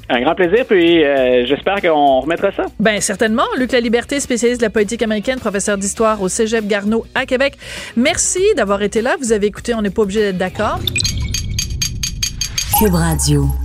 Un 0.08 0.20
grand 0.20 0.34
plaisir, 0.34 0.66
puis 0.66 1.02
euh, 1.02 1.46
j'espère 1.46 1.80
qu'on 1.80 2.20
remettra 2.20 2.52
ça. 2.52 2.64
Bien, 2.78 3.00
certainement. 3.00 3.44
Luc 3.56 3.72
La 3.72 3.80
Liberté, 3.80 4.20
spécialiste 4.20 4.60
de 4.60 4.66
la 4.66 4.70
politique 4.70 5.02
américaine, 5.02 5.38
professeur 5.38 5.78
d'histoire 5.78 6.20
au 6.20 6.28
Cégep 6.28 6.66
Garneau 6.66 7.06
à 7.14 7.24
Québec. 7.26 7.56
Merci 7.96 8.42
d'avoir 8.56 8.82
été 8.82 9.00
là. 9.00 9.16
Vous 9.18 9.32
avez 9.32 9.46
écouté, 9.46 9.74
on 9.74 9.82
n'est 9.82 9.90
pas 9.90 10.02
obligé 10.02 10.20
d'être 10.20 10.38
d'accord. 10.38 10.78
Cube 12.78 12.94
Radio. 12.94 13.63